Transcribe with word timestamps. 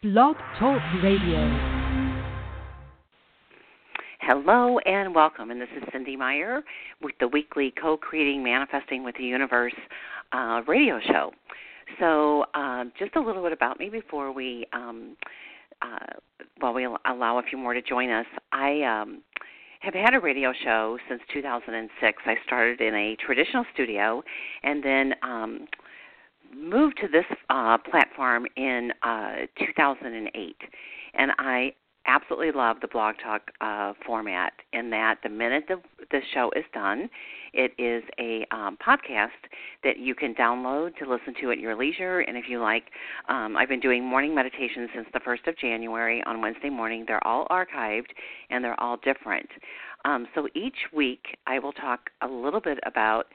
Blog 0.00 0.36
Talk 0.60 0.80
Radio. 1.02 1.40
Hello 4.20 4.78
and 4.86 5.12
welcome. 5.12 5.50
And 5.50 5.60
this 5.60 5.68
is 5.76 5.82
Cynde 5.92 6.16
Meyer 6.16 6.62
with 7.02 7.16
the 7.18 7.26
weekly 7.26 7.74
Co 7.82 7.96
Creating 7.96 8.44
Manifesting 8.44 9.02
with 9.02 9.16
the 9.16 9.24
Universe 9.24 9.74
uh, 10.30 10.62
radio 10.68 11.00
show. 11.04 11.32
So, 11.98 12.44
uh, 12.54 12.84
just 12.96 13.16
a 13.16 13.20
little 13.20 13.42
bit 13.42 13.50
about 13.50 13.80
me 13.80 13.88
before 13.88 14.30
we, 14.30 14.66
um, 14.72 15.16
uh, 15.82 16.14
while 16.60 16.74
we 16.74 16.84
allow 16.84 17.40
a 17.40 17.42
few 17.42 17.58
more 17.58 17.74
to 17.74 17.82
join 17.82 18.08
us. 18.08 18.26
I 18.52 18.82
um, 18.82 19.22
have 19.80 19.94
had 19.94 20.14
a 20.14 20.20
radio 20.20 20.52
show 20.62 20.96
since 21.08 21.22
2006. 21.32 22.22
I 22.24 22.36
started 22.46 22.80
in 22.80 22.94
a 22.94 23.16
traditional 23.16 23.64
studio 23.74 24.22
and 24.62 24.80
then 24.80 25.14
um, 25.24 25.66
moved 26.54 26.98
to 27.00 27.08
this 27.08 27.24
uh, 27.50 27.78
platform 27.78 28.46
in 28.56 28.92
uh, 29.02 29.46
2008, 29.58 30.56
and 31.14 31.32
I 31.38 31.72
absolutely 32.08 32.50
love 32.52 32.78
the 32.80 32.88
blog 32.88 33.14
talk 33.22 33.50
uh, 33.60 33.92
format 34.04 34.52
in 34.72 34.90
that 34.90 35.16
the 35.22 35.28
minute 35.28 35.64
the, 35.68 35.76
the 36.10 36.20
show 36.32 36.50
is 36.56 36.64
done, 36.72 37.08
it 37.52 37.72
is 37.78 38.02
a 38.18 38.46
um, 38.50 38.78
podcast 38.84 39.28
that 39.84 39.98
you 39.98 40.14
can 40.14 40.34
download 40.34 40.96
to 40.96 41.08
listen 41.08 41.34
to 41.40 41.50
at 41.50 41.58
your 41.58 41.76
leisure. 41.76 42.20
And 42.20 42.36
if 42.36 42.44
you 42.48 42.60
like, 42.60 42.84
um, 43.28 43.56
I've 43.56 43.68
been 43.68 43.80
doing 43.80 44.04
morning 44.04 44.34
meditations 44.34 44.88
since 44.94 45.06
the 45.12 45.20
1st 45.20 45.48
of 45.48 45.58
January 45.58 46.22
on 46.24 46.40
Wednesday 46.40 46.70
morning. 46.70 47.04
They're 47.06 47.26
all 47.26 47.46
archived 47.50 48.10
and 48.50 48.64
they're 48.64 48.80
all 48.80 48.96
different. 48.96 49.48
Um, 50.04 50.26
so 50.34 50.48
each 50.54 50.76
week 50.94 51.36
I 51.46 51.58
will 51.58 51.72
talk 51.72 52.10
a 52.22 52.26
little 52.28 52.60
bit 52.60 52.78
about 52.86 53.26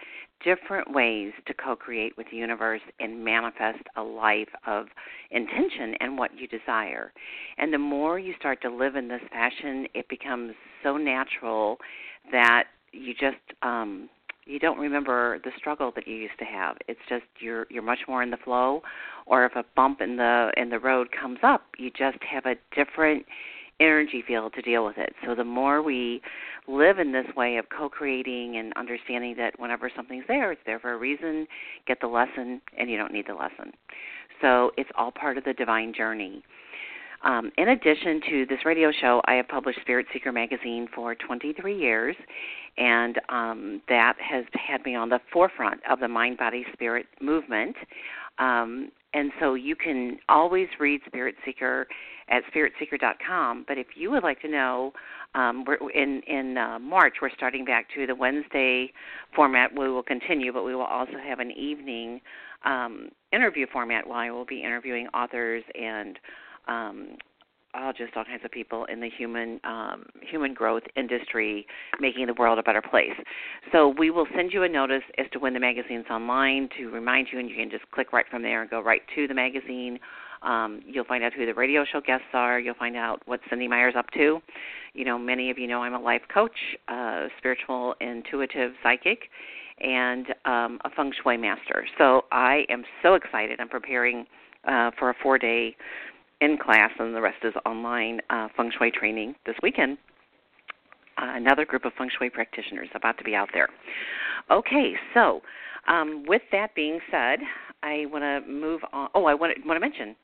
different 0.44 0.92
ways 0.92 1.32
to 1.48 1.54
co 1.54 1.76
create 1.76 2.18
with 2.18 2.28
the 2.32 2.38
universe 2.38 2.82
and 3.00 3.24
manifest 3.24 3.84
a 3.96 4.02
life 4.02 4.50
of 4.68 4.88
intention 5.32 5.96
and 6.00 6.18
what 6.18 6.32
you 6.38 6.48
desire. 6.48 7.12
And 7.58 7.74
the 7.74 7.78
more 7.78 8.20
you 8.20 8.34
start 8.40 8.62
to 8.64 8.70
live 8.70 8.96
in 8.96 9.08
this 9.08 9.22
fashion, 9.32 9.88
it 9.94 10.08
becomes 10.10 10.54
so 10.84 10.98
natural 10.98 11.78
that 12.32 12.66
you 12.92 13.14
just 13.14 13.38
um 13.62 14.10
you 14.46 14.60
don't 14.60 14.78
remember 14.78 15.40
the 15.46 15.52
struggle 15.58 15.92
that 15.96 16.08
you 16.08 16.16
used 16.16 16.38
to 16.38 16.46
have. 16.46 16.78
It's 16.88 17.00
just 17.08 17.24
you're 17.40 17.66
you're 17.70 17.84
much 17.84 18.00
more 18.08 18.24
in 18.24 18.30
the 18.30 18.38
flow 18.38 18.82
or 19.26 19.46
if 19.46 19.56
a 19.56 19.64
bump 19.76 20.02
in 20.02 20.18
the 20.18 20.52
in 20.58 20.70
the 20.70 20.80
road 20.80 21.10
comes 21.12 21.40
up, 21.44 21.64
you 21.78 21.90
just 21.90 22.18
have 22.30 22.46
a 22.46 22.56
different 22.76 23.26
energy 23.84 24.24
field 24.26 24.54
to 24.54 24.62
deal 24.62 24.86
with 24.86 24.98
it. 24.98 25.14
So 25.26 25.36
the 25.36 25.44
more 25.44 25.82
we 25.82 26.22
live 26.68 27.00
in 27.00 27.12
this 27.12 27.26
way 27.36 27.58
of 27.58 27.66
co-creating 27.70 28.58
and 28.58 28.74
understanding 28.76 29.36
that 29.38 29.60
whenever 29.60 29.92
something's 29.96 30.26
there, 30.28 30.52
it's 30.52 30.62
there 30.66 30.80
for 30.80 30.94
a 30.94 30.98
reason, 30.98 31.46
get 31.88 32.00
the 32.02 32.08
lesson 32.08 32.62
and 32.78 32.90
you 32.90 32.98
don't 32.98 33.12
need 33.12 33.28
the 33.28 33.34
lesson. 33.34 33.74
So 34.42 34.72
it's 34.78 34.90
all 34.96 35.12
part 35.12 35.38
of 35.38 35.44
the 35.44 35.54
divine 35.54 35.94
journey. 35.94 36.44
Um, 37.24 37.52
in 37.58 37.70
addition 37.70 38.22
to 38.30 38.46
this 38.48 38.60
radio 38.66 38.92
show, 38.92 39.22
I 39.26 39.36
have 39.36 39.48
published 39.48 39.80
Spirit 39.82 40.08
Seeker 40.12 40.34
magazine 40.34 40.88
for 40.94 41.16
23 41.16 41.78
years, 41.78 42.16
and 42.78 43.20
um, 43.30 43.82
that 43.88 44.16
has 44.20 44.44
had 44.54 44.84
me 44.84 44.96
on 44.96 45.08
the 45.08 45.20
forefront 45.32 45.80
of 45.90 46.02
the 46.02 46.08
mind 46.08 46.38
body 46.38 46.66
spirit 46.74 47.06
movement. 47.22 47.78
Um, 48.40 48.92
and 49.14 49.32
so 49.40 49.54
you 49.54 49.76
can 49.76 50.18
always 50.30 50.68
read 50.80 51.02
Spirit 51.06 51.36
Seeker 51.46 51.88
at 52.30 52.44
spiritseeker.com. 52.54 53.66
But 53.68 53.78
if 53.78 53.88
you 53.96 54.12
would 54.12 54.24
like 54.24 54.42
to 54.42 54.48
know, 54.48 54.94
um, 55.36 55.66
we're 55.66 55.90
in 55.92 56.22
in 56.28 56.58
uh, 56.58 56.80
March 56.80 57.16
we're 57.22 57.30
starting 57.36 57.66
back 57.66 57.88
to 57.96 58.08
the 58.08 58.16
Wednesday 58.16 58.92
format. 59.36 59.72
We 59.78 59.90
will 59.90 60.04
continue, 60.04 60.54
but 60.54 60.64
we 60.64 60.76
will 60.76 60.84
also 60.84 61.14
have 61.24 61.40
an 61.40 61.52
evening 61.52 62.22
um, 62.66 63.10
interview 63.32 63.66
format 63.72 64.08
where 64.08 64.18
I 64.18 64.32
will 64.32 64.46
be 64.46 64.64
interviewing 64.64 65.08
authors 65.08 65.64
and 65.80 66.20
um, 66.68 67.18
all 67.74 67.94
just 67.94 68.16
all 68.16 68.26
kinds 68.26 68.44
of 68.46 68.52
people 68.52 68.86
in 68.86 69.00
the 69.00 69.10
human 69.10 69.60
um, 69.64 70.06
human 70.22 70.54
growth 70.54 70.84
industry, 70.96 71.66
making 72.00 72.28
the 72.28 72.34
world 72.34 72.60
a 72.60 72.64
better 72.64 72.82
place. 72.82 73.12
So 73.72 73.94
we 73.98 74.10
will 74.10 74.28
send 74.36 74.52
you 74.54 74.64
a 74.64 74.70
notice 74.70 75.04
as 75.18 75.26
to 75.34 75.40
when 75.40 75.54
the 75.54 75.60
magazine's 75.60 76.06
online 76.10 76.70
to 76.78 76.90
remind 76.90 77.28
you, 77.32 77.40
and 77.40 77.50
you 77.50 77.56
can 77.56 77.70
just 77.70 77.90
click 77.92 78.14
right 78.14 78.26
from 78.30 78.42
there 78.42 78.62
and 78.62 78.70
go 78.70 78.82
right 78.82 79.02
to 79.16 79.28
the 79.28 79.34
magazine. 79.34 80.00
Um, 80.44 80.82
you'll 80.86 81.06
find 81.06 81.24
out 81.24 81.34
who 81.34 81.46
the 81.46 81.54
radio 81.54 81.86
show 81.90 82.02
guests 82.02 82.28
are. 82.34 82.60
You'll 82.60 82.76
find 82.76 82.98
out 82.98 83.22
what 83.26 83.40
Cynde 83.50 83.70
Meyer's 83.70 83.96
up 83.98 84.10
to. 84.12 84.40
You 84.94 85.06
know, 85.06 85.18
many 85.18 85.50
of 85.50 85.58
you 85.58 85.68
know 85.68 85.82
I'm 85.82 85.94
a 85.94 86.00
life 86.00 86.22
coach, 86.34 86.58
uh, 86.90 87.28
spiritual, 87.38 87.96
intuitive 88.02 88.74
psychic, 88.84 89.30
and 89.80 90.28
um, 90.46 90.80
a 90.84 90.90
feng 90.96 91.12
shui 91.24 91.38
master. 91.38 91.86
So 91.98 92.26
I 92.32 92.66
am 92.70 92.84
so 93.02 93.16
excited. 93.16 93.60
I'm 93.60 93.70
preparing 93.70 94.26
uh, 94.68 94.92
for 95.00 95.10
a 95.10 95.16
four 95.22 95.38
day 95.38 95.76
in 96.44 96.58
class, 96.58 96.92
and 97.00 97.16
the 97.16 97.22
rest 97.22 97.38
is 97.44 97.54
online 97.66 98.20
uh, 98.30 98.48
feng 98.56 98.72
shui 98.78 98.92
training 98.92 99.36
this 99.46 99.56
weekend. 99.64 99.98
Uh, 101.18 101.32
another 101.36 101.66
group 101.66 101.86
of 101.86 101.94
feng 101.98 102.10
shui 102.18 102.30
practitioners 102.30 102.90
about 102.96 103.18
to 103.18 103.24
be 103.24 103.36
out 103.36 103.50
there. 103.54 103.70
Okay, 104.52 104.94
so 105.14 105.42
um, 105.88 106.26
with 106.28 106.42
that 106.52 106.76
being 106.76 107.00
said, 107.10 107.40
I 107.82 108.06
want 108.08 108.24
to 108.24 108.50
move 108.50 108.82
on. 108.92 109.10
Oh, 109.14 109.26
I 109.26 109.34
want 109.34 109.54
to, 109.56 109.80
mention. 109.80 110.16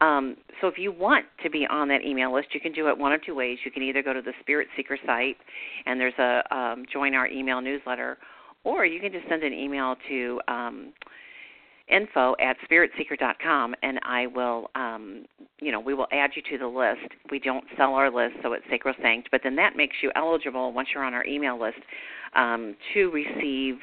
Um, 0.00 0.36
so, 0.60 0.66
if 0.66 0.74
you 0.76 0.92
want 0.92 1.24
to 1.42 1.50
be 1.50 1.66
on 1.68 1.88
that 1.88 2.04
email 2.04 2.34
list, 2.34 2.48
you 2.52 2.60
can 2.60 2.72
do 2.72 2.88
it 2.88 2.96
one 2.96 3.12
of 3.12 3.24
two 3.24 3.34
ways. 3.34 3.58
You 3.64 3.70
can 3.70 3.82
either 3.82 4.02
go 4.02 4.12
to 4.12 4.20
the 4.20 4.32
Spirit 4.40 4.68
Seeker 4.76 4.98
site, 5.06 5.36
and 5.86 5.98
there's 5.98 6.18
a 6.18 6.42
um, 6.54 6.84
join 6.92 7.14
our 7.14 7.26
email 7.26 7.62
newsletter, 7.62 8.18
or 8.64 8.84
you 8.84 9.00
can 9.00 9.12
just 9.12 9.26
send 9.28 9.42
an 9.42 9.54
email 9.54 9.96
to 10.08 10.40
um, 10.48 10.92
info 11.88 12.34
at 12.40 12.56
spiritseeker.com 12.68 13.74
and 13.82 14.00
I 14.02 14.26
will 14.26 14.70
um 14.74 15.24
you 15.60 15.70
know 15.70 15.80
we 15.80 15.94
will 15.94 16.08
add 16.12 16.30
you 16.34 16.42
to 16.50 16.58
the 16.58 16.66
list. 16.66 17.12
We 17.30 17.38
don't 17.38 17.64
sell 17.76 17.94
our 17.94 18.10
list 18.10 18.36
so 18.42 18.52
it's 18.52 18.64
sacrosanct, 18.70 19.28
but 19.30 19.40
then 19.44 19.56
that 19.56 19.76
makes 19.76 19.96
you 20.02 20.10
eligible 20.16 20.72
once 20.72 20.88
you're 20.94 21.04
on 21.04 21.14
our 21.14 21.24
email 21.24 21.60
list 21.60 21.78
um 22.34 22.74
to 22.94 23.10
receive 23.10 23.76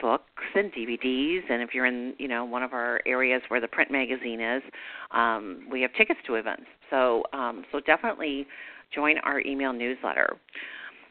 books 0.00 0.42
and 0.54 0.72
DVDs 0.72 1.42
and 1.48 1.62
if 1.62 1.74
you're 1.74 1.86
in 1.86 2.14
you 2.18 2.28
know 2.28 2.44
one 2.44 2.62
of 2.62 2.72
our 2.72 3.00
areas 3.06 3.42
where 3.48 3.60
the 3.60 3.68
print 3.68 3.90
magazine 3.90 4.40
is 4.40 4.62
um 5.10 5.66
we 5.70 5.82
have 5.82 5.92
tickets 5.94 6.20
to 6.26 6.34
events. 6.36 6.64
So 6.90 7.24
um 7.32 7.64
so 7.72 7.80
definitely 7.80 8.46
join 8.94 9.18
our 9.18 9.40
email 9.40 9.72
newsletter. 9.72 10.36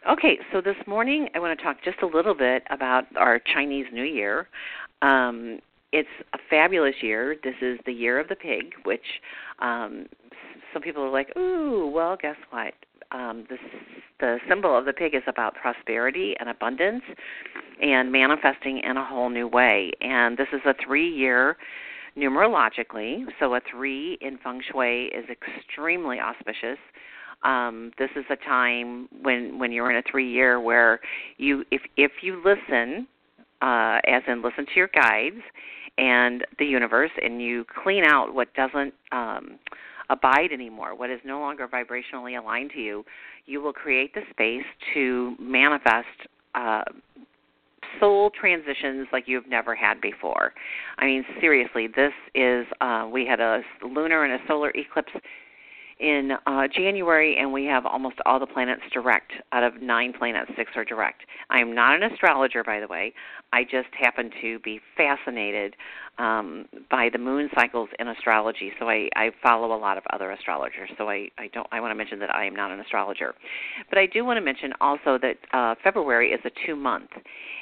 Okay, 0.09 0.37
so 0.51 0.59
this 0.59 0.75
morning 0.85 1.29
I 1.33 1.39
want 1.39 1.57
to 1.57 1.63
talk 1.63 1.77
just 1.83 2.01
a 2.01 2.05
little 2.05 2.33
bit 2.35 2.63
about 2.69 3.05
our 3.15 3.39
Chinese 3.53 3.85
New 3.93 4.03
Year. 4.03 4.47
Um, 5.01 5.59
it's 5.93 6.09
a 6.33 6.37
fabulous 6.49 6.95
year. 7.01 7.37
This 7.43 7.55
is 7.61 7.79
the 7.85 7.93
year 7.93 8.19
of 8.19 8.27
the 8.27 8.35
pig, 8.35 8.73
which 8.83 9.05
um, 9.59 10.07
some 10.73 10.81
people 10.81 11.03
are 11.03 11.11
like, 11.11 11.35
ooh, 11.37 11.87
well, 11.93 12.17
guess 12.19 12.35
what? 12.49 12.73
Um, 13.11 13.45
the 14.19 14.37
symbol 14.49 14.75
of 14.75 14.85
the 14.85 14.93
pig 14.93 15.13
is 15.13 15.21
about 15.27 15.53
prosperity 15.53 16.33
and 16.39 16.49
abundance 16.49 17.03
and 17.81 18.11
manifesting 18.11 18.79
in 18.79 18.97
a 18.97 19.05
whole 19.05 19.29
new 19.29 19.47
way. 19.47 19.91
And 20.01 20.35
this 20.35 20.47
is 20.51 20.61
a 20.65 20.73
three 20.83 21.07
year 21.07 21.57
numerologically. 22.17 23.25
So 23.39 23.53
a 23.53 23.61
three 23.69 24.17
in 24.21 24.39
feng 24.43 24.61
shui 24.71 25.11
is 25.13 25.25
extremely 25.29 26.19
auspicious. 26.19 26.79
Um, 27.43 27.91
this 27.99 28.09
is 28.15 28.23
a 28.31 28.37
time 28.37 29.09
when 29.21 29.59
when 29.59 29.71
you're 29.71 29.91
in 29.91 29.97
a 29.97 30.03
three 30.09 30.31
year 30.31 30.59
where 30.59 30.99
you 31.37 31.65
if 31.69 31.81
if 31.97 32.11
you 32.21 32.41
listen, 32.43 33.07
uh, 33.61 33.99
as 34.07 34.23
in 34.27 34.41
listen 34.41 34.65
to 34.65 34.71
your 34.75 34.87
guides 34.87 35.41
and 35.97 36.45
the 36.59 36.65
universe, 36.65 37.11
and 37.21 37.41
you 37.41 37.65
clean 37.83 38.03
out 38.05 38.33
what 38.33 38.53
doesn't 38.53 38.93
um, 39.11 39.59
abide 40.09 40.51
anymore, 40.51 40.95
what 40.95 41.09
is 41.09 41.19
no 41.23 41.39
longer 41.39 41.67
vibrationally 41.67 42.39
aligned 42.39 42.71
to 42.71 42.79
you, 42.79 43.05
you 43.45 43.61
will 43.61 43.73
create 43.73 44.13
the 44.13 44.21
space 44.31 44.65
to 44.93 45.35
manifest. 45.39 46.07
Uh, 46.55 46.83
soul 47.99 48.31
transitions 48.31 49.07
like 49.11 49.25
you've 49.27 49.47
never 49.47 49.75
had 49.75 50.01
before. 50.01 50.53
I 50.97 51.05
mean, 51.05 51.23
seriously, 51.39 51.87
this 51.87 52.11
is 52.33 52.65
uh, 52.81 53.07
we 53.11 53.25
had 53.25 53.39
a 53.39 53.61
lunar 53.83 54.23
and 54.23 54.33
a 54.33 54.47
solar 54.47 54.71
eclipse 54.71 55.11
in 56.03 56.33
uh, 56.45 56.67
January, 56.67 57.37
and 57.37 57.53
we 57.53 57.63
have 57.65 57.85
almost 57.85 58.17
all 58.25 58.37
the 58.37 58.45
planets 58.45 58.81
direct. 58.91 59.31
Out 59.53 59.63
of 59.63 59.81
nine 59.81 60.11
planets, 60.11 60.51
six 60.57 60.71
are 60.75 60.83
direct. 60.83 61.21
I 61.49 61.59
am 61.59 61.73
not 61.73 61.95
an 61.95 62.03
astrologer, 62.11 62.61
by 62.63 62.81
the 62.81 62.87
way. 62.87 63.13
I 63.53 63.63
just 63.63 63.87
happen 63.97 64.29
to 64.41 64.59
be 64.59 64.81
fascinated 64.97 65.75
um, 66.17 66.65
by 66.91 67.09
the 67.11 67.17
moon 67.17 67.49
cycles 67.55 67.89
in 67.99 68.07
astrology. 68.07 68.71
So 68.79 68.87
I, 68.87 69.09
I 69.15 69.31
follow 69.41 69.75
a 69.75 69.79
lot 69.79 69.97
of 69.97 70.03
other 70.11 70.31
astrologers. 70.31 70.89
So 70.97 71.09
I, 71.09 71.29
I 71.37 71.47
don't. 71.53 71.67
I 71.71 71.79
want 71.79 71.91
to 71.91 71.95
mention 71.95 72.19
that 72.19 72.33
I 72.33 72.45
am 72.45 72.55
not 72.55 72.71
an 72.71 72.79
astrologer, 72.79 73.33
but 73.89 73.97
I 73.97 74.05
do 74.05 74.23
want 74.23 74.37
to 74.37 74.41
mention 74.41 74.73
also 74.79 75.17
that 75.21 75.37
uh, 75.53 75.75
February 75.83 76.29
is 76.31 76.39
a 76.45 76.51
two 76.65 76.75
month, 76.75 77.09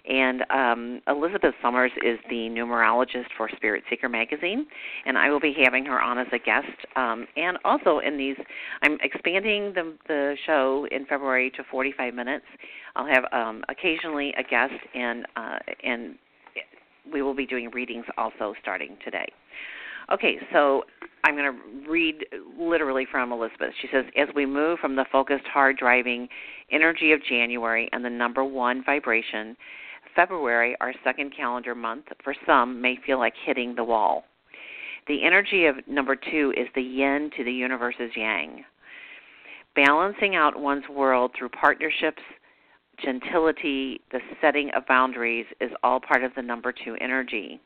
and 0.08 0.44
um, 0.50 1.02
Elizabeth 1.08 1.54
Summers 1.62 1.92
is 2.04 2.20
the 2.30 2.50
numerologist 2.50 3.28
for 3.38 3.50
Spirit 3.56 3.84
Seeker 3.90 4.10
magazine, 4.10 4.66
and 5.06 5.18
I 5.18 5.30
will 5.30 5.40
be 5.40 5.56
having 5.64 5.86
her 5.86 6.02
on 6.02 6.18
as 6.18 6.28
a 6.34 6.40
guest. 6.40 6.68
Um, 6.96 7.28
and 7.38 7.58
also 7.64 8.00
in 8.00 8.18
these, 8.18 8.36
I'm 8.82 8.98
expanding 9.02 9.74
the 9.74 9.94
the 10.08 10.36
show 10.46 10.88
in 10.92 11.06
February 11.06 11.52
to 11.52 11.64
45 11.72 12.14
minutes. 12.14 12.46
I'll 12.96 13.08
have 13.08 13.24
um, 13.32 13.64
occasionally 13.70 14.34
a 14.38 14.44
guest 14.44 14.74
and 14.94 15.26
uh, 15.38 15.60
and 15.84 16.16
we 17.12 17.22
will 17.22 17.36
be 17.36 17.46
doing 17.46 17.70
readings 17.72 18.06
also 18.18 18.54
starting 18.62 18.98
today. 19.04 19.28
Okay, 20.12 20.38
so 20.52 20.84
I'm 21.24 21.36
going 21.36 21.54
to 21.54 21.90
read 21.90 22.26
literally 22.60 23.08
from 23.10 23.32
Elizabeth. 23.32 23.70
She 23.82 23.88
says, 23.94 24.06
As 24.18 24.28
we 24.36 24.46
move 24.46 24.80
from 24.80 24.96
the 24.96 25.06
focused, 25.12 25.46
hard 25.46 25.78
driving 25.78 26.28
energy 26.72 27.12
of 27.14 27.24
January 27.24 27.88
and 27.94 28.04
the 28.04 28.10
number 28.10 28.44
one 28.44 28.84
vibration, 28.84 29.56
February, 30.16 30.76
our 30.82 30.94
second 31.04 31.34
calendar 31.36 31.76
month, 31.76 32.06
for 32.24 32.36
some 32.46 32.82
may 32.82 32.98
feel 33.06 33.20
like 33.20 33.34
hitting 33.46 33.76
the 33.76 33.84
wall. 33.84 34.26
The 35.08 35.24
energy 35.24 35.66
of 35.66 35.76
number 35.88 36.16
two 36.16 36.54
is 36.58 36.68
the 36.76 36.82
yin 36.82 37.32
to 37.38 37.44
the 37.44 37.52
universe's 37.52 38.12
yang. 38.16 38.64
Balancing 39.76 40.36
out 40.36 40.60
one's 40.60 40.88
world 40.90 41.32
through 41.38 41.50
partnerships, 41.50 42.22
gentility, 43.04 44.02
the 44.12 44.20
setting 44.42 44.70
of 44.76 44.86
boundaries 44.88 45.46
is 45.60 45.72
all 45.84 46.00
part 46.00 46.24
of 46.24 46.34
the 46.36 46.42
number 46.42 46.72
two 46.72 46.96
energy. 47.02 47.60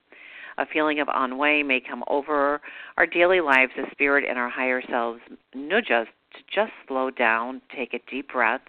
A 0.58 0.66
feeling 0.66 1.00
of 1.00 1.10
ennui 1.10 1.64
may 1.64 1.82
come 1.82 2.04
over 2.08 2.62
our 2.98 3.06
daily 3.06 3.42
lives 3.42 3.74
as 3.78 3.92
spirit 3.92 4.24
and 4.28 4.40
our 4.40 4.50
higher 4.50 4.82
selves 4.90 5.20
nudge 5.54 5.92
us 5.92 6.08
to 6.34 6.40
just 6.54 6.72
slow 6.88 7.12
down, 7.12 7.62
take 7.76 7.94
a 7.94 8.00
deep 8.10 8.32
breath, 8.32 8.62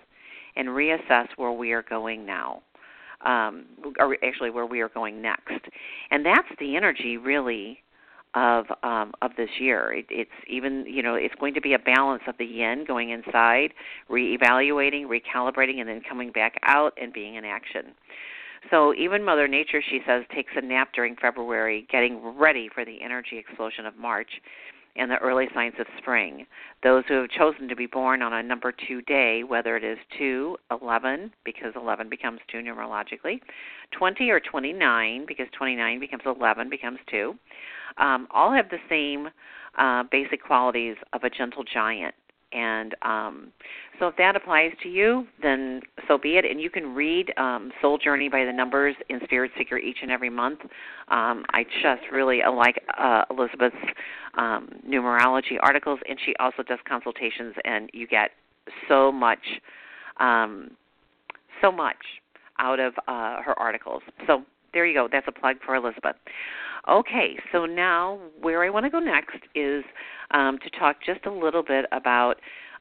and 0.57 0.69
reassess 0.69 1.29
where 1.37 1.53
we 1.53 1.73
are 1.73 1.83
going 1.83 2.27
now. 2.27 2.63
Um, 3.25 3.65
or 3.99 4.17
actually, 4.23 4.51
where 4.51 4.67
we 4.67 4.83
are 4.83 4.91
going 4.91 5.23
next. 5.23 5.65
And 6.11 6.25
that's 6.25 6.49
the 6.61 6.77
energy, 6.77 7.17
really, 7.17 7.83
of 8.37 8.67
um, 8.83 9.13
of 9.23 9.33
this 9.37 9.49
year. 9.59 9.93
It, 9.93 10.07
it's 10.11 10.31
even 10.47 10.85
you 10.87 11.03
know 11.03 11.15
it's 11.15 11.35
going 11.41 11.55
to 11.55 11.61
be 11.61 11.73
a 11.73 11.79
balance 11.79 12.23
of 12.29 12.37
the 12.39 12.45
yin 12.45 12.85
going 12.87 13.11
inside, 13.11 13.73
reevaluating, 14.09 15.07
recalibrating, 15.07 15.81
and 15.81 15.89
then 15.89 16.03
coming 16.09 16.31
back 16.31 16.61
out 16.63 16.93
and 17.01 17.13
being 17.13 17.35
in 17.35 17.45
action. 17.45 17.95
So 18.71 18.95
even 18.95 19.25
Mother 19.25 19.47
Nature, 19.47 19.81
she 19.89 20.01
says, 20.07 20.25
takes 20.35 20.53
a 20.57 20.61
nap 20.61 20.89
during 20.93 21.15
February, 21.17 21.87
getting 21.91 22.21
ready 22.37 22.69
for 22.75 22.85
the 22.85 23.01
energy 23.03 23.39
explosion 23.39 23.87
of 23.87 23.97
March 23.97 24.31
and 24.99 25.11
the 25.11 25.19
early 25.19 25.47
signs 25.55 25.75
of 25.79 25.87
spring. 25.99 26.47
Those 26.83 27.05
who 27.09 27.15
have 27.15 27.31
chosen 27.31 27.69
to 27.69 27.77
be 27.77 27.87
born 27.87 28.23
on 28.23 28.33
a 28.33 28.43
number 28.43 28.73
two 28.87 29.03
day, 29.03 29.43
whether 29.45 29.77
it 29.77 29.85
is 29.85 29.99
2, 30.19 30.57
11, 30.71 31.33
because 31.45 31.73
11 31.77 32.09
becomes 32.09 32.41
2 32.51 32.59
numerologically, 32.59 33.41
20 33.93 34.31
or 34.31 34.41
29, 34.41 35.25
because 35.27 35.47
29 35.57 36.01
becomes 36.01 36.23
11, 36.25 36.71
becomes 36.71 36.99
2, 37.11 37.35
um, 37.99 38.27
all 38.31 38.53
have 38.53 38.69
the 38.71 38.79
same 38.89 39.29
uh, 39.79 40.05
basic 40.11 40.43
qualities 40.43 40.97
of 41.13 41.25
a 41.25 41.31
gentle 41.31 41.65
giant. 41.65 42.15
And 42.57 42.95
um, 43.03 43.53
so, 43.99 44.09
if 44.09 44.17
that 44.17 44.35
applies 44.35 44.73
to 44.83 44.89
you, 44.89 45.27
then 45.43 45.83
so 46.09 46.17
be 46.17 46.37
it. 46.39 46.47
And 46.47 46.59
you 46.59 46.71
can 46.71 46.95
read 46.95 47.31
um, 47.37 47.71
Soul 47.83 47.99
Journey 47.99 48.31
by 48.31 48.45
the 48.47 48.53
Numbers 48.53 48.97
in 49.11 49.21
Spirit 49.25 49.51
Seeker 49.59 49.77
each 49.77 49.99
and 50.01 50.11
every 50.11 50.31
month. 50.31 50.61
Um, 51.09 51.45
I 51.51 51.65
just 51.83 52.03
really 52.11 52.41
like 52.51 52.83
uh, 52.99 53.25
Elizabeth's 53.31 53.77
um, 54.39 54.71
numerology 54.89 55.59
articles, 55.63 56.01
and 56.09 56.19
she 56.25 56.35
also 56.41 56.63
does 56.63 56.79
consultations, 56.89 57.55
and 57.65 57.91
you 57.93 58.07
get 58.07 58.31
so 58.89 59.13
much, 59.13 59.39
um, 60.19 60.71
so 61.61 61.71
much 61.71 61.97
out 62.59 62.81
of 62.81 62.95
uh, 63.07 63.43
her 63.43 63.55
articles. 63.59 64.03
So 64.27 64.45
there 64.73 64.87
you 64.87 64.95
go. 64.95 65.09
That's 65.13 65.29
a 65.29 65.33
plug 65.33 65.57
for 65.65 65.75
Elizabeth. 65.75 66.17
Okay, 66.89 67.37
so 67.51 67.67
now 67.67 68.21
where 68.41 68.63
I 68.63 68.71
want 68.71 68.87
to 68.87 68.91
go 68.91 69.01
next 69.01 69.39
is 69.55 69.85
um, 70.31 70.59
to 70.59 70.71
talk 70.79 70.97
just 71.05 71.27
a 71.27 71.33
little 71.33 71.63
bit 71.63 71.85
about 71.91 72.35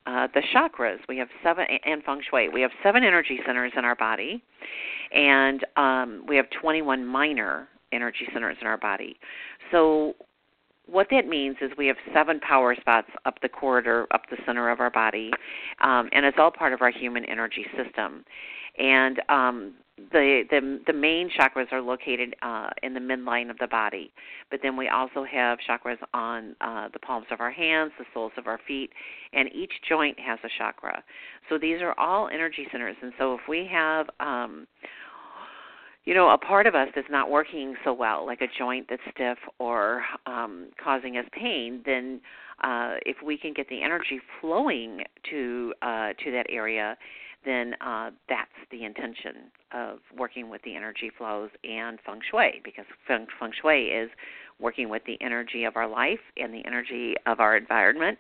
uh, 0.06 0.28
the 0.34 0.42
chakras. 0.54 0.98
We 1.10 1.18
have 1.18 1.30
seven, 1.44 1.66
and 1.86 2.04
feng 2.04 2.22
shui. 2.30 2.50
We 2.50 2.62
have 2.62 2.72
seven 2.84 3.04
energy 3.04 3.40
centers 3.46 3.72
in 3.76 3.84
our 3.84 3.96
body, 3.96 4.44
and 5.12 5.66
um, 5.76 6.24
we 6.28 6.36
have 6.36 6.46
21 6.62 7.04
minor 7.04 7.68
energy 7.92 8.28
centers 8.32 8.58
in 8.62 8.68
our 8.68 8.78
body. 8.78 9.18
So, 9.72 10.14
what 10.88 11.08
that 11.10 11.28
means 11.28 11.56
is 11.62 11.72
we 11.76 11.88
have 11.88 11.98
seven 12.14 12.40
power 12.42 12.76
spots 12.80 13.08
up 13.26 13.42
the 13.42 13.50
corridor, 13.50 14.06
up 14.14 14.22
the 14.30 14.38
center 14.46 14.70
of 14.70 14.80
our 14.80 14.92
body, 14.92 15.32
um, 15.82 16.10
and 16.12 16.26
it's 16.26 16.38
all 16.40 16.52
part 16.52 16.74
of 16.74 16.84
our 16.84 16.92
human 16.92 17.26
energy 17.26 17.66
system. 17.76 18.24
And 18.78 19.20
um, 19.30 19.74
the 19.98 20.44
the 20.50 20.80
the 20.88 20.94
main 20.94 21.30
chakras 21.30 21.72
are 21.72 21.82
located 21.82 22.36
uh, 22.42 22.70
in 22.84 22.94
the 22.94 23.00
midline 23.00 23.50
of 23.50 23.58
the 23.60 23.68
body, 23.68 24.12
but 24.52 24.60
then 24.62 24.76
we 24.76 24.90
also 24.90 25.24
have 25.24 25.58
chakras 25.68 25.98
on 26.14 26.56
uh, 26.62 26.90
the 26.92 27.00
palms 27.00 27.28
of 27.32 27.40
our 27.40 27.52
hands, 27.52 27.92
the 27.98 28.06
soles 28.14 28.34
of 28.38 28.48
our 28.48 28.60
feet, 28.68 28.92
and 29.34 29.50
each 29.54 29.72
joint 29.88 30.20
has 30.20 30.38
a 30.44 30.50
chakra. 30.58 31.04
So 31.50 31.58
these 31.58 31.82
are 31.82 31.98
all 31.98 32.28
energy 32.28 32.68
centers, 32.72 32.98
and 33.02 33.14
so 33.18 33.36
if 33.36 33.42
we 33.48 33.68
have 33.72 34.08
um, 34.20 34.68
you 36.06 36.14
know, 36.14 36.30
a 36.30 36.38
part 36.38 36.68
of 36.68 36.76
us 36.76 36.88
that's 36.96 37.10
not 37.10 37.32
working 37.32 37.76
so 37.84 37.92
well, 37.92 38.26
like 38.26 38.42
a 38.42 38.48
joint 38.60 38.86
that's 38.90 39.02
stiff 39.12 39.40
or 39.58 40.04
um, 40.28 40.68
causing 40.82 41.18
us 41.18 41.26
pain, 41.32 41.82
then 41.84 42.22
uh, 42.64 42.96
if 43.06 43.18
we 43.26 43.38
can 43.38 43.54
get 43.54 43.68
the 43.70 43.82
energy 43.82 44.20
flowing 44.40 45.02
to 45.32 45.74
uh, 45.82 46.10
to 46.24 46.32
that 46.32 46.46
area, 46.50 46.96
then 47.46 47.74
uh, 47.82 48.12
that's 48.28 48.50
the 48.72 48.84
intention 48.84 49.52
of 49.74 50.00
working 50.18 50.50
with 50.50 50.62
the 50.64 50.76
energy 50.76 51.12
flows 51.18 51.50
and 51.64 52.00
feng 52.06 52.20
shui 52.30 52.62
because 52.64 52.86
feng, 53.08 53.28
feng 53.40 53.52
shui 53.62 53.86
is 53.86 54.10
working 54.60 54.90
with 54.90 55.04
the 55.06 55.18
energy 55.22 55.66
of 55.66 55.76
our 55.76 55.88
life 55.88 56.20
and 56.38 56.54
the 56.54 56.66
energy 56.66 57.14
of 57.26 57.40
our 57.40 57.58
environment, 57.58 58.18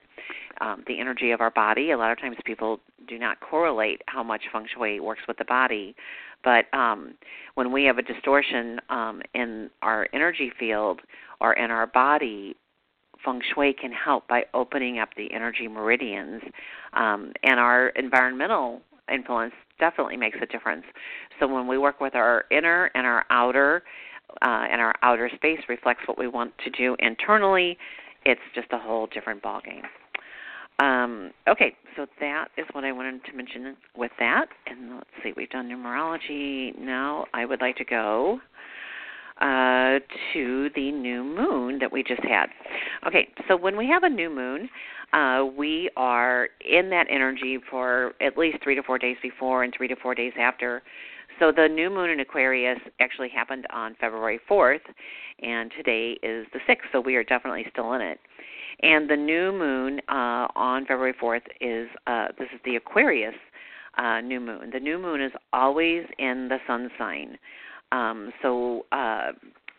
um, 0.62 0.83
the 0.88 1.00
energy 1.00 1.31
of 1.31 1.42
our 1.42 1.51
body. 1.51 1.92
A 1.92 1.98
lot 1.98 2.12
of 2.12 2.19
times 2.19 2.36
people 2.45 2.80
do 3.07 3.18
not 3.18 3.39
correlate 3.39 4.01
how 4.07 4.24
much 4.24 4.44
feng 4.51 4.68
shui 4.74 5.00
works 5.00 5.22
with 5.28 5.38
the 5.38 5.45
body, 5.45 5.95
but 6.44 6.66
um, 6.74 7.16
when 7.56 7.71
we 7.71 7.86
have 7.86 7.98
a 7.98 8.01
distortion 8.01 8.80
um, 8.89 9.21
in 9.33 9.69
our 9.81 10.07
energy 10.13 10.51
field 10.60 11.01
or 11.39 11.54
in 11.54 11.71
our 11.71 11.88
body, 11.88 12.56
feng 13.24 13.42
shui 13.54 13.74
can 13.74 13.92
help 13.92 14.28
by 14.28 14.44
opening 14.54 15.00
up 15.00 15.10
the 15.16 15.33
energy 15.33 15.68
meridians 15.68 16.42
um, 16.94 17.31
and 17.44 17.60
our 17.60 17.89
environmental 17.89 18.81
influence 19.13 19.54
definitely 19.80 20.18
makes 20.18 20.38
a 20.42 20.46
difference. 20.46 20.86
So 21.40 21.48
when 21.48 21.68
we 21.68 21.78
work 21.78 22.00
with 22.00 22.16
our 22.16 22.46
inner 22.52 22.92
and 22.96 23.06
our 23.06 23.25
outer, 23.30 23.84
uh, 24.42 24.66
and 24.72 24.81
our 24.81 24.96
outer 25.02 25.30
space 25.36 25.60
reflects 25.69 26.07
what 26.07 26.18
we 26.18 26.28
want 26.28 26.54
to 26.63 26.69
do 26.72 26.96
internally, 27.00 27.78
it's 28.25 28.42
just 28.54 28.68
a 28.72 28.78
whole 28.78 29.07
different 29.07 29.42
ballgame. 29.44 29.84
Um, 30.80 31.31
okay, 31.48 31.75
so 31.96 32.06
that 32.19 32.48
is 32.57 32.66
what 32.74 32.84
I 32.84 32.92
wanted 32.92 33.24
to 33.25 33.34
mention 33.34 33.78
with 33.96 34.12
that. 34.19 34.48
And 34.68 34.96
let's 34.96 35.10
see, 35.24 35.31
we've 35.38 35.50
done 35.50 35.69
numerology. 35.69 36.78
Now 36.78 37.25
I 37.34 37.46
would 37.46 37.62
like 37.62 37.78
to 37.78 37.86
go 37.86 38.40
uh, 39.41 39.99
to 40.33 40.69
the 40.75 40.91
new 40.91 41.23
moon 41.23 41.79
that 41.79 41.91
we 41.91 42.03
just 42.03 42.23
had. 42.23 42.47
Okay, 43.05 43.29
so 43.47 43.55
when 43.55 43.77
we 43.77 43.87
have 43.87 44.03
a 44.03 44.09
new 44.09 44.29
moon, 44.29 44.69
uh, 45.13 45.45
we 45.57 45.89
are 45.97 46.49
in 46.67 46.89
that 46.89 47.07
energy 47.09 47.59
for 47.69 48.13
at 48.21 48.37
least 48.37 48.57
three 48.63 48.75
to 48.75 48.83
four 48.83 48.97
days 48.97 49.18
before 49.21 49.63
and 49.63 49.73
three 49.75 49.87
to 49.87 49.95
four 49.95 50.15
days 50.15 50.33
after. 50.39 50.81
So 51.39 51.51
the 51.51 51.68
new 51.68 51.89
moon 51.89 52.09
in 52.09 52.19
Aquarius 52.21 52.80
actually 53.01 53.30
happened 53.30 53.68
on 53.73 53.95
February 53.99 54.39
4th, 54.49 54.80
and 55.42 55.69
today 55.75 56.18
is 56.23 56.47
the 56.54 56.59
6th, 56.68 56.87
so 56.94 57.01
we 57.01 57.15
are 57.15 57.23
definitely 57.23 57.65
still 57.71 57.94
in 57.94 58.01
it. 58.01 58.19
And 58.81 59.09
the 59.09 59.18
new 59.18 59.51
moon 59.51 59.99
uh, 60.07 60.47
on 60.56 60.85
February 60.85 61.13
4th 61.21 61.42
is 61.59 61.89
uh, 62.07 62.27
this 62.39 62.47
is 62.54 62.59
the 62.63 62.77
Aquarius 62.77 63.35
uh, 63.97 64.21
new 64.21 64.39
moon. 64.39 64.69
The 64.71 64.80
new 64.80 64.97
moon 64.97 65.21
is 65.21 65.31
always 65.54 66.04
in 66.19 66.47
the 66.47 66.57
sun 66.68 66.89
sign. 66.97 67.37
Um, 67.95 68.31
so 68.42 68.85
uh, 68.92 69.31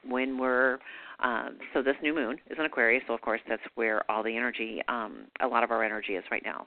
when 0.08 0.38
we're 0.38 0.78
um, 1.20 1.56
so 1.72 1.82
this 1.82 1.96
new 2.02 2.14
moon 2.14 2.36
is 2.50 2.58
in 2.58 2.64
Aquarius, 2.66 3.02
so 3.06 3.14
of 3.14 3.22
course 3.22 3.40
that's 3.48 3.62
where 3.74 4.08
all 4.10 4.22
the 4.22 4.36
energy, 4.36 4.82
um, 4.88 5.26
a 5.40 5.46
lot 5.46 5.64
of 5.64 5.70
our 5.70 5.82
energy 5.82 6.12
is 6.12 6.24
right 6.30 6.42
now. 6.44 6.66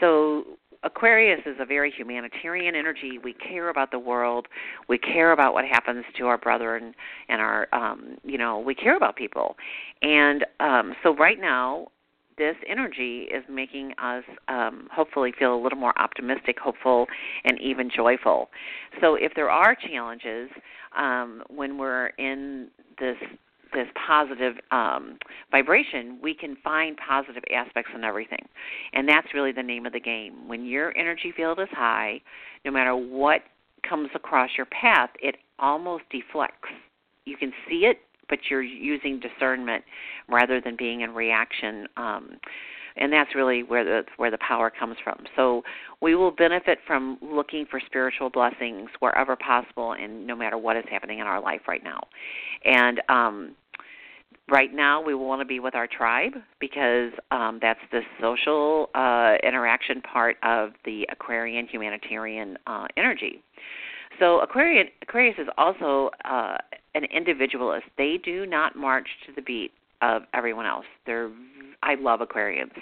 So 0.00 0.44
Aquarius 0.82 1.40
is 1.46 1.56
a 1.60 1.64
very 1.64 1.90
humanitarian 1.90 2.74
energy. 2.74 3.18
We 3.22 3.34
care 3.34 3.68
about 3.68 3.90
the 3.92 3.98
world. 3.98 4.48
We 4.88 4.98
care 4.98 5.32
about 5.32 5.54
what 5.54 5.64
happens 5.64 6.04
to 6.18 6.26
our 6.26 6.36
brethren 6.36 6.92
and 7.28 7.40
our, 7.40 7.68
um, 7.72 8.18
you 8.24 8.36
know, 8.36 8.58
we 8.58 8.74
care 8.74 8.96
about 8.96 9.14
people. 9.16 9.56
And 10.02 10.44
um, 10.58 10.94
so 11.02 11.14
right 11.14 11.40
now, 11.40 11.86
this 12.38 12.56
energy 12.68 13.28
is 13.32 13.44
making 13.48 13.92
us 14.02 14.24
um, 14.48 14.88
hopefully 14.92 15.32
feel 15.38 15.54
a 15.54 15.60
little 15.60 15.78
more 15.78 15.98
optimistic, 15.98 16.58
hopeful, 16.58 17.06
and 17.44 17.60
even 17.60 17.90
joyful. 17.94 18.48
So 19.00 19.14
if 19.14 19.32
there 19.34 19.50
are 19.50 19.74
challenges 19.74 20.50
um, 20.96 21.42
when 21.48 21.78
we're 21.78 22.08
in 22.18 22.68
this 22.98 23.16
this 23.72 23.88
positive 24.06 24.54
um, 24.70 25.18
vibration, 25.50 26.20
we 26.22 26.32
can 26.32 26.56
find 26.62 26.96
positive 26.96 27.42
aspects 27.52 27.90
in 27.92 28.04
everything, 28.04 28.46
and 28.92 29.08
that's 29.08 29.26
really 29.34 29.50
the 29.50 29.64
name 29.64 29.84
of 29.84 29.92
the 29.92 29.98
game. 29.98 30.46
When 30.46 30.64
your 30.64 30.96
energy 30.96 31.32
field 31.36 31.58
is 31.58 31.66
high, 31.72 32.20
no 32.64 32.70
matter 32.70 32.94
what 32.94 33.40
comes 33.88 34.10
across 34.14 34.50
your 34.56 34.66
path, 34.66 35.10
it 35.20 35.36
almost 35.58 36.04
deflects. 36.10 36.68
You 37.24 37.36
can 37.36 37.52
see 37.68 37.86
it, 37.86 37.98
but 38.28 38.38
you're 38.50 38.62
using 38.62 39.20
discernment 39.20 39.84
rather 40.28 40.60
than 40.60 40.76
being 40.76 41.02
in 41.02 41.14
reaction. 41.14 41.86
Um, 41.96 42.38
and 42.96 43.12
that's 43.12 43.34
really 43.34 43.64
where 43.64 43.84
the 43.84 44.04
where 44.18 44.30
the 44.30 44.38
power 44.38 44.70
comes 44.70 44.96
from. 45.02 45.18
So 45.34 45.62
we 46.00 46.14
will 46.14 46.30
benefit 46.30 46.78
from 46.86 47.18
looking 47.20 47.66
for 47.68 47.80
spiritual 47.84 48.30
blessings 48.30 48.88
wherever 49.00 49.34
possible, 49.34 49.92
and 49.92 50.26
no 50.26 50.36
matter 50.36 50.56
what 50.56 50.76
is 50.76 50.84
happening 50.88 51.18
in 51.18 51.26
our 51.26 51.40
life 51.40 51.62
right 51.66 51.82
now. 51.82 52.02
And 52.64 53.02
um, 53.08 53.56
Right 54.50 54.74
now, 54.74 55.00
we 55.00 55.14
will 55.14 55.26
want 55.26 55.40
to 55.40 55.46
be 55.46 55.58
with 55.58 55.74
our 55.74 55.86
tribe 55.86 56.34
because 56.60 57.12
um, 57.30 57.58
that's 57.62 57.80
the 57.90 58.02
social 58.20 58.90
uh, 58.94 59.36
interaction 59.42 60.02
part 60.02 60.36
of 60.42 60.72
the 60.84 61.08
Aquarian 61.10 61.66
humanitarian 61.66 62.58
uh, 62.66 62.86
energy. 62.98 63.42
So 64.18 64.40
Aquarian, 64.40 64.86
Aquarius 65.02 65.36
is 65.38 65.48
also 65.58 66.10
uh, 66.24 66.56
an 66.94 67.04
individualist. 67.04 67.86
They 67.98 68.18
do 68.22 68.46
not 68.46 68.76
march 68.76 69.08
to 69.26 69.32
the 69.32 69.42
beat 69.42 69.72
of 70.02 70.22
everyone 70.34 70.66
else. 70.66 70.86
They're 71.06 71.30
I 71.84 71.96
love 71.96 72.20
Aquarians. 72.20 72.72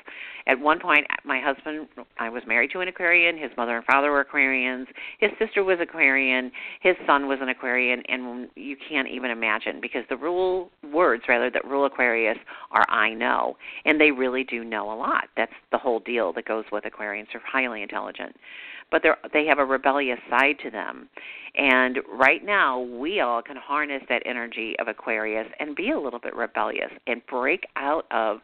At 0.47 0.59
one 0.59 0.79
point, 0.79 1.07
my 1.25 1.41
husband, 1.41 1.89
I 2.19 2.29
was 2.29 2.43
married 2.47 2.71
to 2.73 2.81
an 2.81 2.89
Aquarian. 2.89 3.37
His 3.37 3.51
mother 3.57 3.77
and 3.77 3.85
father 3.85 4.13
were 4.13 4.25
Aquarians. 4.25 4.87
His 5.19 5.31
sister 5.39 5.65
was 5.65 5.79
Aquarian. 5.81 6.53
His 6.81 6.95
son 7.07 7.27
was 7.27 7.39
an 7.43 7.49
Aquarian, 7.49 8.03
and 8.09 8.49
you 8.55 8.77
can't 8.89 9.09
even 9.09 9.31
imagine 9.31 9.81
because 9.81 10.05
the 10.09 10.17
rule 10.17 10.71
words 10.93 11.25
rather 11.29 11.51
that 11.51 11.65
rule 11.65 11.85
Aquarius 11.85 12.39
are 12.71 12.85
I 12.89 13.13
know, 13.13 13.57
and 13.85 14.01
they 14.01 14.13
really 14.13 14.45
do 14.45 14.65
know 14.65 14.93
a 14.93 14.97
lot. 14.97 15.25
That's 15.37 15.53
the 15.73 15.79
whole 15.79 16.01
deal 16.01 16.33
that 16.35 16.45
goes 16.45 16.65
with 16.71 16.85
Aquarians. 16.85 17.27
They're 17.33 17.43
highly 17.45 17.83
intelligent 17.83 18.37
but 18.93 19.03
they 19.03 19.11
they 19.33 19.47
have 19.47 19.59
a 19.59 19.65
rebellious 19.65 20.21
side 20.31 20.57
to 20.63 20.71
them. 20.71 21.09
And 21.57 21.99
right 22.09 22.45
now, 22.45 22.81
we 22.81 23.21
all 23.21 23.43
can 23.43 23.57
harness 23.57 24.03
that 24.09 24.23
energy 24.25 24.77
of 24.79 24.89
Aquarius 24.89 25.49
and 25.59 25.75
be 25.75 25.91
a 25.91 25.99
little 25.99 26.21
bit 26.21 26.35
rebellious 26.37 26.91
and 27.07 27.21
break 27.27 27.67
out 27.77 28.07
of 28.11 28.39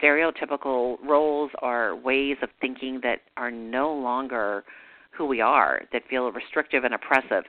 stereotypical 0.00 0.96
roles 1.04 1.50
or 1.62 1.96
ways 1.96 2.36
of 2.42 2.50
thinking 2.60 3.00
that 3.02 3.20
are 3.36 3.50
no 3.50 3.92
longer 3.92 4.64
who 5.10 5.26
we 5.26 5.40
are, 5.40 5.82
that 5.92 6.02
feel 6.08 6.30
restrictive 6.30 6.84
and 6.84 6.94
oppressive. 6.94 7.44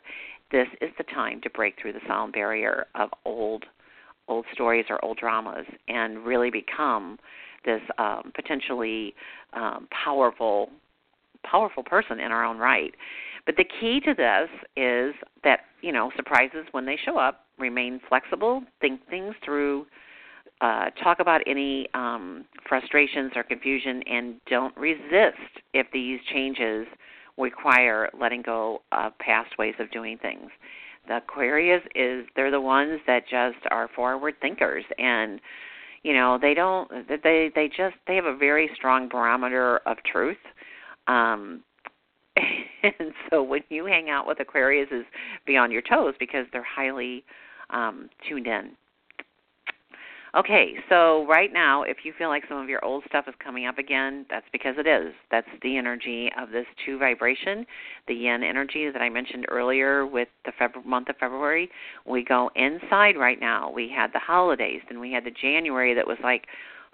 This 0.52 0.68
is 0.82 0.90
the 0.98 1.04
time 1.04 1.42
to 1.42 1.50
break 1.52 1.76
through 1.80 1.94
the 1.94 2.02
sound 2.08 2.34
barrier 2.34 2.88
of 2.96 3.10
old 3.26 3.66
old 4.28 4.46
stories 4.54 4.86
or 4.90 5.04
old 5.04 5.18
dramas 5.18 5.66
and 5.88 6.24
really 6.24 6.52
become 6.52 7.18
this 7.66 7.82
um, 7.98 8.32
potentially 8.36 9.16
um, 9.54 9.88
powerful 9.92 10.70
powerful 11.46 11.84
person 11.84 12.20
in 12.20 12.32
our 12.32 12.44
own 12.44 12.58
right. 12.58 12.94
But 13.46 13.56
the 13.58 13.66
key 13.80 14.00
to 14.02 14.14
this 14.14 14.50
is 14.76 15.16
that, 15.44 15.62
you 15.82 15.92
know, 15.92 16.12
surprises 16.16 16.66
when 16.72 16.86
they 16.86 16.98
show 17.04 17.18
up, 17.18 17.46
remain 17.58 18.00
flexible, 18.08 18.64
think 18.82 19.02
things 19.10 19.34
through, 19.44 19.86
uh, 20.62 20.90
talk 21.02 21.20
about 21.20 21.42
any 21.48 21.88
um, 21.94 22.46
frustrations 22.68 23.32
or 23.36 23.44
confusion, 23.44 24.04
and 24.04 24.36
don't 24.50 24.76
resist 24.76 25.64
if 25.74 25.88
these 25.94 26.20
changes 26.34 26.86
require 27.38 28.10
letting 28.20 28.42
go 28.42 28.82
of 28.92 29.18
past 29.20 29.58
ways 29.58 29.76
of 29.80 29.90
doing 29.92 30.18
things. 30.18 30.50
The 31.08 31.18
Aquarius 31.18 31.82
is 31.96 32.26
they're 32.36 32.52
the 32.52 32.62
ones 32.62 33.00
that 33.08 33.24
just 33.24 33.58
are 33.72 33.90
forward 33.96 34.36
thinkers 34.42 34.84
and 35.00 35.40
you 36.04 36.14
know 36.14 36.38
they 36.40 36.54
don't 36.54 36.90
they 37.08 37.52
they 37.56 37.68
just 37.68 37.96
they 38.08 38.16
have 38.16 38.26
a 38.26 38.36
very 38.36 38.70
strong 38.76 39.10
barometer 39.10 39.78
of 39.86 39.98
truth 40.04 40.38
um, 41.10 41.64
and 42.84 43.14
so 43.30 43.44
when 43.44 43.62
you 43.70 43.86
hang 43.86 44.10
out 44.10 44.28
with 44.28 44.40
Aquarius, 44.40 44.88
is 44.92 45.06
be 45.46 45.58
on 45.58 45.72
your 45.72 45.82
toes 45.82 46.14
because 46.20 46.46
they're 46.54 46.64
highly 46.64 47.24
um, 47.72 48.10
tuned 48.28 48.48
in. 48.48 48.72
Okay, 50.36 50.76
so 50.90 51.26
right 51.26 51.52
now, 51.52 51.82
if 51.82 51.98
you 52.04 52.14
feel 52.16 52.30
like 52.30 52.44
some 52.48 52.58
of 52.58 52.70
your 52.70 52.86
old 52.86 53.04
stuff 53.08 53.26
is 53.28 53.34
coming 53.44 53.66
up 53.66 53.80
again, 53.80 54.28
that's 54.30 54.46
because 54.52 54.76
it 54.78 54.86
is. 54.86 55.12
That's 55.32 55.48
the 55.64 55.76
energy 55.76 56.30
of 56.40 56.52
this 56.52 56.68
two 56.86 57.00
vibration, 57.00 57.66
the 58.08 58.14
yin 58.14 58.44
energy 58.44 58.92
that 58.92 59.02
I 59.02 59.10
mentioned 59.10 59.48
earlier 59.50 60.06
with 60.06 60.28
the 60.46 60.52
February, 60.60 60.88
month 60.88 61.10
of 61.10 61.18
February. 61.18 61.68
We 62.06 62.24
go 62.24 62.52
inside 62.56 63.18
right 63.18 63.40
now. 63.40 63.72
We 63.72 63.90
had 63.90 64.14
the 64.14 64.20
holidays, 64.20 64.82
then 64.88 65.00
we 65.00 65.12
had 65.12 65.24
the 65.24 65.32
January 65.32 65.96
that 65.96 66.06
was 66.06 66.20
like, 66.24 66.46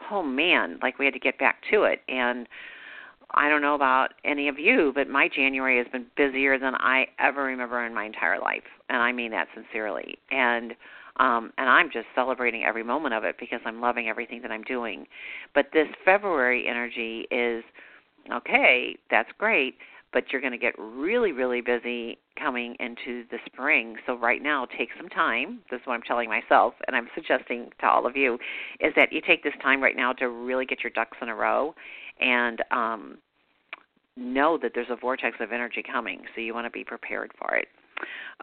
oh 0.10 0.24
man, 0.24 0.80
like 0.82 0.98
we 0.98 1.04
had 1.04 1.14
to 1.14 1.20
get 1.20 1.38
back 1.38 1.58
to 1.72 1.84
it. 1.84 2.04
And 2.08 2.48
I 3.36 3.50
don't 3.50 3.62
know 3.62 3.76
about 3.76 4.14
any 4.24 4.48
of 4.48 4.58
you, 4.58 4.94
but 4.96 5.10
my 5.10 5.28
January 5.28 5.78
has 5.78 5.88
been 5.92 6.06
busier 6.16 6.58
than 6.58 6.74
I 6.76 7.08
ever 7.20 7.44
remember 7.44 7.86
in 7.86 7.94
my 7.94 8.06
entire 8.06 8.40
life, 8.40 8.64
and 8.90 8.98
I 8.98 9.12
mean 9.12 9.32
that 9.32 9.48
sincerely. 9.54 10.18
And 10.32 10.74
um 11.18 11.52
and 11.58 11.70
I'm 11.70 11.90
just 11.92 12.08
celebrating 12.16 12.64
every 12.64 12.84
moment 12.84 13.14
of 13.14 13.24
it 13.24 13.36
because 13.40 13.60
I'm 13.66 13.82
loving 13.82 14.08
everything 14.08 14.42
that 14.42 14.52
I'm 14.52 14.64
doing. 14.64 15.06
But 15.54 15.68
this 15.74 15.88
February 16.04 16.66
energy 16.68 17.28
is 17.30 17.64
okay, 18.34 18.98
that's 19.12 19.30
great, 19.38 19.76
but 20.12 20.24
you're 20.32 20.42
going 20.42 20.54
to 20.54 20.58
get 20.58 20.74
really 20.80 21.32
really 21.34 21.62
busy 21.62 22.18
coming 22.40 22.76
into 22.80 23.24
the 23.32 23.38
spring. 23.46 23.98
So 24.06 24.18
right 24.18 24.42
now 24.42 24.66
take 24.78 24.90
some 24.98 25.10
time. 25.10 25.60
This 25.72 25.82
is 25.82 25.88
what 25.88 25.94
I'm 25.94 26.02
telling 26.02 26.30
myself 26.30 26.74
and 26.88 26.96
I'm 26.96 27.08
suggesting 27.16 27.70
to 27.82 27.88
all 27.88 28.06
of 28.06 28.16
you 28.16 28.38
is 28.80 28.94
that 28.96 29.12
you 29.12 29.22
take 29.22 29.44
this 29.44 29.54
time 29.62 29.82
right 29.82 29.96
now 29.96 30.14
to 30.14 30.30
really 30.30 30.66
get 30.66 30.84
your 30.84 30.92
ducks 30.92 31.18
in 31.22 31.30
a 31.30 31.36
row 31.36 31.76
and 32.20 32.64
um, 32.72 33.18
know 34.18 34.58
that 34.62 34.72
there's 34.74 34.90
a 34.90 34.96
vortex 34.96 35.38
of 35.40 35.52
energy 35.52 35.84
coming, 35.84 36.22
so 36.34 36.42
you 36.42 36.54
want 36.54 36.66
to 36.66 36.72
be 36.72 36.84
prepared 36.84 37.32
for 37.38 37.56
it. 37.56 37.68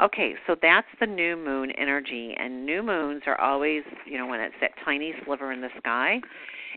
Okay, 0.00 0.34
so 0.46 0.56
that's 0.60 0.86
the 1.00 1.06
new 1.06 1.36
moon 1.36 1.70
energy, 1.72 2.34
and 2.38 2.64
new 2.64 2.82
moons 2.82 3.22
are 3.26 3.40
always, 3.40 3.82
you 4.06 4.18
know, 4.18 4.26
when 4.26 4.40
it's 4.40 4.54
that 4.60 4.70
tiny 4.84 5.14
sliver 5.24 5.52
in 5.52 5.60
the 5.60 5.68
sky, 5.78 6.20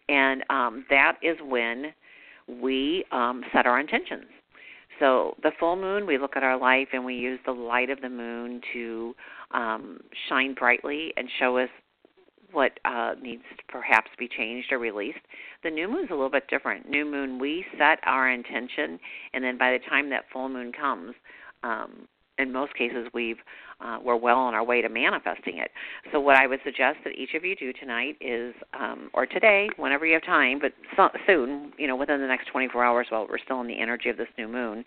and 0.10 0.44
um, 0.50 0.86
that 0.90 1.18
is 1.22 1.38
when 1.46 1.94
we 2.48 3.06
um, 3.12 3.44
set 3.54 3.66
our 3.66 3.80
intentions. 3.80 4.26
So 5.00 5.36
the 5.44 5.52
full 5.60 5.76
moon, 5.76 6.06
we 6.06 6.18
look 6.18 6.38
at 6.38 6.44
our 6.44 6.58
life 6.58 6.90
and 6.94 7.04
we 7.04 7.16
use 7.16 7.40
the 7.46 7.52
light 7.52 7.90
of 7.90 8.02
the 8.02 8.10
moon 8.10 8.62
to 8.74 9.16
um, 9.52 10.00
shine 10.30 10.54
brightly 10.54 11.14
and 11.18 11.28
show 11.40 11.58
us 11.58 11.70
what 12.56 12.80
uh, 12.86 13.14
needs 13.22 13.44
to 13.58 13.64
perhaps 13.68 14.10
be 14.18 14.28
changed 14.28 14.72
or 14.72 14.80
released. 14.80 15.20
The 15.64 15.70
new 15.70 15.88
moon's 15.88 16.10
a 16.10 16.14
little 16.14 16.30
bit 16.30 16.48
different. 16.50 16.90
New 16.90 17.06
moon, 17.06 17.38
we 17.40 17.66
set 17.78 18.00
our 18.06 18.32
intention, 18.32 19.00
and 19.34 19.44
then 19.44 19.58
by 19.58 19.72
the 19.72 19.80
time 19.90 20.10
that 20.10 20.24
full 20.32 20.50
moon 20.50 20.72
comes, 20.72 21.14
um, 21.64 22.08
in 22.38 22.52
most 22.52 22.74
cases 22.76 23.08
we've 23.14 23.38
uh, 23.82 23.98
we're 24.04 24.16
well 24.16 24.38
on 24.38 24.54
our 24.54 24.64
way 24.64 24.82
to 24.82 24.88
manifesting 24.88 25.58
it. 25.58 25.70
So 26.12 26.20
what 26.20 26.36
I 26.38 26.48
would 26.48 26.60
suggest 26.64 27.00
that 27.04 27.12
each 27.12 27.34
of 27.34 27.44
you 27.44 27.56
do 27.56 27.74
tonight 27.74 28.16
is, 28.22 28.54
um, 28.74 29.10
or 29.14 29.26
today, 29.26 29.68
whenever 29.76 30.06
you 30.06 30.14
have 30.14 30.24
time, 30.24 30.60
but 30.60 30.72
so, 30.96 31.10
soon, 31.28 31.74
you 31.78 31.86
know, 31.86 31.96
within 31.96 32.22
the 32.22 32.28
next 32.28 32.48
24 32.48 32.86
hours, 32.86 33.08
while 33.10 33.28
we're 33.30 33.38
still 33.38 33.60
in 33.60 33.68
the 33.68 33.78
energy 33.78 34.10
of 34.10 34.16
this 34.16 34.30
new 34.38 34.48
moon, 34.48 34.86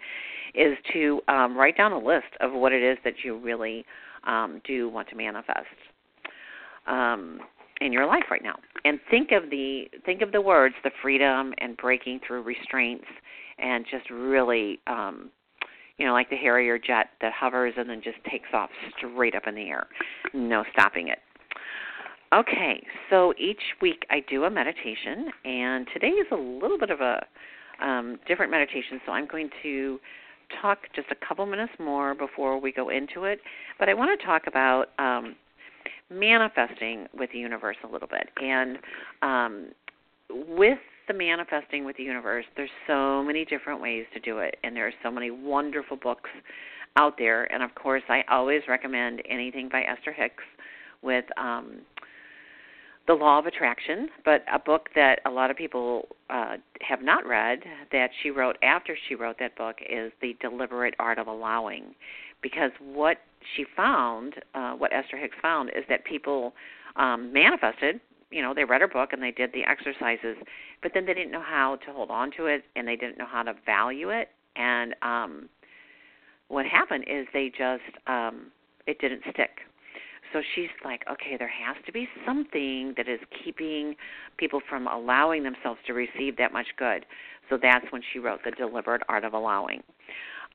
is 0.55 0.77
to 0.95 1.21
um, 1.29 1.57
write 1.57 1.77
down 1.77 1.93
a 1.93 1.99
list 1.99 2.29
of 2.41 2.53
what 2.53 2.73
it 2.73 2.83
is 2.83 2.97
that 3.05 3.15
you 3.23 3.39
really 3.39 3.85
um, 4.27 4.63
do 4.65 4.89
want 4.89 5.09
to 5.09 5.15
manifest. 5.15 5.67
Um, 6.87 7.41
in 7.81 7.93
your 7.93 8.07
life 8.07 8.25
right 8.31 8.43
now. 8.43 8.57
And 8.85 8.99
think 9.11 9.31
of 9.33 9.51
the 9.51 9.85
think 10.05 10.23
of 10.23 10.33
the 10.33 10.41
words 10.41 10.75
the 10.85 10.91
freedom 11.03 11.53
and 11.59 11.77
breaking 11.77 12.21
through 12.27 12.43
restraints 12.43 13.07
and 13.59 13.85
just 13.91 14.09
really 14.11 14.81
um 14.87 15.31
you 15.97 16.07
know 16.07 16.13
like 16.13 16.31
the 16.31 16.37
harrier 16.37 16.79
jet 16.79 17.11
that 17.21 17.33
hovers 17.33 17.75
and 17.77 17.89
then 17.89 18.01
just 18.03 18.19
takes 18.31 18.49
off 18.53 18.71
straight 18.97 19.35
up 19.35 19.47
in 19.47 19.55
the 19.55 19.69
air. 19.69 19.87
No 20.33 20.65
stopping 20.73 21.09
it. 21.09 21.19
Okay 22.33 22.85
so 23.11 23.33
each 23.39 23.63
week 23.81 24.05
i 24.11 24.21
do 24.29 24.45
a 24.45 24.51
meditation 24.51 25.31
and 25.45 25.87
today 25.93 26.09
is 26.09 26.27
a 26.31 26.37
little 26.37 26.79
bit 26.79 26.91
of 26.91 27.01
a 27.01 27.25
um 27.81 28.19
different 28.27 28.51
meditation 28.51 29.01
so 29.07 29.13
i'm 29.13 29.27
going 29.27 29.49
to 29.63 29.99
talk 30.61 30.79
just 30.95 31.09
a 31.11 31.27
couple 31.27 31.45
minutes 31.47 31.73
more 31.79 32.15
before 32.15 32.61
we 32.61 32.73
go 32.73 32.89
into 32.91 33.25
it. 33.25 33.41
But 33.79 33.89
i 33.89 33.95
want 33.95 34.19
to 34.19 34.27
talk 34.27 34.43
about 34.47 34.87
um 34.99 35.37
manifesting 36.11 37.07
with 37.15 37.31
the 37.33 37.39
universe 37.39 37.77
a 37.85 37.93
little 37.93 38.09
bit. 38.09 38.29
And 38.43 38.79
um, 39.23 39.69
with 40.31 40.79
the 41.07 41.15
manifesting 41.15 41.85
with 41.85 41.97
the 41.97 42.03
universe, 42.03 42.45
there's 42.57 42.71
so 42.87 43.23
many 43.25 43.45
different 43.45 43.81
ways 43.81 44.05
to 44.15 44.21
do 44.21 44.39
it, 44.39 44.57
and 44.63 44.77
there 44.77 44.87
are 44.87 44.93
so 45.03 45.11
many 45.11 45.31
wonderful 45.31 45.97
books 45.97 46.31
out 46.97 47.15
there. 47.19 47.51
And 47.53 47.63
of 47.63 47.75
course, 47.75 48.03
I 48.09 48.23
always 48.31 48.63
recommend 48.69 49.23
anything 49.29 49.69
by 49.71 49.83
Esther 49.83 50.13
Hicks 50.13 50.45
with 51.03 51.25
um, 51.39 51.79
the 53.07 53.15
Law 53.15 53.39
of 53.39 53.47
Attraction, 53.47 54.09
but 54.25 54.45
a 54.53 54.59
book 54.59 54.89
that 54.95 55.21
a 55.25 55.31
lot 55.31 55.51
of 55.51 55.57
people 55.57 56.09
uh, 56.29 56.57
have 56.83 57.03
not 57.03 57.27
read 57.27 57.61
that 57.91 58.11
she 58.23 58.31
wrote 58.31 58.57
after 58.63 58.97
she 59.09 59.15
wrote 59.15 59.37
that 59.41 59.57
book 59.57 59.77
is 59.89 60.13
The 60.21 60.37
Deliberate 60.43 60.95
Art 60.99 61.19
of 61.19 61.27
Allowing 61.27 61.95
because 62.43 62.71
what 62.81 63.19
she 63.57 63.65
found, 63.77 64.35
uh, 64.55 64.73
what 64.73 64.93
Esther 64.93 65.17
Hicks 65.17 65.37
found, 65.41 65.71
is 65.71 65.85
that 65.89 66.05
people 66.05 66.55
um, 66.97 67.33
manifested. 67.33 68.01
You 68.31 68.43
know, 68.43 68.53
they 68.53 68.65
read 68.65 68.81
her 68.81 68.89
book 68.89 69.13
and 69.13 69.23
they 69.23 69.31
did 69.31 69.53
the 69.53 69.65
exercises, 69.65 70.37
but 70.83 70.93
then 70.95 71.07
they 71.07 71.15
didn't 71.15 71.31
know 71.31 71.43
how 71.43 71.77
to 71.87 71.93
hold 71.93 72.11
on 72.11 72.31
to 72.37 72.47
it 72.47 72.65
and 72.77 72.87
they 72.87 72.97
didn't 72.97 73.19
know 73.19 73.27
how 73.27 73.43
to 73.43 73.55
value 73.65 74.11
it. 74.11 74.29
And 74.57 74.95
um, 75.03 75.49
what 76.49 76.67
happened 76.67 77.05
is 77.09 77.27
they 77.33 77.51
just 77.57 77.83
um, 78.07 78.51
it 78.87 78.99
didn't 79.01 79.23
stick. 79.33 79.61
So 80.33 80.43
she's 80.55 80.69
like, 80.85 81.05
okay, 81.11 81.37
there 81.39 81.49
has 81.49 81.77
to 81.87 81.93
be 81.93 82.07
something 82.27 82.93
that 82.97 83.09
is 83.09 83.21
keeping 83.43 83.95
people 84.37 84.61
from 84.69 84.87
allowing 84.87 85.43
themselves 85.43 85.81
to 85.87 85.95
receive 85.95 86.37
that 86.37 86.53
much 86.53 86.67
good. 86.77 87.07
So 87.49 87.59
that's 87.61 87.87
when 87.91 88.03
she 88.13 88.19
wrote 88.19 88.41
The 88.45 88.51
Deliberate 88.51 89.03
Art 89.09 89.25
of 89.25 89.33
Allowing. 89.33 89.83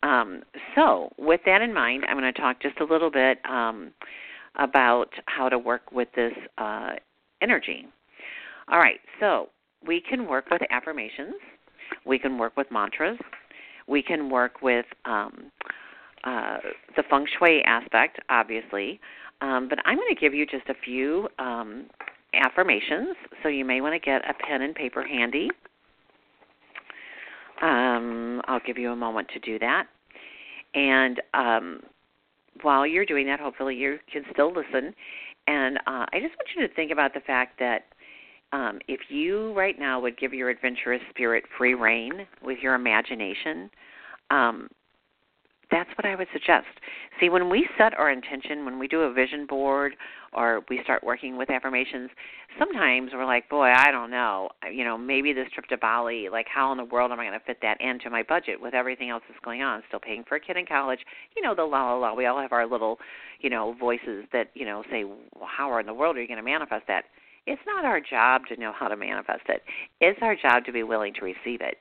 Um, 0.04 0.44
so, 0.76 1.10
with 1.18 1.40
that 1.46 1.62
in 1.62 1.74
mind, 1.74 2.04
I'm 2.08 2.20
going 2.20 2.32
to 2.32 2.40
talk 2.40 2.62
just 2.62 2.80
a 2.82 2.84
little 2.84 3.10
bit 3.10 3.40
um, 3.50 3.92
about 4.56 5.08
how 5.26 5.48
to 5.50 5.58
work 5.58 5.92
with 5.92 6.10
this 6.16 6.34
uh, 6.58 6.92
energy. 7.42 7.88
All 8.72 8.80
right, 8.80 9.00
so 9.20 9.48
we 9.86 10.02
can 10.02 10.28
work 10.28 10.46
with 10.52 10.62
affirmations, 10.70 11.36
we 12.06 12.20
can 12.20 12.38
work 12.38 12.56
with 12.58 12.68
mantras, 12.70 13.18
we 13.88 14.04
can 14.04 14.30
work 14.30 14.62
with 14.62 14.86
um, 15.06 15.52
uh, 16.26 16.58
the 16.96 17.04
feng 17.10 17.26
shui 17.38 17.62
aspect, 17.66 18.20
obviously, 18.30 19.00
um, 19.42 19.68
but 19.70 19.80
I'm 19.86 19.98
going 19.98 20.14
to 20.14 20.20
give 20.20 20.34
you 20.34 20.46
just 20.46 20.68
a 20.70 20.76
few 20.86 21.28
um, 21.40 21.86
affirmations, 22.34 23.16
so 23.42 23.50
you 23.50 23.66
may 23.66 23.82
want 23.82 23.94
to 23.94 24.00
get 24.00 24.22
a 24.30 24.34
pen 24.34 24.62
and 24.62 24.76
paper 24.76 25.04
handy. 25.04 25.50
Um, 27.64 28.42
I'll 28.46 28.60
give 28.66 28.78
you 28.78 28.92
a 28.92 28.96
moment 28.96 29.30
to 29.34 29.40
do 29.40 29.58
that. 29.60 29.86
And 30.76 31.22
um, 31.34 31.80
while 32.62 32.86
you're 32.86 33.06
doing 33.06 33.26
that, 33.28 33.40
hopefully 33.40 33.76
you 33.76 34.00
can 34.12 34.24
still 34.32 34.54
listen. 34.54 34.94
And 35.48 35.78
uh, 35.78 36.06
I 36.12 36.20
just 36.20 36.36
want 36.36 36.50
you 36.56 36.68
to 36.68 36.74
think 36.74 36.92
about 36.92 37.14
the 37.14 37.22
fact 37.22 37.60
that 37.60 37.86
um, 38.52 38.80
if 38.88 39.00
you 39.10 39.54
right 39.54 39.80
now 39.80 40.00
would 40.00 40.18
give 40.18 40.34
your 40.34 40.50
adventurous 40.50 41.02
spirit 41.10 41.46
free 41.58 41.74
reign 41.74 42.28
with 42.44 42.60
your 42.62 42.76
imagination, 42.76 43.70
um, 44.30 44.68
that's 45.72 45.90
what 45.98 46.06
I 46.06 46.16
would 46.16 46.28
suggest. 46.34 46.68
See, 47.20 47.30
when 47.30 47.50
we 47.50 47.68
set 47.78 47.98
our 47.98 48.12
intention, 48.12 48.66
when 48.66 48.80
we 48.80 48.88
do 48.88 49.02
a 49.02 49.14
vision 49.14 49.46
board 49.46 49.96
or 50.34 50.62
we 50.70 50.80
start 50.84 51.04
working 51.04 51.38
with 51.38 51.50
affirmations, 51.50 52.10
sometimes 52.60 53.12
we're 53.14 53.26
like, 53.26 53.50
boy, 53.50 53.72
I 53.72 53.92
don't 53.92 54.12
know. 54.12 54.50
You 54.72 54.84
know, 54.84 54.98
maybe 54.98 55.34
this 55.34 55.48
trip 55.54 55.66
to 55.68 55.78
Bali, 55.78 56.28
like 56.32 56.48
how 56.54 56.72
in 56.72 56.78
the 56.78 56.86
world 56.86 57.12
am 57.12 57.20
I 57.20 57.26
going 57.26 57.40
to 57.40 57.46
fit 57.46 57.58
that 57.62 57.80
into 57.82 58.10
my 58.10 58.24
budget 58.24 58.60
with 58.62 58.74
everything 58.74 59.10
else 59.10 59.24
that's 59.28 59.44
going 59.44 59.62
on? 59.62 59.84
Still 59.88 60.00
paying 60.00 60.24
for 60.28 60.36
a 60.36 60.40
kid 60.40 60.58
in 60.58 60.66
college. 60.66 61.00
You 61.36 61.42
know, 61.42 61.56
the 61.56 61.64
la 61.64 61.94
la 61.94 61.98
la. 61.98 62.14
We 62.14 62.26
all 62.26 62.42
have 62.42 62.52
our 62.52 62.68
little, 62.68 63.00
you 63.40 63.50
know, 63.50 63.76
voices 63.80 64.26
that, 64.34 64.50
you 64.54 64.66
know, 64.66 64.84
say, 64.92 65.04
well, 65.04 65.50
how 65.50 65.78
in 65.78 65.86
the 65.86 65.94
world 65.94 66.18
are 66.18 66.22
you 66.22 66.28
going 66.28 66.38
to 66.38 66.44
manifest 66.44 66.88
that? 66.88 67.06
It's 67.46 67.62
not 67.66 67.84
our 67.84 68.00
job 68.00 68.44
to 68.48 68.60
know 68.60 68.72
how 68.78 68.88
to 68.88 68.96
manifest 68.96 69.44
it. 69.50 69.64
It's 70.00 70.20
our 70.22 70.36
job 70.36 70.66
to 70.66 70.72
be 70.72 70.84
willing 70.84 71.14
to 71.16 71.26
receive 71.26 71.62
it. 71.62 71.78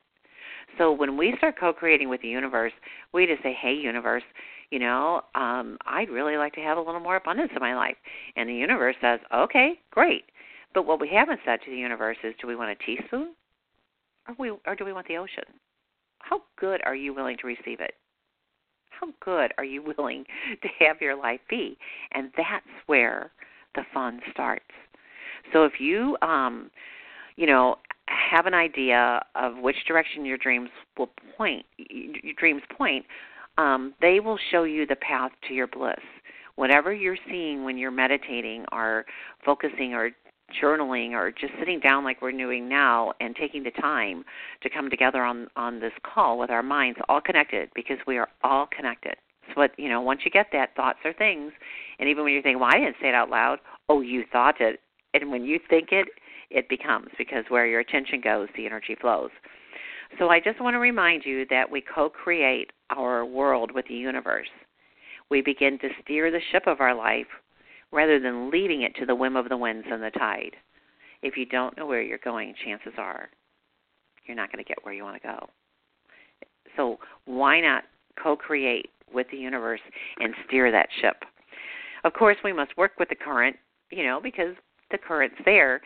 So 0.79 0.93
when 0.93 1.17
we 1.17 1.35
start 1.39 1.57
co-creating 1.59 2.09
with 2.09 2.23
the 2.23 2.29
universe, 2.29 2.73
we 3.13 3.27
just 3.27 3.43
say, 3.43 3.53
"Hey, 3.53 3.75
universe, 3.75 4.23
you 4.71 4.79
know, 4.79 5.23
um, 5.35 5.79
I'd 5.87 6.09
really 6.11 6.37
like 6.37 6.55
to 6.55 6.61
have 6.61 6.79
a 6.79 6.81
little 6.81 7.01
more 7.01 7.17
abundance 7.17 7.53
in 7.55 7.61
my 7.61 7.75
life." 7.75 7.97
And 8.37 8.49
the 8.49 8.55
universe 8.55 8.97
says, 9.01 9.21
"Okay, 9.33 9.81
great." 9.91 10.25
But 10.75 10.87
what 10.87 11.01
we 11.01 11.09
haven't 11.09 11.41
said 11.45 11.61
to 11.63 11.71
the 11.71 11.77
universe 11.77 12.17
is, 12.25 12.35
do 12.41 12.47
we 12.47 12.57
want 12.57 12.71
a 12.71 12.85
teaspoon, 12.85 13.35
or 14.27 14.35
we, 14.39 14.51
or 14.67 14.75
do 14.77 14.85
we 14.85 14.93
want 14.93 15.07
the 15.07 15.19
ocean? 15.19 15.45
How 16.21 16.43
good 16.57 16.81
are 16.85 16.95
you 16.95 17.13
willing 17.13 17.37
to 17.39 17.47
receive 17.47 17.81
it? 17.81 17.95
How 18.91 19.09
good 19.21 19.53
are 19.59 19.65
you 19.65 19.83
willing 19.99 20.25
to 20.63 20.69
have 20.79 21.01
your 21.01 21.17
life 21.17 21.41
be? 21.49 21.77
And 22.13 22.31
that's 22.37 22.67
where 22.87 23.33
the 23.75 23.85
fun 23.93 24.21
starts. 24.31 24.65
So 25.53 25.65
if 25.65 25.81
you 25.81 26.17
um 26.23 26.71
you 27.37 27.47
know 27.47 27.77
have 28.31 28.47
an 28.47 28.55
idea 28.55 29.21
of 29.35 29.59
which 29.59 29.77
direction 29.87 30.25
your 30.25 30.39
dreams 30.39 30.71
will 30.99 31.11
point, 31.37 31.65
your 31.79 32.35
dreams 32.39 32.63
point, 32.77 33.05
um, 33.59 33.95
they 34.01 34.21
will 34.21 34.39
show 34.51 34.65
you 34.65 34.87
the 34.87 34.97
path 34.97 35.33
to 35.49 35.55
your 35.55 35.67
bliss. 35.67 36.01
Whatever 36.57 36.93
you're 36.93 37.17
seeing 37.29 37.65
when 37.65 37.79
you're 37.79 37.91
meditating 37.91 38.65
or 38.73 39.05
focusing 39.45 39.95
or 39.95 40.11
journaling 40.63 41.13
or 41.13 41.31
just 41.31 41.53
sitting 41.59 41.81
down 41.81 42.05
like 42.05 42.21
we're 42.21 42.33
doing 42.33 42.69
now 42.69 43.13
and 43.21 43.35
taking 43.35 43.63
the 43.63 43.71
time 43.71 44.25
to 44.63 44.69
come 44.69 44.91
together 44.91 45.23
on 45.23 45.49
on 45.57 45.81
this 45.81 45.93
call 46.03 46.39
with 46.39 46.51
our 46.51 46.63
minds 46.63 46.99
all 47.09 47.21
connected 47.21 47.71
because 47.75 47.97
we 48.07 48.19
are 48.19 48.29
all 48.45 48.69
connected. 48.75 49.15
So 49.49 49.53
what 49.55 49.71
you 49.79 49.89
know, 49.89 50.01
once 50.01 50.21
you 50.25 50.31
get 50.31 50.49
that, 50.53 50.75
thoughts 50.77 50.99
are 51.05 51.13
things, 51.15 51.53
and 51.99 52.09
even 52.09 52.25
when 52.25 52.33
you're 52.33 52.43
thinking, 52.43 52.61
"Well, 52.61 52.71
I 52.73 52.79
didn't 52.79 52.97
say 53.01 53.09
it 53.09 53.15
out 53.15 53.31
loud," 53.31 53.61
oh, 53.89 54.01
you 54.03 54.25
thought 54.31 54.61
it, 54.61 54.81
and 55.15 55.31
when 55.31 55.45
you 55.45 55.59
think 55.71 55.89
it, 55.91 56.09
it 56.53 56.69
becomes 56.69 57.09
because 57.19 57.45
where 57.49 57.67
your 57.67 57.81
attention 57.81 58.21
goes, 58.21 58.49
the 58.57 58.67
energy 58.67 58.97
flows. 59.01 59.31
So 60.19 60.29
I 60.29 60.41
just 60.41 60.61
want 60.61 60.75
to 60.75 60.79
remind 60.79 61.25
you 61.25 61.47
that 61.51 61.71
we 61.71 61.81
co 61.83 62.09
create 62.11 62.71
our 62.91 63.25
world 63.25 63.71
with 63.73 63.87
the 63.89 63.95
universe. 63.95 64.49
We 65.31 65.41
begin 65.41 65.79
to 65.79 65.89
steer 66.03 66.31
the 66.31 66.41
ship 66.51 66.65
of 66.67 66.81
our 66.81 66.95
life 66.95 67.27
rather 67.91 68.21
than 68.21 68.51
leaving 68.51 68.83
it 68.83 68.95
to 68.97 69.07
the 69.07 69.15
whim 69.15 69.37
of 69.37 69.49
the 69.49 69.57
winds 69.57 69.87
and 69.91 70.03
the 70.03 70.11
tide. 70.11 70.57
If 71.23 71.37
you 71.37 71.47
don't 71.47 71.77
know 71.77 71.87
where 71.87 72.03
you're 72.03 72.19
going, 72.19 72.55
chances 72.65 72.93
are 72.99 73.31
you're 74.27 74.37
not 74.37 74.53
going 74.53 74.63
to 74.63 74.69
get 74.69 74.79
where 74.85 74.95
you 74.95 75.03
want 75.03 75.21
to 75.21 75.29
go. 75.29 75.49
So 76.77 76.99
why 77.25 77.61
not 77.61 77.85
co 78.23 78.37
create 78.37 78.91
with 79.13 79.27
the 79.31 79.37
universe 79.37 79.81
and 80.19 80.35
steer 80.47 80.71
that 80.71 80.89
ship? 81.01 81.17
Of 82.05 82.13
course, 82.15 82.37
we 82.45 82.53
must 82.53 82.77
work 82.77 82.93
with 82.99 83.09
the 83.09 83.15
current, 83.15 83.57
you 83.91 84.05
know, 84.05 84.21
because 84.23 84.55
the 84.91 84.99
current's 84.99 85.37
there, 85.45 85.81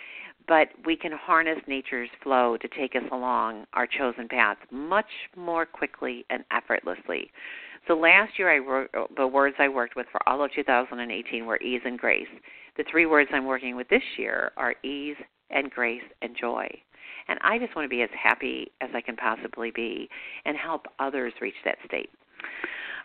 but 0.48 0.68
we 0.84 0.96
can 0.96 1.12
harness 1.12 1.58
nature's 1.66 2.08
flow 2.22 2.56
to 2.56 2.68
take 2.68 2.94
us 2.94 3.08
along 3.12 3.64
our 3.74 3.86
chosen 3.86 4.28
path 4.28 4.58
much 4.70 5.06
more 5.36 5.66
quickly 5.66 6.24
and 6.30 6.44
effortlessly. 6.50 7.30
So 7.86 7.94
last 7.94 8.38
year, 8.38 8.52
I 8.52 8.58
wrote, 8.58 8.90
the 9.16 9.26
words 9.26 9.56
I 9.58 9.68
worked 9.68 9.96
with 9.96 10.06
for 10.10 10.20
all 10.28 10.42
of 10.44 10.52
2018 10.52 11.46
were 11.46 11.58
ease 11.58 11.82
and 11.84 11.98
grace. 11.98 12.26
The 12.76 12.84
three 12.90 13.06
words 13.06 13.30
I'm 13.32 13.46
working 13.46 13.76
with 13.76 13.88
this 13.88 14.02
year 14.18 14.52
are 14.56 14.74
ease 14.82 15.16
and 15.50 15.70
grace 15.70 16.02
and 16.20 16.36
joy. 16.38 16.66
And 17.28 17.38
I 17.42 17.58
just 17.58 17.74
want 17.74 17.86
to 17.86 17.88
be 17.88 18.02
as 18.02 18.10
happy 18.20 18.70
as 18.80 18.90
I 18.94 19.00
can 19.00 19.16
possibly 19.16 19.70
be 19.70 20.08
and 20.44 20.56
help 20.56 20.86
others 20.98 21.32
reach 21.40 21.54
that 21.64 21.76
state. 21.86 22.10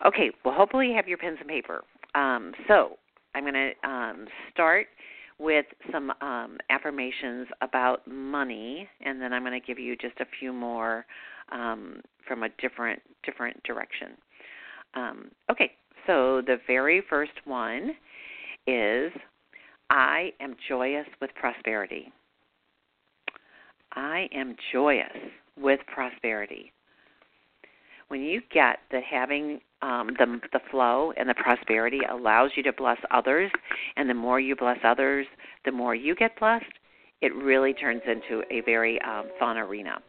Okay, 0.06 0.32
well, 0.44 0.54
hopefully 0.54 0.88
you 0.88 0.96
have 0.96 1.08
your 1.08 1.18
pens 1.18 1.38
and 1.40 1.50
paper. 1.50 1.84
Um, 2.16 2.54
so 2.68 2.98
I'm 3.36 3.44
going 3.44 3.54
to 3.54 3.88
um, 3.88 4.28
start 4.52 4.88
with 5.42 5.66
some 5.92 6.12
um, 6.22 6.58
affirmations 6.70 7.48
about 7.62 8.08
money, 8.08 8.88
and 9.04 9.20
then 9.20 9.34
I'm 9.34 9.44
going 9.44 9.60
to 9.60 9.66
give 9.66 9.80
you 9.80 9.96
just 9.96 10.20
a 10.20 10.26
few 10.40 10.54
more 10.54 11.06
um, 11.52 12.02
from 12.28 12.44
a 12.44 12.50
different 12.62 13.02
different 13.26 13.62
direction. 13.64 14.10
Um, 14.94 15.32
okay, 15.50 15.72
so 16.06 16.42
the 16.46 16.58
very 16.68 17.04
first 17.10 17.32
one 17.46 17.92
is 18.68 19.12
I 19.90 20.32
am 20.40 20.56
joyous 20.70 21.08
with 21.20 21.32
prosperity. 21.36 22.14
I 23.94 24.30
am 24.34 24.56
joyous 24.72 25.18
with 25.58 25.80
prosperity. 25.94 26.72
When 28.12 28.24
you 28.24 28.42
get 28.54 28.80
that 28.92 29.04
having 29.10 29.62
um, 29.82 30.10
the 30.20 30.42
the 30.52 30.60
flow 30.70 31.14
and 31.16 31.30
the 31.30 31.34
prosperity 31.34 32.02
allows 32.12 32.52
you 32.58 32.64
to 32.64 32.74
bless 32.74 32.98
others, 33.10 33.50
and 33.96 34.10
the 34.10 34.14
more 34.14 34.38
you 34.38 34.54
bless 34.54 34.80
others, 34.84 35.26
the 35.64 35.72
more 35.72 35.96
you 35.96 36.14
get 36.14 36.38
blessed. 36.38 36.66
It 37.22 37.34
really 37.34 37.74
turns 37.74 38.02
into 38.06 38.44
a 38.52 38.60
very 38.66 39.00
um, 39.04 39.28
fun 39.40 39.58
arena. 39.58 40.00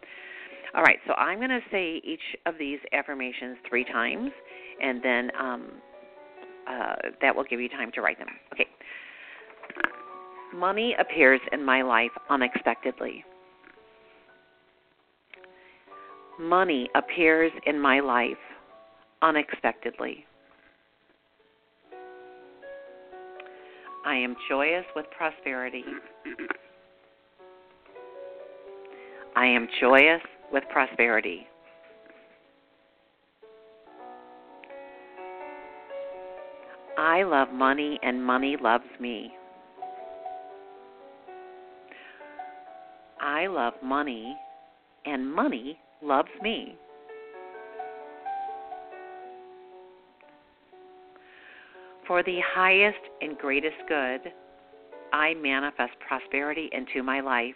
All 0.74 0.82
right, 0.82 0.98
so 1.06 1.14
I'm 1.14 1.38
going 1.38 1.50
to 1.50 1.60
say 1.70 2.00
each 2.02 2.18
of 2.44 2.54
these 2.58 2.80
affirmations 2.92 3.56
three 3.68 3.84
times, 3.84 4.32
and 4.82 5.00
then 5.00 5.30
um, 5.38 5.68
uh, 6.68 6.94
that 7.20 7.36
will 7.36 7.44
give 7.44 7.60
you 7.60 7.68
time 7.68 7.92
to 7.92 8.00
write 8.00 8.18
them. 8.18 8.30
Okay. 8.52 8.66
Money 10.52 10.96
appears 10.98 11.40
in 11.52 11.64
my 11.64 11.82
life 11.82 12.10
unexpectedly. 12.30 13.24
Money 16.40 16.88
appears 16.94 17.52
in 17.66 17.78
my 17.78 18.00
life 18.00 18.36
unexpectedly. 19.20 20.24
I 24.04 24.16
am 24.16 24.34
joyous 24.48 24.84
with 24.96 25.06
prosperity. 25.16 25.84
I 29.36 29.46
am 29.46 29.68
joyous 29.80 30.20
with 30.52 30.64
prosperity. 30.72 31.46
I 36.98 37.22
love 37.22 37.52
money 37.52 37.98
and 38.02 38.24
money 38.24 38.56
loves 38.60 38.84
me. 39.00 39.32
I 43.20 43.46
love 43.46 43.74
money 43.82 44.36
and 45.06 45.32
money 45.32 45.78
loves 46.02 46.30
me. 46.42 46.76
For 52.06 52.22
the 52.22 52.40
highest 52.54 52.98
and 53.20 53.38
greatest 53.38 53.76
good, 53.88 54.20
I 55.12 55.34
manifest 55.34 55.92
prosperity 56.06 56.68
into 56.72 57.02
my 57.02 57.20
life. 57.20 57.54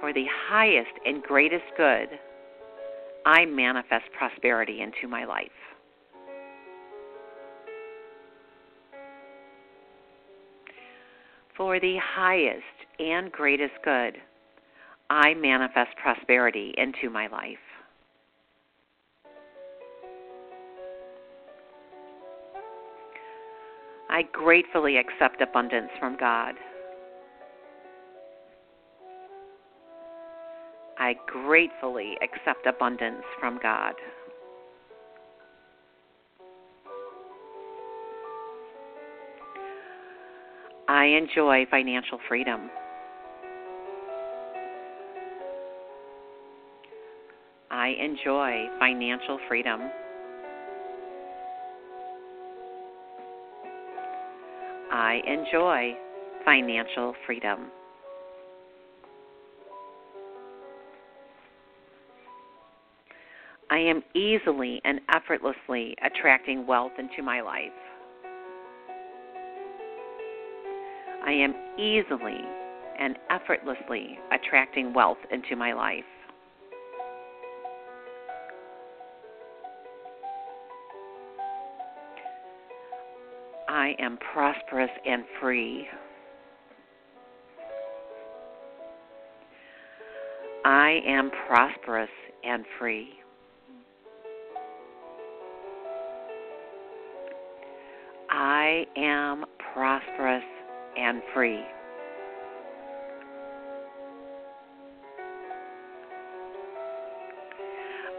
For 0.00 0.12
the 0.12 0.26
highest 0.48 0.90
and 1.06 1.22
greatest 1.22 1.64
good, 1.76 2.08
I 3.24 3.46
manifest 3.46 4.04
prosperity 4.18 4.82
into 4.82 5.08
my 5.08 5.24
life. 5.24 5.48
For 11.56 11.78
the 11.78 11.96
highest 12.02 12.64
and 12.98 13.30
greatest 13.30 13.74
good, 13.84 14.16
I 15.08 15.34
manifest 15.34 15.96
prosperity 16.02 16.74
into 16.76 17.10
my 17.10 17.28
life. 17.28 17.58
I 24.10 24.22
gratefully 24.32 24.96
accept 24.96 25.40
abundance 25.40 25.90
from 26.00 26.16
God. 26.16 26.54
I 30.98 31.14
gratefully 31.26 32.16
accept 32.22 32.66
abundance 32.66 33.22
from 33.38 33.58
God. 33.62 33.94
I 40.94 41.06
enjoy 41.06 41.66
financial 41.72 42.20
freedom. 42.28 42.70
I 47.68 47.88
enjoy 48.00 48.66
financial 48.78 49.40
freedom. 49.48 49.90
I 54.92 55.20
enjoy 55.26 55.94
financial 56.44 57.16
freedom. 57.26 57.72
I 63.68 63.78
am 63.78 64.04
easily 64.14 64.80
and 64.84 65.00
effortlessly 65.12 65.96
attracting 66.04 66.68
wealth 66.68 66.92
into 67.00 67.20
my 67.20 67.40
life. 67.40 67.72
I 71.26 71.32
am 71.32 71.54
easily 71.78 72.40
and 72.98 73.18
effortlessly 73.30 74.18
attracting 74.30 74.92
wealth 74.92 75.18
into 75.30 75.56
my 75.56 75.72
life. 75.72 76.04
I 83.68 83.94
am 83.98 84.18
prosperous 84.32 84.90
and 85.06 85.24
free. 85.40 85.86
I 90.64 91.00
am 91.06 91.30
prosperous 91.46 92.10
and 92.44 92.64
free. 92.78 93.08
I 98.30 98.84
am 98.96 99.44
prosperous 99.72 100.44
and 100.96 101.22
free. 101.32 101.62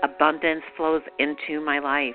Abundance 0.03 0.63
flows 0.77 1.01
into 1.19 1.59
my 1.59 1.79
life. 1.79 2.13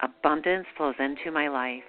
Abundance 0.00 0.66
flows 0.76 0.94
into 0.98 1.30
my 1.30 1.48
life. 1.48 1.82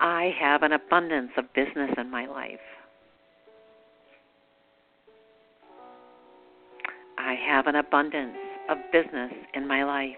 I 0.00 0.34
have 0.40 0.62
an 0.62 0.72
abundance 0.72 1.30
of 1.36 1.52
business 1.54 1.90
in 1.98 2.10
my 2.10 2.26
life. 2.26 2.58
I 7.32 7.34
have 7.34 7.66
an 7.66 7.76
abundance 7.76 8.36
of 8.68 8.76
business 8.92 9.32
in 9.54 9.66
my 9.66 9.84
life. 9.84 10.16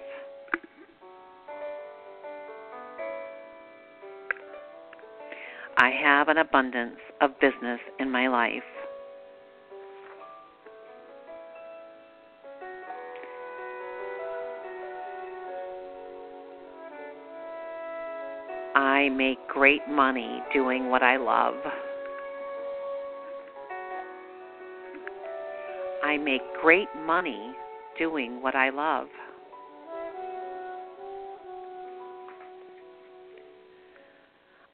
I 5.76 5.90
have 5.90 6.26
an 6.26 6.38
abundance 6.38 6.98
of 7.20 7.30
business 7.38 7.78
in 8.00 8.10
my 8.10 8.26
life. 8.26 8.64
I 18.74 19.08
make 19.10 19.38
great 19.46 19.86
money 19.88 20.42
doing 20.52 20.90
what 20.90 21.04
I 21.04 21.16
love. 21.16 21.54
I 26.14 26.16
make 26.16 26.42
great 26.62 26.86
money 27.04 27.52
doing 27.98 28.40
what 28.40 28.54
I 28.54 28.70
love. 28.70 29.08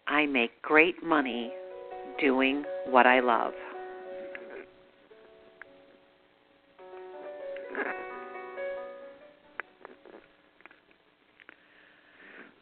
I 0.06 0.26
make 0.26 0.50
great 0.60 1.02
money 1.02 1.50
doing 2.20 2.62
what 2.90 3.06
I 3.06 3.20
love. 3.20 3.54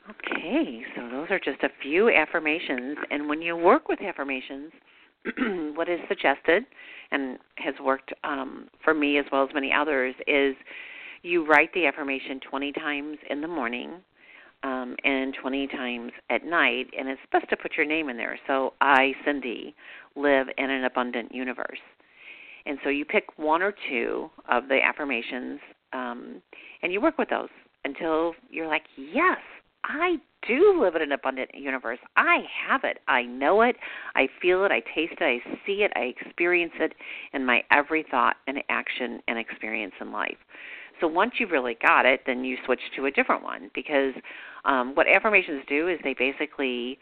Okay, 0.08 0.82
so 0.94 1.08
those 1.10 1.26
are 1.30 1.40
just 1.40 1.64
a 1.64 1.68
few 1.82 2.10
affirmations. 2.10 2.96
And 3.10 3.28
when 3.28 3.42
you 3.42 3.56
work 3.56 3.88
with 3.88 4.00
affirmations, 4.00 4.70
what 5.74 5.88
is 5.88 6.00
suggested 6.09 6.64
and 7.11 7.38
has 7.57 7.74
worked 7.83 8.12
um, 8.24 8.68
for 8.85 8.94
me 8.94 9.18
as 9.18 9.24
well 9.33 9.42
as 9.42 9.50
many 9.54 9.72
others 9.72 10.14
is 10.26 10.54
you 11.22 11.46
write 11.46 11.72
the 11.74 11.87
affirmation 11.87 12.40
20 12.48 12.72
times 12.72 13.18
in 13.31 13.40
the 13.40 13.48
morning 13.48 13.94
um, 14.62 14.96
and 15.04 15.37
20 15.40 15.66
times 15.68 16.12
at 16.31 16.44
night, 16.44 16.87
and 16.98 17.09
it's 17.09 17.20
best 17.33 17.48
to 17.50 17.57
put 17.57 17.72
your 17.76 17.87
name 17.87 18.09
in 18.09 18.16
there. 18.16 18.38
So, 18.46 18.74
I, 18.81 19.12
Cynde, 19.24 19.72
live 20.16 20.48
in 20.57 20.70
an 20.70 20.85
abundant 20.85 21.33
universe. 21.33 21.78
And 22.66 22.78
so 22.83 22.90
you 22.90 23.04
pick 23.04 23.24
one 23.37 23.62
or 23.62 23.72
two 23.88 24.31
of 24.48 24.68
the 24.68 24.78
affirmations 24.83 25.61
um, 25.92 26.42
and 26.83 26.92
you 26.92 27.00
work 27.00 27.18
with 27.18 27.31
those 27.31 27.48
until 27.85 28.35
you're 28.50 28.66
like, 28.66 28.83
yes, 28.96 29.38
I 29.88 30.16
do 30.46 30.81
live 30.81 30.94
in 30.94 31.03
an 31.03 31.12
abundant 31.12 31.51
universe. 31.55 31.98
I 32.16 32.40
have 32.68 32.85
it. 32.85 32.98
I 33.09 33.22
know 33.22 33.62
it. 33.62 33.77
I 34.14 34.29
feel 34.40 34.64
it. 34.64 34.70
I 34.70 34.81
taste 34.81 35.14
it. 35.20 35.22
I 35.22 35.66
see 35.66 35.83
it. 35.83 35.90
I 35.96 36.12
experience 36.20 36.74
it 36.79 36.94
in 37.33 37.44
my 37.44 37.62
every 37.70 38.05
thought 38.11 38.37
and 38.46 38.59
action 38.68 39.20
and 39.27 39.38
experience 39.38 39.94
in 40.01 40.12
life. 40.12 40.37
So 41.01 41.07
once 41.07 41.33
you've 41.38 41.51
really 41.51 41.77
got 41.81 42.07
it, 42.07 42.22
then 42.27 42.44
you 42.44 42.57
switch 42.66 42.81
to 42.96 43.07
a 43.07 43.11
different 43.11 43.42
one 43.42 43.70
because 43.74 44.14
um, 44.64 44.94
what 44.94 45.07
affirmations 45.09 45.62
do 45.68 45.88
is 45.88 45.98
they 46.03 46.14
basically 46.14 46.98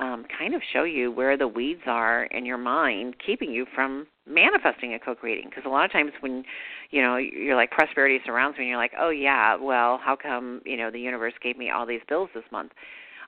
um, 0.00 0.24
kind 0.36 0.54
of 0.54 0.62
show 0.72 0.84
you 0.84 1.12
where 1.12 1.36
the 1.36 1.46
weeds 1.46 1.82
are 1.86 2.24
in 2.24 2.46
your 2.46 2.58
mind, 2.58 3.16
keeping 3.24 3.50
you 3.52 3.66
from 3.74 4.06
manifesting 4.26 4.92
and 4.92 5.02
co-creating. 5.02 5.50
Because 5.50 5.64
a 5.66 5.68
lot 5.68 5.84
of 5.84 5.92
times 5.92 6.12
when 6.20 6.42
you 6.90 7.02
know 7.02 7.16
you're 7.16 7.56
like 7.56 7.70
prosperity 7.70 8.18
surrounds 8.24 8.56
me, 8.56 8.64
and 8.64 8.68
you're 8.70 8.78
like, 8.78 8.92
oh 8.98 9.10
yeah, 9.10 9.56
well 9.56 10.00
how 10.02 10.16
come 10.16 10.62
you 10.64 10.76
know 10.76 10.90
the 10.90 11.00
universe 11.00 11.34
gave 11.42 11.56
me 11.56 11.70
all 11.70 11.86
these 11.86 12.00
bills 12.08 12.30
this 12.34 12.44
month? 12.50 12.72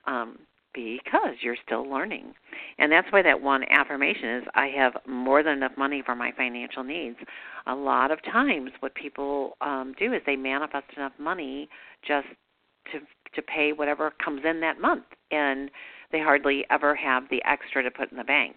Um, 0.06 0.38
because 0.74 1.36
you're 1.42 1.56
still 1.66 1.88
learning. 1.88 2.32
And 2.78 2.90
that's 2.90 3.06
why 3.10 3.20
that 3.20 3.42
one 3.42 3.62
affirmation 3.68 4.36
is 4.36 4.44
I 4.54 4.68
have 4.68 4.94
more 5.06 5.42
than 5.42 5.58
enough 5.58 5.72
money 5.76 6.02
for 6.04 6.14
my 6.14 6.32
financial 6.34 6.82
needs. 6.82 7.18
A 7.66 7.74
lot 7.74 8.10
of 8.10 8.18
times 8.24 8.70
what 8.80 8.94
people 8.94 9.58
um 9.60 9.94
do 9.98 10.14
is 10.14 10.22
they 10.24 10.36
manifest 10.36 10.86
enough 10.96 11.12
money 11.18 11.68
just 12.06 12.28
to 12.92 13.00
to 13.34 13.42
pay 13.42 13.72
whatever 13.72 14.12
comes 14.24 14.42
in 14.48 14.60
that 14.60 14.80
month 14.80 15.04
and 15.30 15.70
they 16.12 16.20
hardly 16.20 16.64
ever 16.70 16.94
have 16.94 17.24
the 17.30 17.42
extra 17.44 17.82
to 17.82 17.90
put 17.90 18.10
in 18.12 18.18
the 18.18 18.24
bank. 18.24 18.56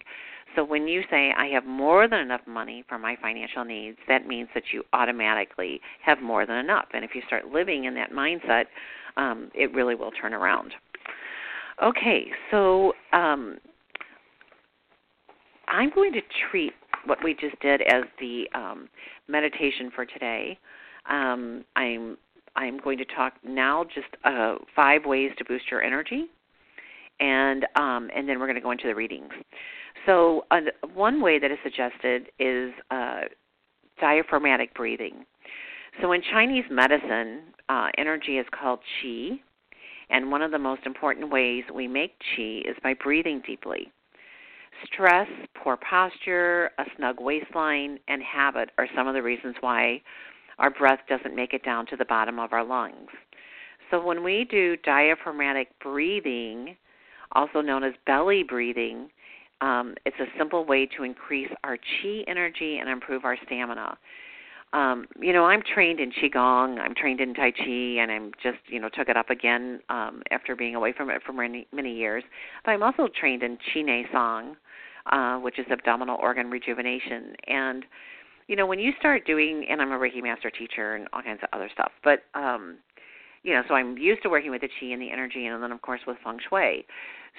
So 0.54 0.64
when 0.64 0.86
you 0.86 1.02
say 1.10 1.32
I 1.36 1.46
have 1.48 1.64
more 1.64 2.08
than 2.08 2.20
enough 2.20 2.40
money 2.46 2.84
for 2.88 2.98
my 2.98 3.16
financial 3.20 3.64
needs, 3.64 3.98
that 4.08 4.26
means 4.26 4.48
that 4.54 4.64
you 4.72 4.84
automatically 4.92 5.80
have 6.02 6.22
more 6.22 6.46
than 6.46 6.56
enough. 6.56 6.86
And 6.94 7.04
if 7.04 7.14
you 7.14 7.22
start 7.26 7.46
living 7.46 7.84
in 7.84 7.94
that 7.94 8.12
mindset, 8.12 8.64
um, 9.16 9.50
it 9.54 9.72
really 9.74 9.94
will 9.94 10.12
turn 10.12 10.32
around. 10.32 10.72
Okay, 11.82 12.26
so 12.50 12.94
um, 13.12 13.58
I'm 15.68 15.90
going 15.94 16.12
to 16.14 16.22
treat 16.50 16.72
what 17.04 17.18
we 17.22 17.34
just 17.34 17.60
did 17.60 17.82
as 17.82 18.04
the 18.18 18.44
um, 18.54 18.88
meditation 19.28 19.90
for 19.94 20.06
today. 20.06 20.58
Um, 21.08 21.64
I'm 21.76 22.16
I'm 22.56 22.78
going 22.78 22.96
to 22.96 23.04
talk 23.04 23.34
now 23.46 23.84
just 23.84 24.08
uh, 24.24 24.54
five 24.74 25.04
ways 25.04 25.30
to 25.36 25.44
boost 25.44 25.70
your 25.70 25.82
energy 25.82 26.30
and 27.20 27.64
um, 27.76 28.10
and 28.14 28.28
then 28.28 28.38
we're 28.38 28.46
going 28.46 28.56
to 28.56 28.60
go 28.60 28.70
into 28.70 28.86
the 28.86 28.94
readings. 28.94 29.30
So 30.04 30.44
uh, 30.50 30.60
one 30.94 31.20
way 31.20 31.38
that 31.38 31.50
is 31.50 31.58
suggested 31.62 32.28
is 32.38 32.72
uh, 32.90 33.22
diaphragmatic 34.00 34.74
breathing. 34.74 35.24
So 36.00 36.12
in 36.12 36.22
Chinese 36.30 36.64
medicine, 36.70 37.40
uh, 37.68 37.88
energy 37.96 38.38
is 38.38 38.46
called 38.58 38.80
qi, 39.02 39.40
and 40.10 40.30
one 40.30 40.42
of 40.42 40.50
the 40.50 40.58
most 40.58 40.82
important 40.84 41.30
ways 41.30 41.64
we 41.74 41.88
make 41.88 42.12
qi 42.36 42.68
is 42.68 42.76
by 42.82 42.94
breathing 42.94 43.42
deeply. 43.46 43.90
Stress, 44.84 45.28
poor 45.54 45.78
posture, 45.78 46.70
a 46.78 46.84
snug 46.96 47.16
waistline, 47.18 47.98
and 48.08 48.22
habit 48.22 48.70
are 48.76 48.86
some 48.94 49.08
of 49.08 49.14
the 49.14 49.22
reasons 49.22 49.56
why 49.60 50.02
our 50.58 50.70
breath 50.70 51.00
doesn't 51.08 51.34
make 51.34 51.54
it 51.54 51.64
down 51.64 51.86
to 51.86 51.96
the 51.96 52.04
bottom 52.04 52.38
of 52.38 52.52
our 52.52 52.64
lungs. 52.64 53.08
So 53.90 54.04
when 54.04 54.22
we 54.22 54.46
do 54.50 54.76
diaphragmatic 54.84 55.68
breathing, 55.82 56.76
also 57.32 57.60
known 57.60 57.84
as 57.84 57.92
belly 58.06 58.42
breathing, 58.42 59.10
Um, 59.60 59.94
it's 60.04 60.20
a 60.20 60.26
simple 60.38 60.64
way 60.66 60.86
to 60.96 61.02
increase 61.02 61.50
our 61.64 61.78
chi 61.78 62.24
energy 62.28 62.78
and 62.78 62.90
improve 62.90 63.24
our 63.24 63.38
stamina. 63.46 63.96
Um, 64.72 65.06
you 65.20 65.32
know, 65.32 65.46
I'm 65.46 65.62
trained 65.62 66.00
in 66.00 66.12
qigong, 66.12 66.78
I'm 66.78 66.94
trained 66.94 67.20
in 67.20 67.32
tai 67.32 67.52
chi, 67.52 68.02
and 68.02 68.10
I'm 68.10 68.32
just 68.42 68.58
you 68.68 68.80
know 68.80 68.90
took 68.90 69.08
it 69.08 69.16
up 69.16 69.30
again 69.30 69.80
um, 69.88 70.22
after 70.30 70.54
being 70.56 70.74
away 70.74 70.92
from 70.92 71.08
it 71.08 71.22
for 71.24 71.32
many 71.32 71.66
many 71.72 71.94
years. 71.94 72.22
But 72.64 72.72
I'm 72.72 72.82
also 72.82 73.08
trained 73.18 73.42
in 73.42 73.56
Chi 73.56 73.80
Nei 73.80 74.04
Tsang, 74.10 74.56
uh, 75.10 75.38
which 75.38 75.58
is 75.58 75.66
abdominal 75.70 76.18
organ 76.20 76.50
rejuvenation. 76.50 77.34
And 77.46 77.86
you 78.48 78.56
know, 78.56 78.66
when 78.66 78.78
you 78.78 78.92
start 78.98 79.24
doing, 79.26 79.64
and 79.70 79.80
I'm 79.80 79.92
a 79.92 79.98
Reiki 79.98 80.22
master 80.22 80.50
teacher 80.50 80.96
and 80.96 81.08
all 81.12 81.22
kinds 81.22 81.40
of 81.42 81.48
other 81.52 81.70
stuff, 81.72 81.92
but 82.04 82.24
um, 82.34 82.76
you 83.46 83.54
know, 83.54 83.62
so 83.68 83.74
I'm 83.74 83.96
used 83.96 84.22
to 84.24 84.28
working 84.28 84.50
with 84.50 84.62
the 84.62 84.68
chi 84.68 84.86
and 84.86 85.00
the 85.00 85.10
energy, 85.10 85.46
and 85.46 85.62
then 85.62 85.70
of 85.70 85.80
course 85.80 86.00
with 86.04 86.16
feng 86.24 86.38
shui. 86.50 86.84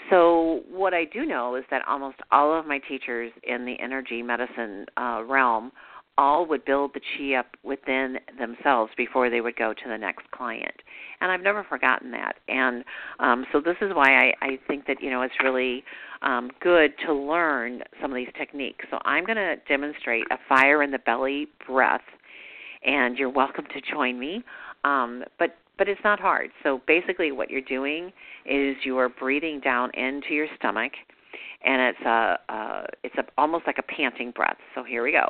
So 0.10 0.62
what 0.72 0.94
I 0.94 1.04
do 1.04 1.26
know 1.26 1.56
is 1.56 1.66
that 1.70 1.86
almost 1.86 2.16
all 2.32 2.58
of 2.58 2.66
my 2.66 2.80
teachers 2.80 3.32
in 3.44 3.66
the 3.66 3.76
energy 3.84 4.22
medicine 4.22 4.86
uh, 4.96 5.24
realm 5.28 5.72
all 6.18 6.46
would 6.48 6.64
build 6.64 6.92
the 6.94 7.02
chi 7.02 7.38
up 7.38 7.48
within 7.62 8.18
themselves 8.40 8.92
before 8.96 9.30
they 9.30 9.42
would 9.42 9.58
go 9.58 9.74
to 9.74 9.90
the 9.90 9.98
next 9.98 10.32
client. 10.32 10.76
And 11.20 11.30
I've 11.30 11.42
never 11.42 11.64
forgotten 11.64 12.10
that. 12.12 12.38
And 12.48 12.86
um, 13.20 13.46
so 13.52 13.60
this 13.60 13.76
is 13.82 13.92
why 13.94 14.08
I, 14.18 14.34
I 14.42 14.60
think 14.68 14.88
that, 14.88 15.02
you 15.02 15.10
know, 15.10 15.24
it's 15.24 15.36
really 15.44 15.84
um, 16.22 16.50
good 16.62 16.94
to 17.06 17.14
learn 17.14 17.82
some 18.02 18.12
of 18.12 18.16
these 18.16 18.34
techniques. 18.38 18.86
So 18.90 18.98
I'm 19.04 19.26
going 19.26 19.36
to 19.36 19.58
demonstrate 19.68 20.24
a 20.32 20.38
fire 20.48 20.82
in 20.84 20.90
the 20.90 21.00
belly 21.00 21.50
breath, 21.68 22.02
and 22.86 23.18
you're 23.18 23.30
welcome 23.30 23.66
to 23.66 23.94
join 23.94 24.18
me. 24.18 24.44
Um, 24.86 25.24
but 25.38 25.58
but 25.78 25.88
it's 25.88 26.02
not 26.04 26.20
hard. 26.20 26.50
So 26.64 26.82
basically, 26.88 27.32
what 27.32 27.50
you're 27.50 27.62
doing 27.62 28.12
is 28.46 28.76
you 28.84 28.98
are 28.98 29.10
breathing 29.10 29.60
down 29.60 29.92
into 29.94 30.34
your 30.34 30.48
stomach, 30.58 30.92
and 31.64 31.82
it's 31.82 32.02
a, 32.06 32.40
a 32.50 32.86
it's 33.04 33.16
a, 33.18 33.24
almost 33.38 33.66
like 33.68 33.78
a 33.78 33.84
panting 33.84 34.32
breath. 34.32 34.58
So 34.76 34.84
here 34.84 35.04
we 35.04 35.12
go. 35.12 35.28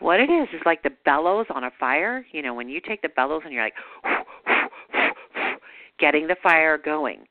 What 0.00 0.18
it 0.18 0.30
is 0.30 0.48
is 0.54 0.60
like 0.64 0.82
the 0.82 0.90
bellows 1.04 1.46
on 1.54 1.64
a 1.64 1.70
fire. 1.78 2.24
You 2.32 2.42
know, 2.42 2.54
when 2.54 2.68
you 2.68 2.80
take 2.80 3.02
the 3.02 3.10
bellows 3.10 3.42
and 3.44 3.52
you're 3.52 3.62
like 3.62 3.74
getting 6.00 6.26
the 6.26 6.36
fire 6.42 6.78
going. 6.78 7.26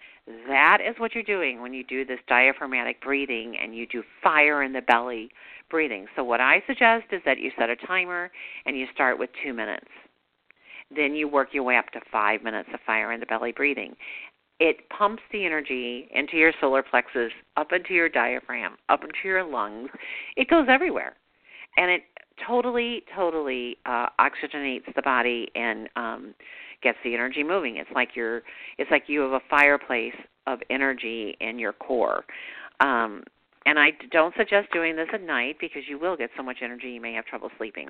That 0.48 0.80
is 0.88 0.96
what 1.00 1.16
you're 1.16 1.24
doing 1.24 1.62
when 1.62 1.74
you 1.74 1.84
do 1.84 2.06
this 2.06 2.20
diaphragmatic 2.28 3.02
breathing 3.02 3.56
and 3.62 3.76
you 3.76 3.88
do 3.88 4.04
fire 4.22 4.64
in 4.64 4.74
the 4.74 4.82
belly 4.82 5.30
breathing. 5.70 6.06
So, 6.16 6.24
what 6.24 6.40
I 6.40 6.62
suggest 6.68 7.06
is 7.12 7.22
that 7.26 7.40
you 7.40 7.52
set 7.58 7.70
a 7.70 7.76
timer 7.76 8.32
and 8.66 8.78
you 8.78 8.86
start 8.94 9.18
with 9.18 9.30
two 9.44 9.54
minutes. 9.54 9.88
Then 10.96 11.16
you 11.16 11.28
work 11.28 11.50
your 11.52 11.64
way 11.64 11.78
up 11.78 11.90
to 11.92 12.02
five 12.12 12.44
minutes 12.44 12.70
of 12.74 12.80
fire 12.86 13.12
in 13.12 13.20
the 13.20 13.26
belly 13.26 13.52
breathing 13.52 13.96
it 14.60 14.90
pumps 14.90 15.24
the 15.32 15.46
energy 15.46 16.10
into 16.14 16.36
your 16.36 16.52
solar 16.60 16.84
plexus, 16.84 17.32
up 17.56 17.72
into 17.72 17.94
your 17.94 18.10
diaphragm, 18.10 18.76
up 18.90 19.04
into 19.04 19.16
your 19.24 19.44
lungs. 19.44 19.90
It 20.36 20.50
goes 20.50 20.68
everywhere. 20.70 21.16
And 21.78 21.90
it 21.90 22.02
totally, 22.46 23.04
totally 23.16 23.78
uh, 23.86 24.08
oxygenates 24.20 24.94
the 24.96 25.02
body 25.02 25.50
and 25.56 25.88
um, 25.96 26.36
gets 26.82 26.98
the 27.04 27.14
energy 27.14 27.44
moving. 27.44 27.78
It's 27.78 27.90
like 27.94 28.10
you're, 28.16 28.42
it's 28.78 28.92
like 28.92 29.04
you 29.08 29.22
have 29.22 29.32
a 29.32 29.42
fireplace 29.50 30.16
of 30.48 30.60
energy 30.70 31.36
in 31.40 31.60
your 31.60 31.74
core. 31.74 32.24
Um, 32.80 33.24
and 33.66 33.78
I 33.78 33.90
don't 34.12 34.34
suggest 34.38 34.72
doing 34.72 34.96
this 34.96 35.10
at 35.14 35.22
night 35.22 35.58
because 35.60 35.84
you 35.88 36.00
will 36.00 36.16
get 36.16 36.30
so 36.36 36.44
much 36.44 36.58
energy 36.64 36.90
you 36.90 37.02
may 37.02 37.14
have 37.14 37.26
trouble 37.26 37.50
sleeping. 37.58 37.90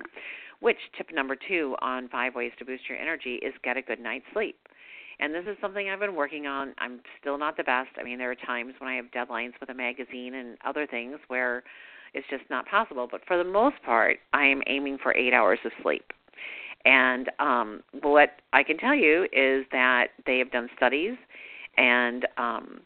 Which 0.60 0.76
tip 0.96 1.08
number 1.12 1.36
two 1.48 1.76
on 1.80 2.08
five 2.08 2.34
ways 2.34 2.52
to 2.58 2.64
boost 2.64 2.82
your 2.88 2.98
energy 2.98 3.36
is 3.36 3.54
get 3.62 3.76
a 3.76 3.82
good 3.82 4.00
night's 4.00 4.26
sleep 4.32 4.56
and 5.20 5.34
this 5.34 5.44
is 5.46 5.56
something 5.60 5.88
I've 5.88 6.00
been 6.00 6.16
working 6.16 6.46
on. 6.46 6.74
I'm 6.78 7.00
still 7.20 7.38
not 7.38 7.56
the 7.56 7.62
best. 7.62 7.90
I 7.98 8.02
mean, 8.02 8.18
there 8.18 8.30
are 8.30 8.34
times 8.34 8.72
when 8.78 8.88
I 8.88 8.96
have 8.96 9.06
deadlines 9.14 9.52
with 9.60 9.68
a 9.68 9.74
magazine 9.74 10.34
and 10.34 10.56
other 10.64 10.86
things 10.86 11.18
where 11.28 11.62
it's 12.14 12.26
just 12.30 12.44
not 12.50 12.66
possible. 12.66 13.06
But 13.08 13.20
for 13.26 13.36
the 13.36 13.44
most 13.44 13.76
part, 13.84 14.18
I 14.32 14.46
am 14.46 14.62
aiming 14.66 14.98
for 15.02 15.14
eight 15.14 15.34
hours 15.34 15.58
of 15.64 15.72
sleep. 15.82 16.04
And 16.84 17.30
um, 17.38 17.82
what 18.00 18.40
I 18.52 18.62
can 18.62 18.78
tell 18.78 18.94
you 18.94 19.24
is 19.24 19.66
that 19.72 20.08
they 20.26 20.38
have 20.38 20.50
done 20.50 20.68
studies, 20.76 21.16
and 21.76 22.26
um, 22.36 22.80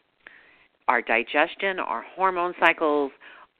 our 0.87 1.01
digestion, 1.01 1.79
our 1.79 2.03
hormone 2.15 2.53
cycles, 2.59 3.11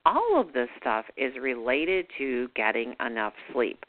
all 0.06 0.40
of 0.40 0.54
this 0.54 0.70
stuff 0.80 1.06
is 1.18 1.34
related 1.42 2.06
to 2.18 2.50
getting 2.56 2.96
enough 3.06 3.34
sleep. 3.52 3.86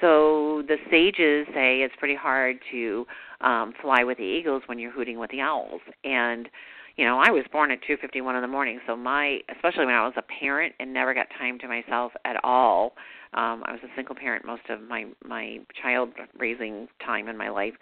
So 0.00 0.62
the 0.66 0.76
sages 0.90 1.46
say 1.52 1.80
it's 1.82 1.94
pretty 1.98 2.14
hard 2.14 2.58
to 2.70 3.06
um, 3.40 3.74
fly 3.82 4.04
with 4.04 4.18
the 4.18 4.24
eagles 4.24 4.62
when 4.66 4.78
you're 4.78 4.92
hooting 4.92 5.18
with 5.18 5.30
the 5.30 5.40
owls. 5.40 5.80
And 6.04 6.48
you 6.96 7.04
know, 7.04 7.18
I 7.18 7.30
was 7.30 7.44
born 7.52 7.70
at 7.70 7.80
2:51 7.82 8.34
in 8.36 8.42
the 8.42 8.48
morning, 8.48 8.80
so 8.86 8.96
my 8.96 9.40
especially 9.54 9.86
when 9.86 9.94
I 9.94 10.04
was 10.04 10.14
a 10.16 10.22
parent 10.22 10.74
and 10.80 10.92
never 10.92 11.14
got 11.14 11.26
time 11.38 11.58
to 11.60 11.68
myself 11.68 12.12
at 12.24 12.42
all. 12.44 12.94
Um, 13.32 13.62
I 13.64 13.72
was 13.72 13.80
a 13.84 13.94
single 13.94 14.14
parent 14.14 14.44
most 14.44 14.62
of 14.68 14.82
my 14.82 15.06
my 15.24 15.58
child 15.80 16.10
raising 16.36 16.88
time 17.04 17.28
in 17.28 17.36
my 17.36 17.48
life. 17.48 17.74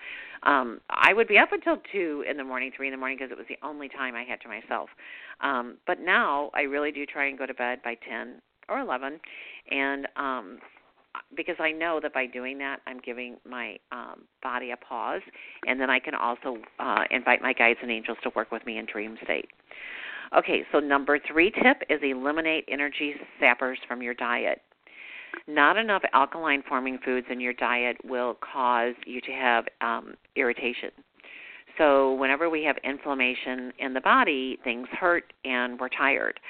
Um, 0.42 0.80
I 0.90 1.12
would 1.14 1.28
be 1.28 1.38
up 1.38 1.52
until 1.52 1.78
two 1.90 2.24
in 2.28 2.36
the 2.36 2.44
morning, 2.44 2.70
three 2.76 2.88
in 2.88 2.92
the 2.92 2.98
morning, 2.98 3.16
because 3.18 3.32
it 3.32 3.38
was 3.38 3.46
the 3.48 3.58
only 3.66 3.88
time 3.88 4.14
I 4.14 4.24
had 4.24 4.40
to 4.42 4.48
myself. 4.48 4.90
Um, 5.40 5.78
but 5.86 6.00
now 6.00 6.50
I 6.54 6.62
really 6.62 6.92
do 6.92 7.06
try 7.06 7.28
and 7.28 7.38
go 7.38 7.46
to 7.46 7.54
bed 7.54 7.80
by 7.82 7.96
10 8.08 8.42
or 8.68 8.80
11, 8.80 9.18
and 9.70 10.06
um, 10.16 10.58
because 11.36 11.56
I 11.58 11.72
know 11.72 12.00
that 12.02 12.12
by 12.12 12.26
doing 12.26 12.58
that, 12.58 12.80
I'm 12.86 12.98
giving 12.98 13.36
my 13.48 13.78
um, 13.92 14.24
body 14.42 14.70
a 14.72 14.76
pause, 14.76 15.22
and 15.66 15.80
then 15.80 15.90
I 15.90 15.98
can 15.98 16.14
also 16.14 16.58
uh, 16.78 17.04
invite 17.10 17.40
my 17.40 17.52
guides 17.52 17.78
and 17.82 17.90
angels 17.90 18.18
to 18.22 18.30
work 18.36 18.52
with 18.52 18.64
me 18.66 18.78
in 18.78 18.86
dream 18.86 19.16
state. 19.24 19.48
Okay, 20.36 20.62
so 20.72 20.78
number 20.78 21.18
three 21.18 21.50
tip 21.50 21.82
is 21.88 22.00
eliminate 22.02 22.64
energy 22.70 23.14
sappers 23.40 23.78
from 23.88 24.02
your 24.02 24.14
diet. 24.14 24.60
Not 25.46 25.76
enough 25.76 26.02
alkaline 26.12 26.62
forming 26.68 26.98
foods 27.04 27.26
in 27.30 27.40
your 27.40 27.54
diet 27.54 27.96
will 28.04 28.36
cause 28.40 28.94
you 29.06 29.20
to 29.22 29.32
have 29.32 29.64
um, 29.80 30.14
irritation. 30.36 30.90
So, 31.78 32.14
whenever 32.14 32.50
we 32.50 32.64
have 32.64 32.76
inflammation 32.82 33.72
in 33.78 33.94
the 33.94 34.00
body, 34.00 34.58
things 34.64 34.88
hurt 34.90 35.32
and 35.44 35.78
we're 35.78 35.88
tired. 35.88 36.40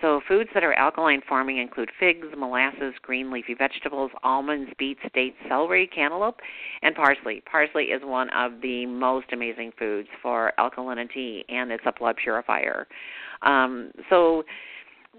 So, 0.00 0.20
foods 0.28 0.48
that 0.54 0.62
are 0.62 0.74
alkaline 0.74 1.22
forming 1.28 1.58
include 1.58 1.90
figs, 1.98 2.26
molasses, 2.36 2.94
green 3.02 3.32
leafy 3.32 3.54
vegetables, 3.54 4.12
almonds, 4.22 4.70
beets, 4.78 5.00
dates, 5.12 5.36
celery, 5.48 5.88
cantaloupe, 5.88 6.40
and 6.82 6.94
parsley. 6.94 7.42
Parsley 7.50 7.84
is 7.84 8.02
one 8.04 8.30
of 8.30 8.60
the 8.60 8.86
most 8.86 9.32
amazing 9.32 9.72
foods 9.78 10.08
for 10.22 10.52
alkalinity, 10.58 11.44
and 11.48 11.72
it's 11.72 11.84
a 11.86 11.92
blood 11.92 12.16
purifier. 12.22 12.86
Um, 13.42 13.90
so, 14.08 14.44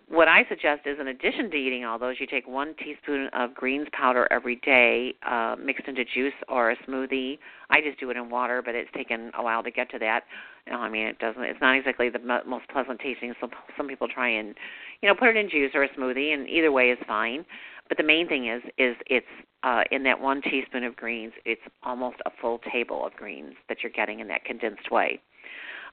what 0.08 0.28
I 0.28 0.46
suggest 0.50 0.82
is, 0.86 1.00
in 1.00 1.08
addition 1.08 1.50
to 1.52 1.58
eating 1.58 1.86
all 1.86 2.00
those, 2.00 2.16
you 2.20 2.28
take 2.28 2.48
one 2.48 2.74
teaspoon 2.76 3.30
of 3.34 3.54
greens 3.54 3.88
powder 3.92 4.28
every 4.32 4.58
day, 4.58 5.16
uh, 5.26 5.56
mixed 5.60 5.88
into 5.88 6.04
juice 6.06 6.34
or 6.48 6.72
a 6.72 6.78
smoothie. 6.88 7.40
I 7.70 7.82
just 7.82 8.00
do 8.00 8.10
it 8.10 8.18
in 8.18 8.30
water, 8.30 8.62
but 8.62 8.76
it's 8.76 8.90
taken 8.96 9.32
a 9.38 9.44
while 9.44 9.64
to 9.64 9.72
get 9.72 9.90
to 9.92 10.00
that. 10.00 10.24
I 10.72 10.90
mean, 10.90 11.08
it 11.08 11.20
doesn't. 11.20 11.42
It's 11.42 11.62
not 11.62 11.76
exactly 11.76 12.10
the 12.10 12.20
most 12.46 12.68
pleasant 12.70 13.00
tasting. 13.00 13.34
So 13.40 13.50
some 13.76 13.88
people 13.88 14.08
try 14.08 14.30
and, 14.30 14.56
you 15.02 15.10
know, 15.10 15.16
put 15.16 15.30
it 15.30 15.38
in 15.38 15.50
juice 15.50 15.72
or 15.74 15.84
a 15.84 15.90
smoothie, 15.90 16.34
and 16.34 16.48
either 16.48 16.72
way 16.72 16.90
is 16.90 17.00
fine. 17.08 17.46
But 17.88 17.98
the 17.98 18.04
main 18.04 18.28
thing 18.28 18.48
is, 18.48 18.62
is 18.78 18.96
it's 19.08 19.26
uh, 19.64 19.84
in 19.92 20.04
that 20.04 20.20
one 20.20 20.42
teaspoon 20.42 20.84
of 20.84 20.96
greens. 20.96 21.34
It's 21.46 21.62
almost 21.84 22.18
a 22.26 22.32
full 22.42 22.60
table 22.72 23.06
of 23.06 23.14
greens 23.14 23.54
that 23.70 23.78
you're 23.82 23.92
getting 23.92 24.20
in 24.20 24.28
that 24.28 24.44
condensed 24.46 24.92
way. 24.92 25.20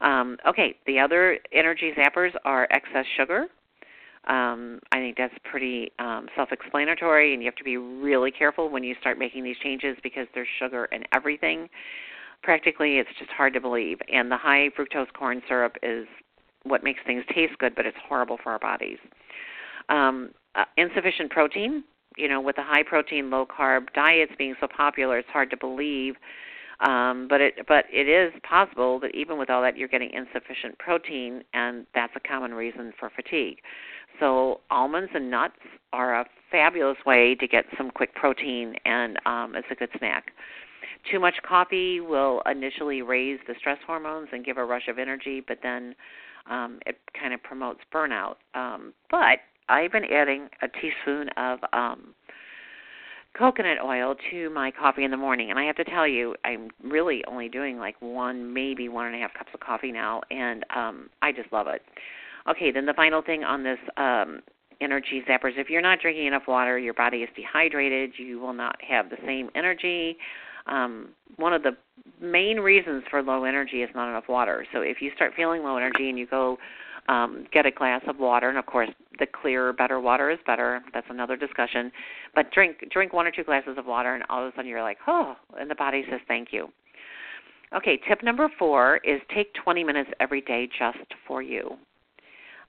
Um, 0.01 0.39
okay, 0.47 0.77
the 0.87 0.99
other 0.99 1.39
energy 1.53 1.93
zappers 1.97 2.33
are 2.45 2.67
excess 2.71 3.07
sugar 3.17 3.47
um, 4.29 4.81
I 4.93 4.97
think 4.97 5.17
that's 5.17 5.35
pretty 5.45 5.91
um, 5.99 6.29
self-explanatory, 6.35 7.35
and 7.35 7.43
you 7.43 7.47
have 7.47 7.57
to 7.57 7.65
be 7.65 7.77
really 7.77 8.31
careful 8.31 8.69
when 8.69 8.83
you 8.83 8.95
start 9.01 9.19
making 9.19 9.45
these 9.45 9.57
changes 9.63 9.97
because 10.03 10.27
there's 10.35 10.49
sugar 10.59 10.87
in 10.87 11.05
everything. 11.13 11.69
Practically, 12.43 12.99
it's 12.99 13.11
just 13.19 13.31
hard 13.31 13.53
to 13.55 13.61
believe. 13.61 13.99
And 14.13 14.31
the 14.31 14.37
high 14.37 14.71
fructose 14.79 15.13
corn 15.13 15.43
syrup 15.49 15.77
is 15.83 16.07
what 16.63 16.83
makes 16.83 17.01
things 17.07 17.25
taste 17.35 17.59
good, 17.59 17.75
but 17.75 17.87
it's 17.87 17.97
horrible 18.09 18.39
for 18.43 18.53
our 18.53 18.59
bodies. 18.59 18.99
Um, 19.89 20.31
uh, 20.55 20.65
insufficient 20.77 21.31
protein. 21.31 21.85
You 22.17 22.29
know, 22.29 22.41
with 22.41 22.57
the 22.57 22.63
high 22.63 22.85
protein, 22.85 23.29
low 23.29 23.45
carb 23.45 23.93
diets 23.93 24.33
being 24.39 24.55
so 24.61 24.69
popular, 24.69 25.19
it's 25.19 25.29
hard 25.31 25.51
to 25.51 25.57
believe 25.57 26.15
um, 26.81 27.27
but 27.29 27.41
it 27.41 27.55
but 27.69 27.85
it 27.93 28.09
is 28.09 28.33
possible 28.49 28.99
that 29.01 29.15
even 29.15 29.39
with 29.39 29.51
all 29.51 29.63
that 29.63 29.77
you're 29.77 29.89
getting 29.89 30.11
insufficient 30.11 30.79
protein 30.79 31.43
and 31.53 31.87
that's 31.95 32.13
a 32.17 32.21
common 32.21 32.53
reason 32.53 32.93
for 32.99 33.11
fatigue. 33.11 33.59
So 34.21 34.61
almonds 34.71 35.11
and 35.15 35.31
nuts 35.31 35.59
are 35.93 36.21
a 36.21 36.27
fabulous 36.51 36.99
way 37.05 37.35
to 37.35 37.49
get 37.49 37.65
some 37.77 37.91
quick 37.91 38.15
protein, 38.15 38.75
and 38.85 39.19
um, 39.27 39.55
it's 39.57 39.67
a 39.71 39.75
good 39.75 39.91
snack. 39.99 40.33
Too 41.11 41.21
much 41.21 41.35
coffee 41.47 42.01
will 42.01 42.43
initially 42.51 43.03
raise 43.03 43.39
the 43.47 43.55
stress 43.59 43.79
hormones 43.87 44.29
and 44.33 44.45
give 44.45 44.57
a 44.57 44.65
rush 44.65 44.89
of 44.89 44.99
energy, 44.99 45.43
but 45.47 45.59
then 45.63 45.95
um, 46.51 46.79
it 46.87 46.99
kind 47.19 47.35
of 47.35 47.43
promotes 47.43 47.81
burnout. 47.93 48.37
Um, 48.55 48.95
but 49.11 49.41
I've 49.69 49.93
been 49.93 50.05
adding 50.05 50.49
a 50.63 50.69
teaspoon 50.69 51.29
of 51.37 51.59
um, 51.73 52.15
coconut 53.37 53.79
oil 53.83 54.15
to 54.31 54.51
my 54.51 54.71
coffee 54.71 55.05
in 55.05 55.11
the 55.11 55.17
morning. 55.17 55.51
And 55.51 55.59
I 55.59 55.65
have 55.65 55.77
to 55.77 55.85
tell 55.85 56.07
you, 56.07 56.35
I'm 56.45 56.71
really 56.83 57.25
only 57.27 57.49
doing 57.49 57.79
like 57.79 57.97
one, 58.01 58.53
maybe 58.53 58.89
one 58.89 59.07
and 59.07 59.15
a 59.15 59.19
half 59.19 59.35
cups 59.35 59.51
of 59.53 59.61
coffee 59.61 59.93
now, 59.93 60.23
and 60.31 60.65
um, 60.75 61.11
I 61.23 61.33
just 61.33 61.53
love 61.53 61.67
it. 61.67 61.83
Okay, 62.49 62.71
then 62.71 62.87
the 62.87 62.95
final 62.95 63.23
thing 63.23 63.43
on 63.45 63.63
this 63.63 63.79
um, 63.97 64.41
energy 64.81 65.23
zappers 65.29 65.53
if 65.57 65.71
you're 65.71 65.83
not 65.83 66.01
drinking 66.01 66.27
enough 66.27 66.45
water, 66.47 66.79
your 66.79 66.95
body 66.95 67.19
is 67.19 67.29
dehydrated, 67.35 68.13
you 68.19 68.39
will 68.39 68.53
not 68.53 68.77
have 68.87 69.11
the 69.11 69.17
same 69.25 69.51
energy. 69.55 70.17
Um, 70.67 71.11
one 71.37 71.53
of 71.53 71.63
the 71.63 71.77
main 72.21 72.59
reasons 72.59 73.05
for 73.11 73.23
low 73.23 73.45
energy 73.45 73.83
is 73.83 73.91
not 73.95 74.09
enough 74.09 74.29
water. 74.29 74.67
So 74.73 74.81
if 74.81 75.01
you 75.01 75.11
start 75.15 75.33
feeling 75.37 75.63
low 75.63 75.77
energy 75.77 76.09
and 76.09 76.19
you 76.19 76.27
go 76.27 76.59
um, 77.09 77.47
get 77.53 77.67
a 77.67 77.71
glass 77.71 78.03
of 78.09 78.19
water, 78.19 78.49
and 78.49 78.57
of 78.57 78.67
course, 78.67 78.89
the 79.19 79.27
clearer, 79.27 79.73
better 79.73 80.01
water 80.01 80.31
is 80.31 80.39
better. 80.47 80.83
That's 80.95 81.07
another 81.11 81.37
discussion. 81.37 81.93
But 82.35 82.51
drink 82.51 82.79
drink 82.91 83.13
one 83.13 83.27
or 83.27 83.31
two 83.31 83.45
glasses 83.45 83.77
of 83.77 83.87
water, 83.87 84.15
and 84.15 84.25
all 84.31 84.47
of 84.47 84.53
a 84.53 84.57
sudden 84.57 84.71
you're 84.71 84.83
like, 84.83 84.99
oh, 85.07 85.37
and 85.59 85.71
the 85.71 85.75
body 85.75 86.05
says 86.11 86.21
thank 86.29 86.49
you. 86.51 86.69
Okay, 87.77 88.01
tip 88.09 88.23
number 88.23 88.49
four 88.59 88.99
is 89.05 89.21
take 89.35 89.53
20 89.63 89.85
minutes 89.85 90.11
every 90.21 90.41
day 90.41 90.69
just 90.79 91.13
for 91.27 91.43
you. 91.43 91.77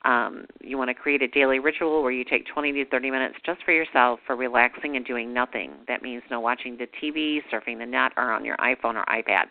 Um, 0.05 0.45
you 0.61 0.77
want 0.77 0.89
to 0.89 0.93
create 0.93 1.23
a 1.23 1.27
daily 1.27 1.57
ritual 1.57 2.03
where 2.03 2.11
you 2.11 2.23
take 2.23 2.45
20 2.45 2.71
to 2.73 2.85
30 2.85 3.09
minutes 3.09 3.35
just 3.43 3.63
for 3.63 3.71
yourself 3.71 4.19
for 4.27 4.35
relaxing 4.35 4.95
and 4.95 5.05
doing 5.05 5.33
nothing. 5.33 5.71
That 5.87 6.03
means 6.03 6.21
no 6.29 6.39
watching 6.39 6.77
the 6.77 6.87
TV, 7.01 7.39
surfing 7.51 7.79
the 7.79 7.87
net, 7.87 8.11
or 8.15 8.31
on 8.31 8.45
your 8.45 8.55
iPhone 8.57 8.95
or 8.95 9.05
iPad. 9.05 9.45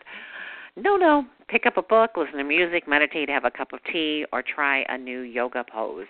No, 0.77 0.95
no. 0.95 1.25
Pick 1.49 1.65
up 1.65 1.75
a 1.75 1.81
book, 1.81 2.11
listen 2.15 2.37
to 2.37 2.43
music, 2.43 2.87
meditate, 2.87 3.29
have 3.29 3.43
a 3.43 3.51
cup 3.51 3.73
of 3.73 3.79
tea, 3.91 4.25
or 4.31 4.41
try 4.41 4.85
a 4.87 4.97
new 4.97 5.21
yoga 5.21 5.65
pose. 5.69 6.07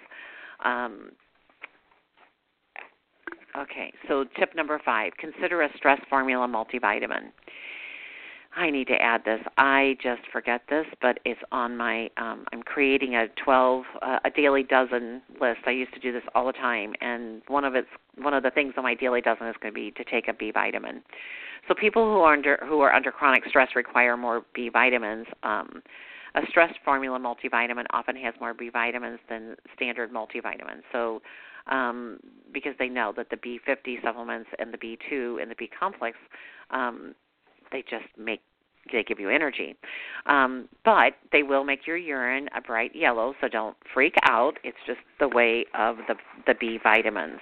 Um, 0.63 1.11
okay, 3.57 3.91
so 4.07 4.25
tip 4.39 4.55
number 4.55 4.79
five 4.85 5.13
consider 5.17 5.63
a 5.63 5.69
stress 5.75 5.99
formula 6.07 6.47
multivitamin. 6.47 7.31
I 8.55 8.69
need 8.69 8.87
to 8.87 8.95
add 9.01 9.25
this. 9.25 9.41
I 9.57 9.97
just 10.01 10.21
forget 10.31 10.61
this, 10.69 10.85
but 11.01 11.19
it's 11.25 11.41
on 11.51 11.75
my. 11.75 12.09
Um, 12.17 12.45
I'm 12.53 12.63
creating 12.63 13.15
a 13.15 13.27
12, 13.43 13.83
uh, 14.01 14.19
a 14.23 14.29
daily 14.29 14.63
dozen 14.63 15.21
list. 15.41 15.59
I 15.65 15.71
used 15.71 15.93
to 15.93 15.99
do 15.99 16.13
this 16.13 16.23
all 16.33 16.47
the 16.47 16.53
time, 16.53 16.93
and 17.01 17.41
one 17.47 17.65
of 17.65 17.75
its 17.75 17.89
one 18.17 18.33
of 18.33 18.43
the 18.43 18.51
things 18.51 18.73
on 18.77 18.83
my 18.83 18.95
daily 18.95 19.19
dozen 19.19 19.47
is 19.47 19.55
going 19.61 19.73
to 19.73 19.75
be 19.75 19.91
to 19.91 20.03
take 20.05 20.29
a 20.29 20.33
B 20.33 20.51
vitamin. 20.51 21.03
So 21.67 21.73
people 21.73 22.05
who 22.05 22.19
are 22.21 22.33
under 22.33 22.57
who 22.65 22.79
are 22.79 22.93
under 22.93 23.11
chronic 23.11 23.43
stress 23.49 23.69
require 23.75 24.15
more 24.15 24.43
B 24.53 24.69
vitamins. 24.69 25.27
Um, 25.43 25.81
a 26.35 26.41
stress 26.49 26.73
formula 26.83 27.19
multivitamin 27.19 27.85
often 27.91 28.15
has 28.17 28.33
more 28.39 28.53
B 28.53 28.69
vitamins 28.69 29.19
than 29.29 29.55
standard 29.75 30.11
multivitamins. 30.11 30.81
So 30.91 31.21
um, 31.67 32.19
because 32.53 32.73
they 32.77 32.89
know 32.89 33.13
that 33.17 33.29
the 33.29 33.37
B50 33.37 34.01
supplements 34.03 34.49
and 34.59 34.73
the 34.73 34.77
B2 34.77 35.41
and 35.41 35.49
the 35.49 35.55
B 35.55 35.69
complex, 35.77 36.17
um, 36.69 37.15
they 37.75 37.83
just 37.89 38.05
make 38.17 38.41
they 38.91 39.03
give 39.03 39.19
you 39.19 39.29
energy. 39.29 39.75
Um, 40.27 40.69
but 40.83 41.13
they 41.31 41.41
will 41.41 41.63
make 41.63 41.87
your 41.87 41.97
urine 41.97 42.47
a 42.55 42.61
bright 42.61 42.95
yellow, 42.95 43.33
so 43.41 43.47
don't 43.47 43.75
freak 43.91 44.13
out. 44.29 44.53
It's 44.63 44.77
just 44.85 44.99
the 45.19 45.27
way 45.27 45.65
of 45.77 45.97
the 46.07 46.15
the 46.47 46.53
B 46.59 46.79
vitamins. 46.81 47.39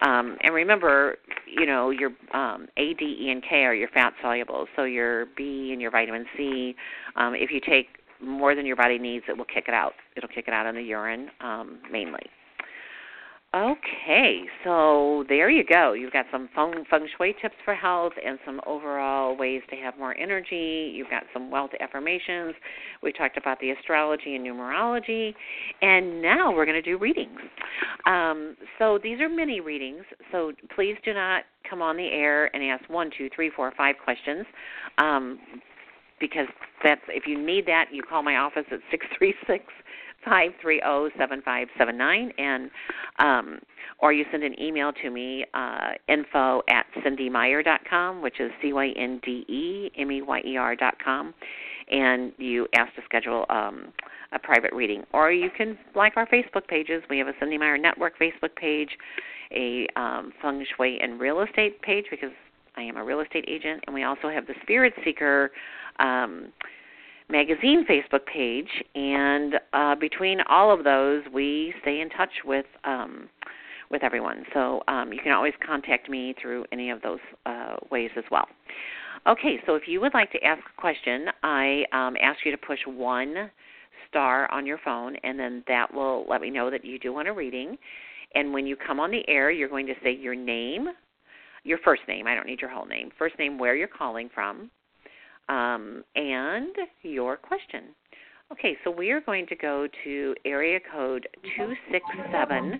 Um, 0.00 0.36
and 0.42 0.52
remember, 0.52 1.18
you 1.46 1.64
know, 1.64 1.90
your 1.90 2.10
um, 2.34 2.66
A, 2.76 2.94
D, 2.94 3.18
E, 3.20 3.30
and 3.30 3.42
K 3.42 3.64
are 3.64 3.74
your 3.74 3.88
fat 3.88 4.14
solubles. 4.24 4.66
So 4.74 4.82
your 4.82 5.26
B 5.36 5.70
and 5.72 5.80
your 5.80 5.92
vitamin 5.92 6.24
C, 6.36 6.74
um, 7.14 7.34
if 7.36 7.50
you 7.52 7.60
take 7.60 7.86
more 8.20 8.56
than 8.56 8.66
your 8.66 8.76
body 8.76 8.98
needs, 8.98 9.26
it 9.28 9.36
will 9.36 9.44
kick 9.44 9.66
it 9.68 9.74
out. 9.74 9.92
It'll 10.16 10.28
kick 10.28 10.48
it 10.48 10.54
out 10.54 10.66
in 10.66 10.74
the 10.74 10.82
urine 10.82 11.28
um, 11.40 11.78
mainly. 11.90 12.22
Okay, 13.54 14.44
so 14.64 15.24
there 15.28 15.50
you 15.50 15.62
go. 15.62 15.92
You've 15.92 16.12
got 16.14 16.24
some 16.32 16.48
feng, 16.54 16.84
feng 16.88 17.06
shui 17.18 17.34
tips 17.42 17.54
for 17.66 17.74
health 17.74 18.14
and 18.24 18.38
some 18.46 18.62
overall 18.66 19.36
ways 19.36 19.60
to 19.68 19.76
have 19.76 19.98
more 19.98 20.16
energy. 20.16 20.90
You've 20.94 21.10
got 21.10 21.24
some 21.34 21.50
wealth 21.50 21.72
affirmations. 21.78 22.54
We 23.02 23.12
talked 23.12 23.36
about 23.36 23.60
the 23.60 23.72
astrology 23.72 24.36
and 24.36 24.46
numerology. 24.46 25.34
And 25.82 26.22
now 26.22 26.50
we're 26.50 26.64
going 26.64 26.82
to 26.82 26.90
do 26.90 26.96
readings. 26.96 27.38
Um, 28.06 28.56
so 28.78 28.98
these 29.02 29.20
are 29.20 29.28
mini 29.28 29.60
readings, 29.60 30.04
so 30.30 30.52
please 30.74 30.96
do 31.04 31.12
not 31.12 31.44
come 31.68 31.82
on 31.82 31.98
the 31.98 32.08
air 32.08 32.54
and 32.56 32.64
ask 32.64 32.88
one, 32.88 33.10
two, 33.18 33.28
three, 33.36 33.50
four, 33.54 33.70
five 33.76 33.96
questions. 34.02 34.46
Um, 34.96 35.38
because 36.20 36.46
that's 36.82 37.02
if 37.08 37.24
you 37.26 37.38
need 37.44 37.66
that, 37.66 37.86
you 37.92 38.02
call 38.02 38.22
my 38.22 38.36
office 38.36 38.64
at 38.70 38.78
six 38.90 39.04
three 39.18 39.34
six 39.46 39.64
five 40.24 40.52
three 40.60 40.80
zero 40.80 41.10
seven 41.18 41.42
five 41.42 41.68
seven 41.78 41.96
nine 41.96 42.32
and 42.38 42.70
um 43.18 43.58
or 43.98 44.12
you 44.12 44.24
send 44.30 44.42
an 44.42 44.60
email 44.60 44.92
to 44.92 45.10
me 45.10 45.44
uh 45.54 45.90
info 46.08 46.62
at 46.68 46.86
dot 47.64 47.80
com 47.88 48.22
which 48.22 48.40
is 48.40 48.50
c 48.60 48.72
y 48.72 48.88
n 48.96 49.20
d 49.24 49.44
e 49.48 49.90
m 49.96 50.10
e 50.10 50.22
y 50.22 50.42
e 50.44 50.56
r 50.56 50.74
dot 50.76 50.94
com 51.02 51.34
and 51.90 52.32
you 52.38 52.66
ask 52.74 52.94
to 52.94 53.02
schedule 53.04 53.46
um 53.50 53.92
a 54.34 54.38
private 54.38 54.72
reading. 54.72 55.04
Or 55.12 55.30
you 55.30 55.50
can 55.54 55.76
like 55.94 56.16
our 56.16 56.26
facebook 56.26 56.66
pages. 56.66 57.02
We 57.10 57.18
have 57.18 57.28
a 57.28 57.34
Cynde 57.38 57.60
Meyer 57.60 57.76
network 57.76 58.18
facebook 58.18 58.54
page 58.56 58.88
a 59.54 59.86
um 59.96 60.32
feng 60.40 60.64
shui 60.76 60.98
and 61.02 61.20
real 61.20 61.42
estate 61.42 61.80
page 61.82 62.06
because 62.10 62.30
i 62.76 62.82
am 62.82 62.96
a 62.96 63.04
real 63.04 63.20
estate 63.20 63.44
agent 63.48 63.82
and 63.86 63.94
we 63.94 64.04
also 64.04 64.28
have 64.28 64.46
the 64.46 64.54
spirit 64.62 64.92
seeker 65.04 65.50
um 65.98 66.46
magazine 67.32 67.84
Facebook 67.88 68.24
page, 68.32 68.68
and 68.94 69.54
uh, 69.72 69.94
between 69.96 70.40
all 70.48 70.72
of 70.72 70.84
those, 70.84 71.22
we 71.32 71.74
stay 71.80 72.00
in 72.00 72.10
touch 72.10 72.30
with 72.44 72.66
um, 72.84 73.28
with 73.90 74.04
everyone. 74.04 74.44
So 74.54 74.82
um, 74.88 75.12
you 75.12 75.20
can 75.22 75.32
always 75.32 75.54
contact 75.66 76.08
me 76.08 76.34
through 76.40 76.64
any 76.72 76.90
of 76.90 77.02
those 77.02 77.18
uh, 77.44 77.76
ways 77.90 78.10
as 78.16 78.24
well. 78.30 78.46
Okay, 79.26 79.60
so 79.66 79.74
if 79.74 79.82
you 79.86 80.00
would 80.00 80.14
like 80.14 80.30
to 80.32 80.42
ask 80.42 80.60
a 80.60 80.80
question, 80.80 81.26
I 81.42 81.84
um, 81.92 82.16
ask 82.22 82.38
you 82.44 82.50
to 82.52 82.58
push 82.58 82.78
one 82.86 83.50
star 84.08 84.50
on 84.50 84.66
your 84.66 84.78
phone, 84.84 85.16
and 85.24 85.38
then 85.38 85.62
that 85.68 85.92
will 85.92 86.26
let 86.28 86.40
me 86.40 86.50
know 86.50 86.70
that 86.70 86.84
you 86.84 86.98
do 86.98 87.12
want 87.12 87.28
a 87.28 87.32
reading. 87.32 87.76
And 88.34 88.52
when 88.52 88.66
you 88.66 88.76
come 88.76 88.98
on 88.98 89.10
the 89.10 89.26
air, 89.28 89.50
you're 89.50 89.68
going 89.68 89.86
to 89.86 89.94
say 90.02 90.12
your 90.14 90.34
name, 90.34 90.88
your 91.64 91.78
first 91.84 92.02
name. 92.08 92.26
I 92.26 92.34
don't 92.34 92.46
need 92.46 92.60
your 92.60 92.70
whole 92.70 92.86
name. 92.86 93.10
First 93.18 93.38
name, 93.38 93.58
where 93.58 93.76
you're 93.76 93.88
calling 93.88 94.30
from, 94.34 94.70
um, 95.48 96.04
and 96.14 96.74
your 97.02 97.36
question. 97.36 97.94
Okay, 98.52 98.76
so 98.84 98.90
we 98.90 99.10
are 99.10 99.20
going 99.20 99.46
to 99.46 99.56
go 99.56 99.88
to 100.04 100.34
area 100.44 100.78
code 100.92 101.26
267 101.56 102.78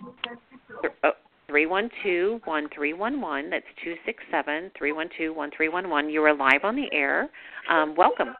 312 1.47 2.41
1311. 2.45 3.49
That's 3.49 3.65
267 3.83 4.71
312 4.77 5.35
1311. 5.35 6.09
You 6.11 6.23
are 6.23 6.35
live 6.35 6.63
on 6.63 6.75
the 6.75 6.87
air. 6.91 7.29
Um, 7.69 7.95
welcome. 7.95 8.35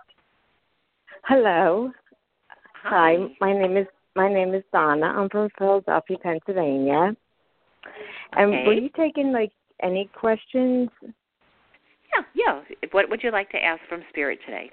Hello. 1.24 1.92
Hi. 2.84 3.16
Hi. 3.18 3.36
My 3.40 3.54
name 3.54 3.78
is 3.78 3.88
my 4.16 4.32
name 4.32 4.54
is 4.54 4.64
Donna. 4.72 5.08
I'm 5.08 5.30
from 5.30 5.50
Philadelphia, 5.58 6.18
Pennsylvania. 6.22 7.16
And 8.34 8.54
Okay. 8.54 8.66
were 8.66 8.74
you 8.74 8.90
taking 8.96 9.32
like 9.32 9.52
any 9.82 10.10
questions? 10.14 10.90
Yeah, 12.16 12.24
yeah. 12.36 12.88
What 12.92 13.10
would 13.10 13.24
you 13.24 13.32
like 13.32 13.50
to 13.52 13.64
ask 13.64 13.82
from 13.90 14.02
Spirit 14.10 14.40
today? 14.46 14.70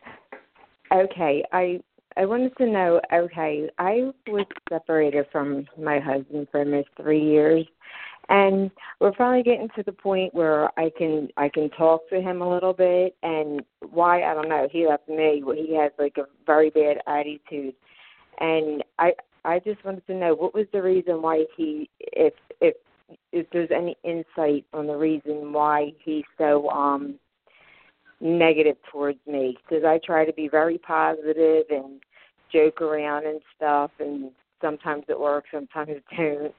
Okay, 0.93 1.45
I 1.53 1.81
I 2.17 2.27
wanted 2.27 2.57
to 2.57 2.67
know. 2.67 3.01
Okay, 3.13 3.71
I 3.79 4.11
was 4.27 4.47
separated 4.69 5.27
from 5.31 5.67
my 5.79 5.99
husband 6.01 6.49
for 6.51 6.61
almost 6.61 6.89
three 7.01 7.23
years, 7.23 7.65
and 8.29 8.71
we're 9.01 9.15
finally 9.15 9.43
getting 9.43 9.69
to 9.77 9.83
the 9.85 9.93
point 9.93 10.35
where 10.35 10.69
I 10.79 10.91
can 10.99 11.29
I 11.37 11.49
can 11.49 11.71
talk 11.71 12.09
to 12.11 12.21
him 12.21 12.43
a 12.43 12.51
little 12.51 12.73
bit. 12.73 13.17
And 13.23 13.63
why 13.91 14.23
I 14.25 14.35
don't 14.35 14.49
know. 14.49 14.69
He 14.71 14.87
left 14.87 15.09
me. 15.09 15.43
He 15.57 15.77
has 15.77 15.93
like 15.99 16.17
a 16.19 16.27
very 16.47 16.71
bad 16.71 16.99
attitude, 17.07 17.75
and 18.41 18.83
I 18.99 19.13
I 19.45 19.61
just 19.61 19.85
wanted 19.85 20.07
to 20.09 20.15
know 20.15 20.35
what 20.35 20.55
was 20.55 20.67
the 20.73 20.83
reason 20.83 21.23
why 21.23 21.45
he 21.57 21.89
if 22.01 22.35
if 22.61 22.75
if 23.33 23.47
there's 23.51 23.71
any 23.75 23.97
insight 24.05 24.65
on 24.73 24.87
the 24.87 24.97
reason 24.97 25.53
why 25.53 25.93
he's 26.05 26.25
so 26.39 26.69
um 26.71 27.19
negative 28.21 28.77
towards 28.91 29.19
me 29.27 29.57
because 29.63 29.85
I 29.85 29.99
try 30.05 30.25
to 30.25 30.33
be 30.33 30.49
very 30.49 30.79
positive 30.79 31.65
and 31.71 32.01
joke 32.53 32.81
around 32.81 33.27
and 33.27 33.41
stuff 33.57 33.91
and 33.99 34.31
sometimes 34.61 35.05
it 35.09 35.19
works, 35.19 35.49
sometimes 35.53 35.91
it 35.91 36.05
don't. 36.17 36.55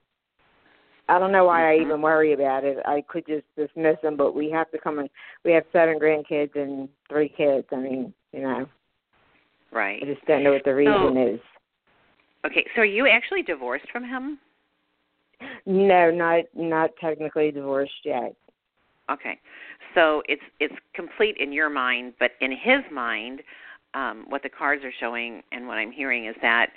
I 1.09 1.19
don't 1.19 1.31
know 1.31 1.45
why 1.45 1.71
I 1.73 1.77
Mhm. 1.77 1.81
even 1.81 2.01
worry 2.01 2.31
about 2.31 2.63
it. 2.63 2.79
I 2.85 3.01
could 3.01 3.25
just 3.25 3.45
dismiss 3.55 3.99
them, 4.01 4.15
but 4.15 4.33
we 4.33 4.49
have 4.51 4.71
to 4.71 4.77
come 4.77 4.99
and 4.99 5.09
we 5.43 5.51
have 5.51 5.65
seven 5.71 5.99
grandkids 5.99 6.55
and 6.55 6.87
three 7.09 7.27
kids. 7.29 7.67
I 7.71 7.75
mean, 7.75 8.13
you 8.31 8.41
know, 8.41 8.67
Right. 9.71 10.01
I 10.01 10.05
just 10.05 10.25
don't 10.25 10.43
know 10.43 10.53
what 10.53 10.63
the 10.63 10.75
reason 10.75 11.17
is. 11.17 11.39
Okay, 12.45 12.65
so 12.75 12.81
are 12.81 12.85
you 12.85 13.07
actually 13.07 13.43
divorced 13.43 13.89
from 13.91 14.03
him? 14.03 14.39
No, 15.65 16.11
not 16.11 16.45
not 16.53 16.95
technically 16.97 17.51
divorced 17.51 18.05
yet. 18.05 18.35
Okay. 19.11 19.39
So 19.95 20.23
it's 20.27 20.41
it's 20.59 20.73
complete 20.93 21.37
in 21.37 21.51
your 21.51 21.69
mind, 21.69 22.13
but 22.19 22.31
in 22.39 22.51
his 22.51 22.81
mind, 22.91 23.41
um, 23.93 24.25
what 24.29 24.43
the 24.43 24.49
cards 24.49 24.83
are 24.83 24.93
showing 24.99 25.41
and 25.51 25.67
what 25.67 25.77
I'm 25.77 25.91
hearing 25.91 26.27
is 26.27 26.35
that 26.41 26.67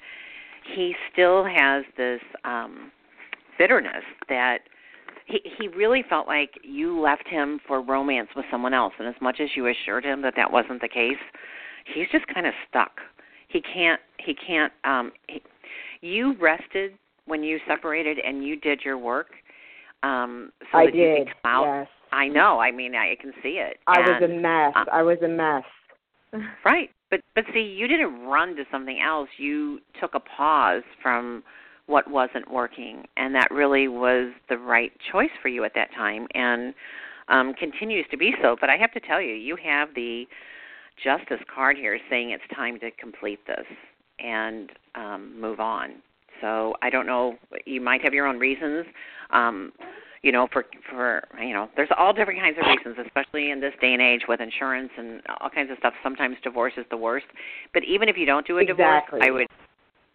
he 0.75 0.95
still 1.13 1.45
has 1.45 1.85
this 1.97 2.21
um, 2.45 2.91
bitterness 3.59 4.03
that 4.29 4.59
he 5.27 5.41
he 5.59 5.69
really 5.69 6.05
felt 6.09 6.27
like 6.27 6.51
you 6.63 7.01
left 7.01 7.27
him 7.29 7.61
for 7.67 7.81
romance 7.83 8.29
with 8.35 8.45
someone 8.51 8.75
else 8.75 8.93
and 8.99 9.09
as 9.09 9.15
much 9.21 9.41
as 9.41 9.49
you 9.57 9.69
assured 9.69 10.05
him 10.05 10.23
that 10.23 10.35
that 10.37 10.51
wasn't 10.51 10.81
the 10.81 10.89
case 10.89 11.17
he's 11.95 12.07
just 12.11 12.27
kind 12.33 12.47
of 12.47 12.55
stuck 12.69 12.93
he 13.49 13.61
can't 13.61 14.01
he 14.19 14.35
can't 14.35 14.73
um 14.85 15.13
he, 15.29 15.41
you 16.01 16.35
rested 16.41 16.93
when 17.27 17.43
you 17.43 17.59
separated 17.67 18.19
and 18.19 18.45
you 18.45 18.57
did 18.57 18.81
your 18.85 18.99
work 18.99 19.29
um 20.03 20.51
so 20.73 20.79
I 20.79 20.87
that 20.87 20.93
did. 20.93 21.19
you 21.19 21.25
could 21.25 21.35
come 21.43 21.51
out 21.51 21.65
Yes. 21.65 21.89
I 22.15 22.29
know 22.29 22.61
i 22.61 22.71
mean 22.71 22.95
i 22.95 23.17
can 23.21 23.33
see 23.43 23.61
it 23.61 23.79
I 23.87 24.01
was 24.01 24.23
a 24.23 24.29
mess. 24.29 24.73
uh, 24.77 24.85
I 24.93 25.03
was 25.03 25.19
a 25.23 25.29
mess. 25.29 25.65
Right. 26.65 26.91
But 27.11 27.21
but 27.35 27.45
see, 27.53 27.61
you 27.61 27.87
didn't 27.87 28.23
run 28.23 28.57
to 28.57 28.65
something 28.71 28.99
else. 29.01 29.29
You 29.37 29.79
took 30.01 30.15
a 30.15 30.21
pause 30.21 30.83
from 31.03 31.45
what 31.87 32.11
wasn't 32.11 32.51
working 32.51 33.05
and 33.17 33.35
that 33.35 33.51
really 33.51 33.89
was 33.89 34.33
the 34.49 34.57
right 34.57 34.91
choice 35.13 35.31
for 35.43 35.49
you 35.49 35.65
at 35.65 35.73
that 35.75 35.93
time 35.95 36.27
and 36.35 36.75
um 37.29 37.55
continues 37.55 38.07
to 38.11 38.17
be 38.17 38.35
so. 38.43 38.57
But 38.61 38.71
I 38.71 38.77
have 38.77 38.93
to 38.93 39.01
tell 39.01 39.21
you, 39.21 39.35
you 39.35 39.57
have 39.63 39.91
the 39.95 40.25
justice 41.03 41.45
card 41.55 41.77
here 41.77 41.99
saying 42.11 42.31
it's 42.31 42.43
time 42.55 42.79
to 42.81 42.91
complete 42.93 43.41
this 43.47 43.67
and 44.19 44.71
um 44.95 45.41
move 45.41 45.61
on. 45.61 46.03
So 46.41 46.75
I 46.83 46.91
don't 46.91 47.07
know 47.07 47.37
you 47.65 47.81
might 47.81 48.03
have 48.03 48.13
your 48.15 48.27
own 48.27 48.39
reasons. 48.39 48.87
Um 49.31 49.73
you 50.25 50.33
know 50.33 50.49
for 50.51 50.65
for 50.91 51.29
you 51.39 51.53
know 51.53 51.69
there's 51.77 51.91
all 51.97 52.13
different 52.13 52.41
kinds 52.41 52.57
of 52.59 52.65
reasons 52.67 52.97
especially 53.07 53.51
in 53.51 53.61
this 53.61 53.75
day 53.81 53.93
and 53.93 54.01
age 54.01 54.23
with 54.27 54.41
insurance 54.41 54.91
and 54.97 55.21
all 55.41 55.51
kinds 55.51 55.71
of 55.71 55.77
stuff 55.79 55.93
sometimes 56.03 56.37
divorce 56.43 56.73
is 56.79 56.87
the 56.91 56.97
worst 56.97 57.27
but 57.75 57.85
even 57.85 58.09
if 58.09 58.17
you 58.17 58.25
don't 58.25 58.47
do 58.47 58.59
a 58.59 58.63
Exactly. 58.63 59.21
divorce 59.21 59.29
i 59.29 59.31
would 59.31 59.47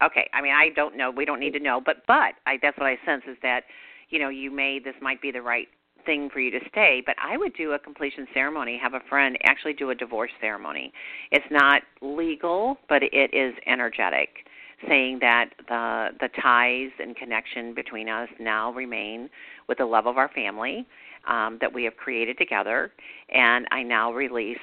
okay 0.03 0.27
i 0.33 0.41
mean 0.41 0.51
i 0.51 0.69
don't 0.75 0.97
know 0.97 1.11
we 1.11 1.25
don't 1.25 1.39
need 1.39 1.53
to 1.53 1.59
know 1.59 1.79
but 1.85 1.97
but 2.07 2.33
i 2.47 2.57
that's 2.61 2.77
what 2.77 2.87
i 2.87 2.97
sense 3.05 3.23
is 3.29 3.37
that 3.43 3.61
you 4.09 4.17
know 4.19 4.29
you 4.29 4.49
may 4.49 4.79
this 4.83 4.95
might 4.99 5.21
be 5.21 5.31
the 5.31 5.41
right 5.41 5.67
thing 6.07 6.27
for 6.33 6.39
you 6.39 6.49
to 6.49 6.59
stay 6.69 7.03
but 7.05 7.15
i 7.23 7.37
would 7.37 7.53
do 7.53 7.73
a 7.73 7.79
completion 7.79 8.25
ceremony 8.33 8.79
have 8.81 8.95
a 8.95 9.01
friend 9.07 9.37
actually 9.43 9.73
do 9.73 9.91
a 9.91 9.95
divorce 9.95 10.31
ceremony 10.41 10.91
it's 11.31 11.45
not 11.51 11.83
legal 12.01 12.77
but 12.89 13.03
it 13.03 13.31
is 13.31 13.53
energetic 13.67 14.29
saying 14.87 15.19
that 15.19 15.49
the 15.67 16.09
the 16.19 16.29
ties 16.41 16.91
and 16.99 17.15
connection 17.15 17.73
between 17.73 18.07
us 18.07 18.29
now 18.39 18.71
remain 18.71 19.29
with 19.69 19.77
the 19.77 19.85
love 19.85 20.07
of 20.07 20.17
our 20.17 20.29
family 20.29 20.85
um, 21.27 21.57
that 21.61 21.73
we 21.73 21.85
have 21.85 21.95
created 21.95 22.37
together, 22.37 22.91
and 23.33 23.67
I 23.71 23.83
now 23.83 24.11
release 24.11 24.57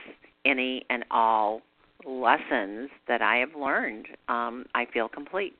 any 0.44 0.84
and 0.90 1.04
all 1.10 1.62
lessons 2.04 2.90
that 3.08 3.22
I 3.22 3.36
have 3.36 3.54
learned. 3.58 4.06
Um, 4.28 4.66
I 4.74 4.86
feel 4.92 5.08
complete. 5.08 5.54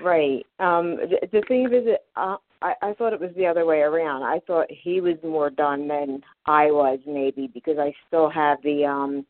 Right. 0.00 0.46
Um 0.60 0.96
the, 0.96 1.18
the 1.32 1.42
thing 1.48 1.64
is 1.64 1.84
that 1.86 2.04
uh, 2.14 2.36
I 2.62 2.74
I 2.82 2.92
thought 2.94 3.12
it 3.12 3.20
was 3.20 3.32
the 3.36 3.46
other 3.46 3.66
way 3.66 3.80
around. 3.80 4.22
I 4.22 4.38
thought 4.46 4.66
he 4.70 5.00
was 5.00 5.16
more 5.24 5.50
done 5.50 5.88
than 5.88 6.22
I 6.46 6.66
was 6.66 7.00
maybe 7.04 7.50
because 7.52 7.76
I 7.76 7.92
still 8.06 8.30
have 8.30 8.58
the 8.62 8.84
um 8.84 9.26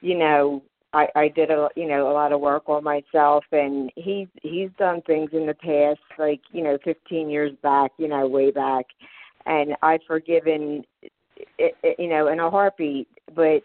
you 0.00 0.18
know, 0.18 0.62
I 0.92 1.06
I 1.14 1.28
did 1.28 1.50
a 1.50 1.68
you 1.76 1.88
know, 1.88 2.10
a 2.10 2.12
lot 2.12 2.32
of 2.32 2.40
work 2.40 2.68
on 2.68 2.84
myself 2.84 3.44
and 3.52 3.90
he's 3.96 4.28
he's 4.42 4.70
done 4.78 5.02
things 5.02 5.30
in 5.32 5.46
the 5.46 5.54
past 5.54 6.00
like, 6.18 6.40
you 6.52 6.62
know, 6.62 6.78
15 6.84 7.28
years 7.28 7.52
back, 7.62 7.92
you 7.98 8.08
know, 8.08 8.26
way 8.26 8.50
back 8.50 8.86
and 9.46 9.74
I've 9.82 10.00
forgiven 10.06 10.84
it, 11.58 11.74
it, 11.82 11.96
you 11.98 12.08
know, 12.08 12.28
in 12.28 12.40
a 12.40 12.50
heartbeat, 12.50 13.08
but 13.34 13.60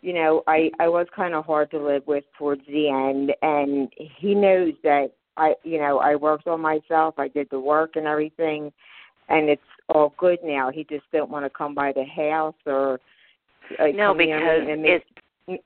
you 0.00 0.12
know, 0.12 0.42
I 0.46 0.70
I 0.78 0.88
was 0.88 1.06
kind 1.14 1.34
of 1.34 1.44
hard 1.44 1.70
to 1.72 1.84
live 1.84 2.06
with 2.06 2.24
towards 2.38 2.64
the 2.66 2.88
end, 2.88 3.32
and 3.42 3.92
he 3.96 4.34
knows 4.34 4.74
that 4.84 5.08
I, 5.36 5.54
you 5.64 5.78
know, 5.78 5.98
I 5.98 6.14
worked 6.14 6.46
on 6.46 6.60
myself. 6.60 7.14
I 7.18 7.28
did 7.28 7.48
the 7.50 7.58
work 7.58 7.96
and 7.96 8.06
everything, 8.06 8.72
and 9.28 9.48
it's 9.48 9.60
all 9.88 10.14
good 10.16 10.38
now. 10.44 10.70
He 10.70 10.84
just 10.84 11.04
don't 11.12 11.30
want 11.30 11.44
to 11.44 11.50
come 11.50 11.74
by 11.74 11.92
the 11.92 12.04
house 12.04 12.54
or 12.64 13.00
like 13.80 13.96
no, 13.96 14.14
because 14.14 14.62
and 14.68 14.84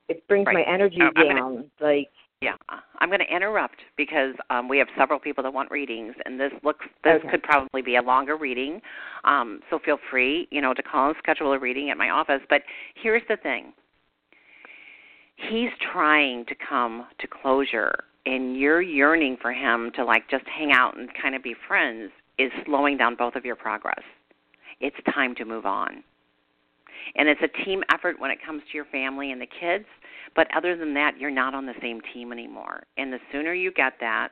it 0.07 0.27
brings 0.27 0.45
right. 0.47 0.53
my 0.53 0.63
energy 0.73 0.97
I'm 1.01 1.13
gonna- 1.13 1.35
down. 1.35 1.71
Like 1.79 2.09
Yeah, 2.41 2.55
I'm 2.99 3.09
going 3.09 3.21
to 3.21 3.33
interrupt 3.35 3.77
because 3.95 4.35
um, 4.49 4.67
we 4.67 4.77
have 4.77 4.87
several 4.97 5.17
people 5.19 5.43
that 5.43 5.53
want 5.53 5.71
readings, 5.71 6.13
and 6.25 6.37
this 6.39 6.51
looks 6.63 6.85
this 7.03 7.19
Okay. 7.21 7.29
could 7.31 7.43
probably 7.43 7.81
be 7.81 7.95
a 7.95 8.01
longer 8.01 8.35
reading. 8.35 8.81
Um, 9.23 9.61
so 9.69 9.79
feel 9.79 9.97
free, 10.11 10.47
you 10.51 10.59
know, 10.61 10.73
to 10.73 10.83
call 10.83 11.07
and 11.07 11.15
schedule 11.19 11.53
a 11.53 11.59
reading 11.59 11.89
at 11.89 11.97
my 11.97 12.09
office. 12.09 12.41
But 12.49 12.63
here's 13.01 13.21
the 13.29 13.37
thing: 13.37 13.71
he's 15.37 15.69
trying 15.93 16.45
to 16.47 16.55
come 16.55 17.07
to 17.19 17.27
closure, 17.27 17.93
and 18.25 18.57
you're 18.57 18.81
yearning 18.81 19.37
for 19.41 19.53
him 19.53 19.91
to 19.95 20.03
like 20.03 20.29
just 20.29 20.45
hang 20.47 20.71
out 20.73 20.97
and 20.97 21.09
kind 21.21 21.35
of 21.35 21.43
be 21.43 21.55
friends. 21.67 22.11
Is 22.39 22.51
slowing 22.65 22.97
down 22.97 23.15
both 23.15 23.35
of 23.35 23.45
your 23.45 23.55
progress. 23.55 24.01
It's 24.81 24.95
time 25.13 25.35
to 25.35 25.45
move 25.45 25.67
on. 25.67 26.03
And 27.15 27.27
it's 27.27 27.41
a 27.41 27.63
team 27.63 27.83
effort 27.93 28.19
when 28.19 28.31
it 28.31 28.39
comes 28.45 28.61
to 28.71 28.75
your 28.77 28.85
family 28.85 29.31
and 29.31 29.41
the 29.41 29.47
kids. 29.59 29.85
But 30.35 30.47
other 30.55 30.75
than 30.75 30.93
that, 30.95 31.17
you're 31.19 31.31
not 31.31 31.53
on 31.53 31.65
the 31.65 31.73
same 31.81 32.01
team 32.13 32.31
anymore. 32.31 32.83
And 32.97 33.11
the 33.13 33.19
sooner 33.31 33.53
you 33.53 33.71
get 33.71 33.93
that, 33.99 34.29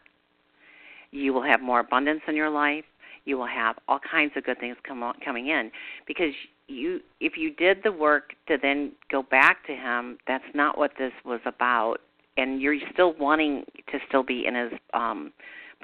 you 1.11 1.33
will 1.33 1.43
have 1.43 1.61
more 1.61 1.79
abundance 1.79 2.21
in 2.27 2.35
your 2.35 2.49
life. 2.49 2.85
You 3.25 3.37
will 3.37 3.47
have 3.47 3.77
all 3.87 3.99
kinds 3.99 4.33
of 4.35 4.43
good 4.43 4.59
things 4.59 4.77
come 4.87 5.03
on, 5.03 5.15
coming 5.23 5.47
in 5.47 5.71
because 6.07 6.33
you 6.67 7.01
if 7.19 7.37
you 7.37 7.53
did 7.53 7.79
the 7.83 7.91
work 7.91 8.33
to 8.47 8.57
then 8.59 8.93
go 9.11 9.21
back 9.21 9.65
to 9.67 9.73
him, 9.73 10.17
that's 10.27 10.43
not 10.55 10.77
what 10.77 10.91
this 10.97 11.11
was 11.23 11.41
about. 11.45 11.97
And 12.37 12.61
you're 12.61 12.77
still 12.93 13.13
wanting 13.19 13.65
to 13.91 13.99
still 14.07 14.23
be 14.23 14.45
in 14.47 14.55
his 14.55 14.71
um 14.93 15.31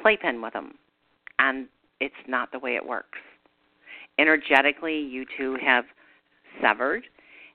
playpen 0.02 0.42
with 0.42 0.54
him. 0.54 0.74
And 1.40 1.68
it's 2.00 2.16
not 2.28 2.52
the 2.52 2.60
way 2.60 2.76
it 2.76 2.86
works. 2.86 3.20
Energetically, 4.18 4.98
you 4.98 5.26
two 5.38 5.58
have 5.64 5.86
severed 6.62 7.04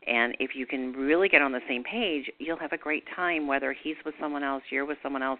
and 0.07 0.37
if 0.41 0.51
you 0.55 0.67
can 0.67 0.93
really 0.93 1.29
get 1.29 1.43
on 1.43 1.53
the 1.53 1.61
same 1.69 1.85
page, 1.85 2.31
you'll 2.39 2.59
have 2.59 2.73
a 2.73 2.79
great 2.79 3.05
time 3.15 3.47
whether 3.47 3.73
he's 3.73 3.97
with 4.05 4.15
someone 4.21 4.43
else, 4.43 4.63
you're 4.71 4.85
with 4.85 4.99
someone 5.03 5.23
else, 5.23 5.39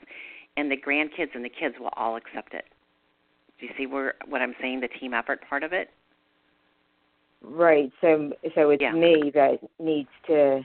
and 0.57 0.71
the 0.71 0.77
grandkids 0.77 1.35
and 1.35 1.45
the 1.45 1.49
kids 1.49 1.75
will 1.81 1.91
all 1.97 2.17
accept 2.17 2.55
it. 2.55 2.65
Do 3.59 3.67
you 3.67 3.73
see 3.77 3.87
where 3.87 4.15
what 4.29 4.41
I'm 4.41 4.55
saying, 4.61 4.81
the 4.81 4.89
team 4.89 5.15
effort 5.15 5.41
part 5.49 5.63
of 5.63 5.73
it? 5.73 5.91
right. 7.45 7.91
So 8.01 8.33
so 8.55 8.71
it's 8.71 8.81
Yeah. 8.81 8.93
me 8.93 9.31
that 9.35 9.59
needs 9.79 10.09
to. 10.29 10.65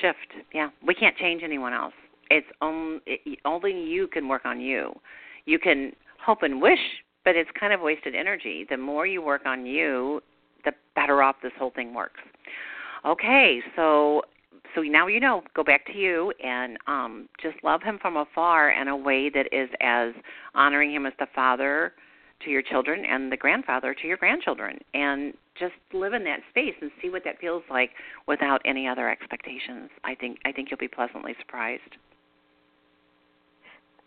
Shift. 0.00 0.44
Yeah. 0.52 0.70
We 0.84 0.94
can't 0.94 1.16
change 1.16 1.42
anyone 1.42 1.72
else. 1.72 1.94
It's 2.30 2.46
only 2.60 3.00
it, 3.06 3.38
only 3.44 3.72
you 3.72 4.08
can 4.08 4.26
work 4.26 4.44
on 4.44 4.60
you. 4.60 4.98
You 5.44 5.58
can 5.58 5.92
hope 6.24 6.42
and 6.42 6.62
wish, 6.62 7.02
but 7.24 7.36
it's 7.36 7.50
kind 7.58 7.72
of 7.72 7.80
wasted 7.80 8.14
energy. 8.14 8.64
The 8.68 8.76
more 8.76 9.06
you 9.06 9.22
work 9.22 9.44
on 9.44 9.66
you, 9.66 10.22
the 10.64 10.72
better 10.94 11.22
off 11.22 11.36
this 11.42 11.52
whole 11.58 11.70
thing 11.70 11.94
works. 11.94 12.20
Okay, 13.04 13.60
so 13.76 14.22
so 14.74 14.82
now 14.82 15.06
you 15.06 15.20
know. 15.20 15.42
Go 15.54 15.64
back 15.64 15.84
to 15.86 15.92
you 15.92 16.32
and 16.42 16.78
um, 16.86 17.28
just 17.42 17.56
love 17.62 17.82
him 17.82 17.98
from 18.00 18.16
afar 18.16 18.70
in 18.70 18.88
a 18.88 18.96
way 18.96 19.28
that 19.28 19.46
is 19.52 19.68
as 19.80 20.12
honoring 20.54 20.92
him 20.92 21.06
as 21.06 21.12
the 21.18 21.26
father 21.34 21.92
to 22.44 22.50
your 22.50 22.62
children 22.62 23.04
and 23.04 23.30
the 23.30 23.36
grandfather 23.36 23.94
to 23.94 24.06
your 24.06 24.16
grandchildren, 24.16 24.78
and 24.94 25.34
just 25.58 25.74
live 25.92 26.12
in 26.12 26.24
that 26.24 26.40
space 26.50 26.74
and 26.80 26.90
see 27.00 27.10
what 27.10 27.22
that 27.24 27.38
feels 27.38 27.62
like 27.70 27.90
without 28.26 28.60
any 28.64 28.88
other 28.88 29.08
expectations. 29.08 29.90
I 30.04 30.14
think 30.14 30.38
I 30.44 30.52
think 30.52 30.70
you'll 30.70 30.78
be 30.78 30.88
pleasantly 30.88 31.34
surprised. 31.40 31.82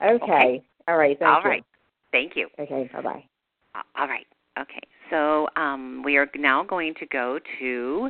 Okay. 0.03 0.23
Okay. 0.23 0.63
All 0.87 0.97
right. 0.97 1.17
Thank 1.17 1.29
All 1.29 1.41
you. 1.43 1.49
right. 1.49 1.63
Thank 2.11 2.35
you. 2.35 2.47
Okay. 2.59 2.89
Bye 2.93 3.01
bye. 3.01 3.23
Uh, 3.73 3.81
All 3.97 4.07
right. 4.07 4.27
Okay. 4.59 4.81
So 5.09 5.47
um, 5.55 6.01
we 6.03 6.17
are 6.17 6.27
now 6.35 6.63
going 6.63 6.93
to 6.99 7.05
go 7.05 7.39
to 7.59 8.09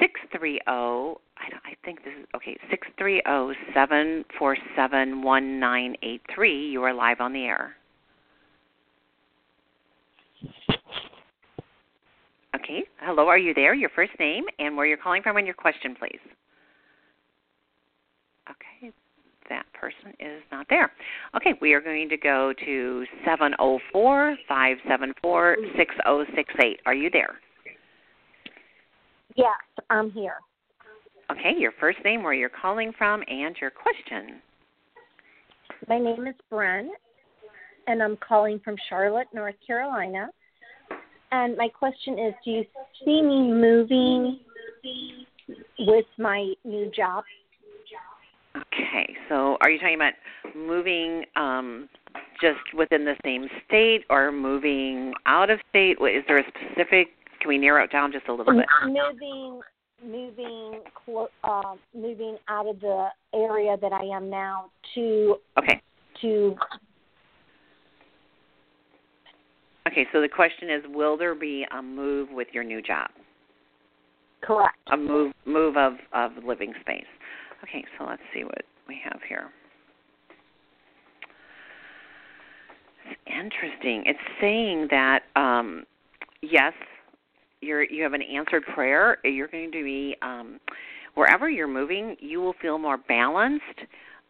six 0.00 0.20
three 0.36 0.60
zero. 0.68 1.20
I 1.38 1.48
don't- 1.50 1.62
I 1.64 1.74
think 1.84 2.04
this 2.04 2.14
is 2.20 2.26
okay. 2.36 2.56
Six 2.70 2.86
three 2.98 3.20
zero 3.26 3.52
seven 3.74 4.24
four 4.38 4.56
seven 4.76 5.22
one 5.22 5.58
nine 5.58 5.96
eight 6.02 6.22
three. 6.34 6.68
You 6.70 6.82
are 6.84 6.92
live 6.92 7.20
on 7.20 7.32
the 7.32 7.44
air. 7.44 7.76
Okay. 12.54 12.84
Hello. 13.00 13.28
Are 13.28 13.38
you 13.38 13.54
there? 13.54 13.74
Your 13.74 13.88
first 13.90 14.12
name 14.18 14.44
and 14.58 14.76
where 14.76 14.86
you're 14.86 14.98
calling 14.98 15.22
from, 15.22 15.36
and 15.36 15.46
your 15.46 15.54
question, 15.54 15.96
please. 15.98 16.20
Okay. 18.50 18.92
That 19.48 19.66
person 19.72 20.14
is 20.20 20.42
not 20.50 20.66
there. 20.70 20.92
Okay, 21.36 21.54
we 21.60 21.72
are 21.72 21.80
going 21.80 22.08
to 22.08 22.16
go 22.16 22.52
to 22.64 23.04
seven 23.24 23.52
zero 23.58 23.78
four 23.92 24.36
five 24.48 24.76
seven 24.88 25.12
four 25.20 25.56
six 25.76 25.94
zero 26.04 26.24
six 26.34 26.52
eight. 26.64 26.80
Are 26.86 26.94
you 26.94 27.10
there? 27.10 27.40
Yes, 29.36 29.48
I'm 29.90 30.10
here. 30.10 30.36
Okay, 31.30 31.54
your 31.58 31.72
first 31.80 31.98
name, 32.04 32.22
where 32.22 32.34
you're 32.34 32.50
calling 32.50 32.92
from, 32.98 33.22
and 33.28 33.56
your 33.60 33.70
question. 33.70 34.40
My 35.88 35.98
name 35.98 36.26
is 36.26 36.34
Bren, 36.50 36.88
and 37.86 38.02
I'm 38.02 38.16
calling 38.16 38.60
from 38.64 38.76
Charlotte, 38.88 39.28
North 39.32 39.54
Carolina. 39.66 40.28
And 41.32 41.56
my 41.56 41.68
question 41.68 42.18
is 42.18 42.34
Do 42.44 42.50
you 42.50 42.64
see 43.04 43.22
me 43.22 43.50
moving 43.50 44.38
with 45.78 46.04
my 46.18 46.52
new 46.64 46.90
job? 46.94 47.24
Okay, 48.72 49.14
so 49.28 49.56
are 49.60 49.70
you 49.70 49.78
talking 49.78 49.96
about 49.96 50.14
moving 50.54 51.24
um, 51.36 51.88
just 52.40 52.60
within 52.76 53.04
the 53.04 53.14
same 53.24 53.48
state 53.66 54.04
or 54.08 54.32
moving 54.32 55.12
out 55.26 55.50
of 55.50 55.58
state? 55.68 55.98
Is 56.00 56.24
there 56.26 56.38
a 56.38 56.44
specific? 56.48 57.08
Can 57.40 57.48
we 57.48 57.58
narrow 57.58 57.84
it 57.84 57.92
down 57.92 58.12
just 58.12 58.28
a 58.28 58.32
little 58.32 58.54
bit? 58.54 58.66
Moving, 58.84 59.60
moving, 60.02 60.80
uh, 61.44 61.74
moving 61.94 62.36
out 62.48 62.66
of 62.66 62.80
the 62.80 63.08
area 63.34 63.76
that 63.80 63.92
I 63.92 64.04
am 64.04 64.30
now 64.30 64.70
to 64.94 65.36
Okay. 65.58 65.80
to 66.22 66.56
Okay. 69.88 70.06
So 70.12 70.20
the 70.20 70.28
question 70.28 70.70
is, 70.70 70.82
will 70.88 71.16
there 71.16 71.34
be 71.34 71.66
a 71.76 71.82
move 71.82 72.28
with 72.30 72.48
your 72.52 72.64
new 72.64 72.80
job? 72.80 73.10
correct. 74.42 74.76
A 74.92 74.96
move 74.96 75.32
move 75.44 75.76
of 75.76 75.94
of 76.12 76.32
living 76.44 76.72
space. 76.80 77.04
Okay. 77.62 77.84
So 77.98 78.04
let's 78.04 78.22
see 78.34 78.44
what 78.44 78.62
we 78.88 79.00
have 79.04 79.20
here. 79.28 79.50
It's 83.10 83.20
interesting. 83.26 84.04
It's 84.06 84.18
saying 84.40 84.88
that 84.90 85.22
um, 85.36 85.84
yes, 86.40 86.72
you're 87.60 87.84
you 87.84 88.02
have 88.02 88.12
an 88.12 88.22
answered 88.22 88.64
prayer. 88.74 89.18
You're 89.24 89.48
going 89.48 89.72
to 89.72 89.82
be 89.82 90.16
um, 90.22 90.60
wherever 91.14 91.48
you're 91.48 91.68
moving, 91.68 92.16
you 92.20 92.40
will 92.40 92.54
feel 92.60 92.78
more 92.78 92.96
balanced, 92.96 93.64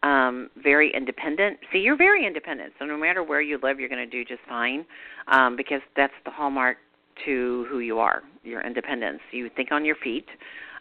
um, 0.03 0.49
very 0.61 0.93
independent. 0.93 1.57
See, 1.71 1.79
you're 1.79 1.97
very 1.97 2.25
independent. 2.25 2.73
So 2.79 2.85
no 2.85 2.97
matter 2.97 3.23
where 3.23 3.41
you 3.41 3.59
live, 3.63 3.79
you're 3.79 3.89
going 3.89 4.09
to 4.09 4.11
do 4.11 4.25
just 4.25 4.41
fine 4.47 4.85
um, 5.27 5.55
because 5.55 5.81
that's 5.95 6.13
the 6.25 6.31
hallmark 6.31 6.77
to 7.25 7.65
who 7.69 7.79
you 7.79 7.99
are. 7.99 8.23
Your 8.43 8.61
independence. 8.61 9.19
You 9.31 9.49
think 9.55 9.71
on 9.71 9.85
your 9.85 9.95
feet. 10.03 10.25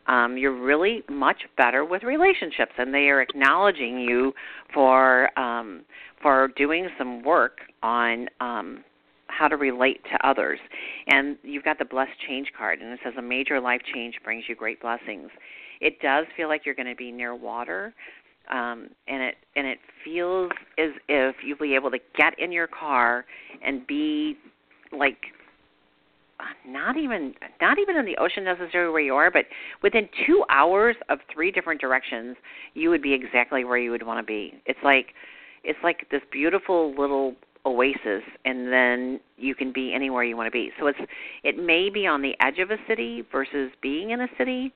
Um, 0.07 0.37
you're 0.37 0.59
really 0.59 1.03
much 1.09 1.43
better 1.57 1.85
with 1.85 2.03
relationships, 2.03 2.73
and 2.77 2.93
they 2.93 3.09
are 3.09 3.21
acknowledging 3.21 4.01
you 4.01 4.33
for 4.75 5.37
um, 5.39 5.83
for 6.21 6.49
doing 6.57 6.89
some 6.99 7.23
work 7.23 7.59
on 7.83 8.29
um, 8.41 8.85
how 9.29 9.49
to 9.49 9.57
relate 9.57 10.01
to 10.05 10.27
others. 10.27 10.59
And 11.09 11.37
you've 11.43 11.65
got 11.65 11.79
the 11.79 11.85
blessed 11.85 12.13
change 12.27 12.49
card, 12.57 12.81
and 12.81 12.93
it 12.93 13.01
says 13.05 13.15
a 13.19 13.23
major 13.23 13.61
life 13.61 13.81
change 13.95 14.15
brings 14.25 14.45
you 14.49 14.55
great 14.55 14.81
blessings. 14.81 15.31
It 15.81 16.01
does 16.01 16.27
feel 16.37 16.49
like 16.49 16.65
you're 16.65 16.75
going 16.77 16.89
to 16.89 16.97
be 16.97 17.11
near 17.11 17.35
water, 17.35 17.93
um, 18.51 18.89
and 19.09 19.23
it 19.23 19.35
and 19.57 19.67
it 19.67 19.79
feels 20.05 20.51
as 20.79 20.91
if 21.09 21.37
you'll 21.45 21.59
be 21.59 21.75
able 21.75 21.91
to 21.91 21.99
get 22.17 22.39
in 22.39 22.53
your 22.53 22.69
car 22.69 23.25
and 23.65 23.87
be 23.87 24.37
like 24.93 25.19
not 26.67 26.97
even 26.97 27.35
not 27.61 27.79
even 27.79 27.97
in 27.97 28.05
the 28.05 28.17
ocean 28.19 28.45
necessarily 28.45 28.93
where 28.93 29.01
you 29.01 29.15
are, 29.15 29.31
but 29.31 29.47
within 29.83 30.09
two 30.27 30.45
hours 30.51 30.97
of 31.09 31.19
three 31.33 31.51
different 31.51 31.81
directions, 31.81 32.37
you 32.75 32.91
would 32.91 33.03
be 33.03 33.13
exactly 33.13 33.65
where 33.65 33.79
you 33.79 33.91
would 33.91 34.05
want 34.05 34.19
to 34.19 34.25
be. 34.25 34.55
It's 34.67 34.79
like 34.83 35.15
it's 35.65 35.79
like 35.83 36.07
this 36.11 36.23
beautiful 36.31 36.95
little 36.97 37.35
oasis 37.65 38.25
and 38.45 38.73
then 38.73 39.21
you 39.37 39.55
can 39.55 39.73
be 39.73 39.95
anywhere 39.95 40.25
you 40.25 40.37
want 40.37 40.49
to 40.49 40.51
be. 40.51 40.71
So 40.79 40.87
it's 40.89 40.99
it 41.45 41.57
may 41.57 41.91
be 41.91 42.07
on 42.07 42.23
the 42.23 42.35
edge 42.41 42.59
of 42.59 42.71
a 42.71 42.77
city 42.89 43.25
versus 43.31 43.71
being 43.81 44.11
in 44.11 44.23
a 44.23 44.29
city, 44.37 44.73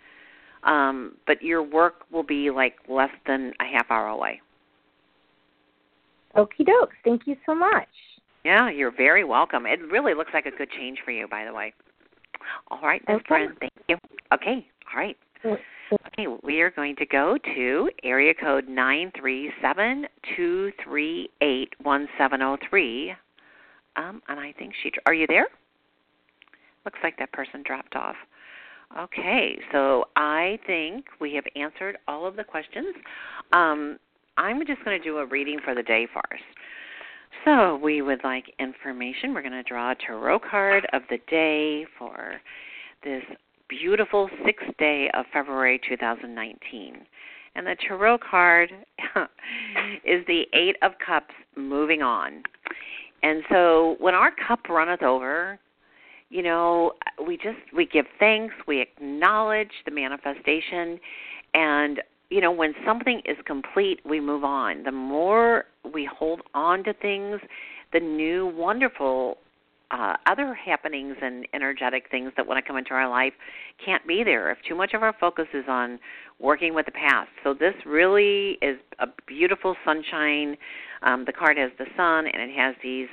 um, 0.62 1.16
but 1.26 1.42
your 1.42 1.62
work 1.62 2.04
will 2.10 2.22
be 2.22 2.50
like 2.50 2.74
less 2.88 3.10
than 3.26 3.52
a 3.60 3.64
half 3.64 3.90
hour 3.90 4.08
away. 4.08 4.40
Okie 6.36 6.66
dokes. 6.66 6.94
Thank 7.02 7.22
you 7.26 7.36
so 7.46 7.54
much. 7.54 7.88
Yeah, 8.46 8.70
you're 8.70 8.92
very 8.92 9.24
welcome. 9.24 9.66
It 9.66 9.80
really 9.90 10.14
looks 10.14 10.30
like 10.32 10.46
a 10.46 10.52
good 10.52 10.70
change 10.70 10.98
for 11.04 11.10
you, 11.10 11.26
by 11.26 11.44
the 11.44 11.52
way. 11.52 11.74
All 12.70 12.80
right, 12.80 13.02
Ms. 13.08 13.16
Okay. 13.16 13.24
Bryn, 13.26 13.56
thank 13.58 13.72
you. 13.88 13.96
Okay, 14.32 14.64
all 14.94 15.00
right. 15.00 15.16
Okay, 15.44 16.28
we 16.44 16.60
are 16.60 16.70
going 16.70 16.94
to 16.94 17.06
go 17.06 17.36
to 17.56 17.90
area 18.04 18.32
code 18.32 18.68
nine 18.68 19.10
three 19.18 19.50
seven 19.60 20.06
two 20.36 20.70
three 20.84 21.28
eight 21.40 21.70
one 21.82 22.06
seven 22.16 22.38
zero 22.38 22.56
three. 22.70 23.12
Um, 23.96 24.22
and 24.28 24.38
I 24.38 24.52
think 24.52 24.74
she. 24.80 24.92
Are 25.06 25.14
you 25.14 25.26
there? 25.26 25.48
Looks 26.84 27.00
like 27.02 27.18
that 27.18 27.32
person 27.32 27.64
dropped 27.66 27.96
off. 27.96 28.14
Okay, 28.96 29.58
so 29.72 30.04
I 30.14 30.60
think 30.68 31.06
we 31.20 31.34
have 31.34 31.44
answered 31.56 31.98
all 32.06 32.24
of 32.24 32.36
the 32.36 32.44
questions. 32.44 32.94
Um, 33.52 33.98
I'm 34.36 34.64
just 34.64 34.84
going 34.84 34.96
to 34.96 35.04
do 35.04 35.18
a 35.18 35.26
reading 35.26 35.58
for 35.64 35.74
the 35.74 35.82
day 35.82 36.06
us. 36.14 36.40
So 37.44 37.76
we 37.76 38.02
would 38.02 38.22
like 38.24 38.52
information. 38.58 39.34
We're 39.34 39.42
going 39.42 39.52
to 39.52 39.62
draw 39.62 39.92
a 39.92 39.94
tarot 39.94 40.40
card 40.40 40.86
of 40.92 41.02
the 41.10 41.18
day 41.28 41.86
for 41.98 42.40
this 43.04 43.22
beautiful 43.68 44.28
sixth 44.44 44.76
day 44.78 45.10
of 45.14 45.26
February 45.32 45.80
2019. 45.88 46.96
And 47.54 47.66
the 47.66 47.76
tarot 47.86 48.18
card 48.18 48.70
is 50.04 50.24
the 50.26 50.42
Eight 50.52 50.76
of 50.82 50.92
Cups 51.04 51.34
moving 51.56 52.02
on. 52.02 52.42
And 53.22 53.42
so 53.50 53.96
when 53.98 54.14
our 54.14 54.32
cup 54.46 54.68
runneth 54.68 55.02
over, 55.02 55.58
you 56.28 56.42
know, 56.42 56.92
we 57.24 57.36
just 57.36 57.58
we 57.74 57.86
give 57.86 58.06
thanks, 58.18 58.54
we 58.66 58.80
acknowledge 58.80 59.70
the 59.84 59.90
manifestation 59.90 60.98
and 61.54 62.02
you 62.30 62.40
know, 62.40 62.50
when 62.50 62.74
something 62.84 63.22
is 63.24 63.36
complete, 63.44 64.00
we 64.04 64.20
move 64.20 64.44
on. 64.44 64.82
The 64.82 64.92
more 64.92 65.64
we 65.92 66.08
hold 66.12 66.42
on 66.54 66.84
to 66.84 66.92
things, 66.92 67.40
the 67.92 68.00
new 68.00 68.46
wonderful 68.46 69.38
uh, 69.90 70.16
other 70.26 70.52
happenings 70.54 71.16
and 71.22 71.46
energetic 71.54 72.10
things 72.10 72.32
that 72.36 72.46
want 72.46 72.62
to 72.62 72.66
come 72.66 72.76
into 72.76 72.90
our 72.90 73.08
life 73.08 73.32
can't 73.84 74.04
be 74.06 74.24
there 74.24 74.50
if 74.50 74.58
too 74.68 74.74
much 74.74 74.94
of 74.94 75.02
our 75.02 75.14
focus 75.20 75.46
is 75.54 75.64
on 75.68 75.98
working 76.40 76.74
with 76.74 76.86
the 76.86 76.92
past. 76.92 77.28
So 77.44 77.54
this 77.54 77.74
really 77.84 78.58
is 78.62 78.78
a 78.98 79.06
beautiful 79.26 79.76
sunshine. 79.84 80.56
Um, 81.02 81.24
the 81.24 81.32
card 81.32 81.56
has 81.58 81.70
the 81.78 81.86
sun 81.96 82.26
and 82.26 82.50
it 82.50 82.54
has 82.56 82.74
these 82.82 83.08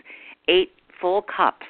eight 0.47 0.72
full 0.99 1.22
cups, 1.22 1.66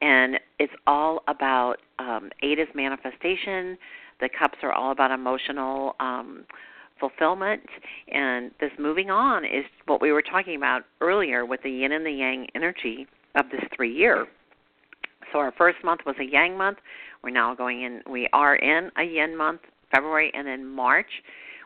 and 0.00 0.38
it's 0.58 0.72
all 0.86 1.22
about 1.26 1.76
um, 1.98 2.30
eight 2.42 2.58
is 2.58 2.68
manifestation. 2.74 3.76
The 4.22 4.28
cups 4.28 4.58
are 4.62 4.72
all 4.72 4.92
about 4.92 5.10
emotional 5.10 5.96
um, 5.98 6.44
fulfillment, 7.00 7.64
and 8.12 8.52
this 8.60 8.70
moving 8.78 9.10
on 9.10 9.44
is 9.44 9.64
what 9.86 10.00
we 10.00 10.12
were 10.12 10.22
talking 10.22 10.54
about 10.54 10.82
earlier 11.00 11.44
with 11.44 11.60
the 11.64 11.70
yin 11.70 11.90
and 11.90 12.06
the 12.06 12.12
yang 12.12 12.46
energy 12.54 13.08
of 13.34 13.46
this 13.50 13.60
three 13.74 13.92
year. 13.92 14.28
So 15.32 15.40
our 15.40 15.50
first 15.58 15.78
month 15.82 16.02
was 16.06 16.14
a 16.20 16.24
yang 16.24 16.56
month. 16.56 16.78
We're 17.24 17.30
now 17.30 17.52
going 17.56 17.82
in. 17.82 18.00
We 18.08 18.28
are 18.32 18.54
in 18.54 18.92
a 18.96 19.02
yin 19.02 19.36
month, 19.36 19.62
February, 19.90 20.30
and 20.34 20.46
then 20.46 20.64
March, 20.64 21.10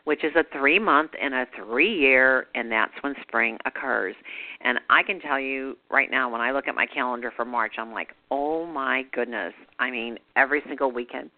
which 0.05 0.23
is 0.23 0.31
a 0.35 0.43
three 0.57 0.79
month 0.79 1.11
and 1.21 1.35
a 1.35 1.45
three 1.55 1.95
year, 1.95 2.47
and 2.55 2.71
that's 2.71 2.93
when 3.01 3.13
spring 3.21 3.59
occurs. 3.65 4.15
And 4.61 4.79
I 4.89 5.03
can 5.03 5.19
tell 5.19 5.39
you 5.39 5.77
right 5.91 6.09
now, 6.09 6.31
when 6.31 6.41
I 6.41 6.49
look 6.49 6.67
at 6.67 6.73
my 6.73 6.87
calendar 6.87 7.31
for 7.35 7.45
March, 7.45 7.73
I'm 7.77 7.91
like, 7.91 8.15
oh 8.31 8.65
my 8.65 9.03
goodness! 9.13 9.53
I 9.77 9.91
mean, 9.91 10.17
every 10.35 10.63
single 10.67 10.91
weekend 10.91 11.29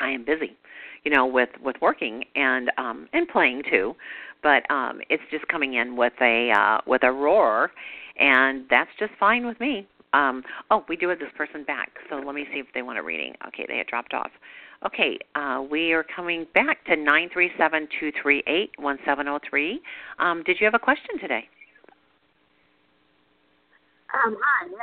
I 0.00 0.10
am 0.10 0.24
busy, 0.24 0.56
you 1.04 1.10
know, 1.10 1.26
with 1.26 1.50
with 1.62 1.76
working 1.80 2.24
and 2.34 2.70
um 2.78 3.08
and 3.12 3.28
playing 3.28 3.62
too, 3.70 3.94
but 4.42 4.68
um 4.70 5.00
it's 5.08 5.22
just 5.30 5.46
coming 5.48 5.74
in 5.74 5.96
with 5.96 6.14
a 6.20 6.50
uh 6.50 6.80
with 6.86 7.02
a 7.04 7.12
roar 7.12 7.70
and 8.18 8.64
that's 8.70 8.90
just 8.98 9.12
fine 9.18 9.46
with 9.46 9.58
me. 9.60 9.86
Um 10.12 10.42
oh, 10.70 10.84
we 10.88 10.96
do 10.96 11.08
have 11.08 11.18
this 11.18 11.32
person 11.36 11.64
back. 11.64 11.90
So 12.10 12.16
let 12.16 12.34
me 12.34 12.46
see 12.52 12.60
if 12.60 12.66
they 12.74 12.82
want 12.82 12.98
a 12.98 13.02
reading. 13.02 13.34
Okay, 13.48 13.64
they 13.68 13.78
had 13.78 13.86
dropped 13.86 14.14
off. 14.14 14.30
Okay, 14.84 15.18
uh, 15.34 15.64
we 15.68 15.92
are 15.92 16.04
coming 16.04 16.46
back 16.54 16.84
to 16.84 16.96
nine 16.96 17.30
three 17.32 17.50
seven 17.56 17.88
two 17.98 18.12
three 18.20 18.42
eight 18.46 18.70
one 18.76 18.98
seven 19.06 19.26
zero 19.26 19.40
three. 19.48 19.80
Um, 20.18 20.42
did 20.44 20.58
you 20.60 20.66
have 20.66 20.74
a 20.74 20.78
question 20.78 21.18
today? 21.20 21.48
Um, 24.12 24.36
hi, 24.40 24.68
yes. 24.70 24.78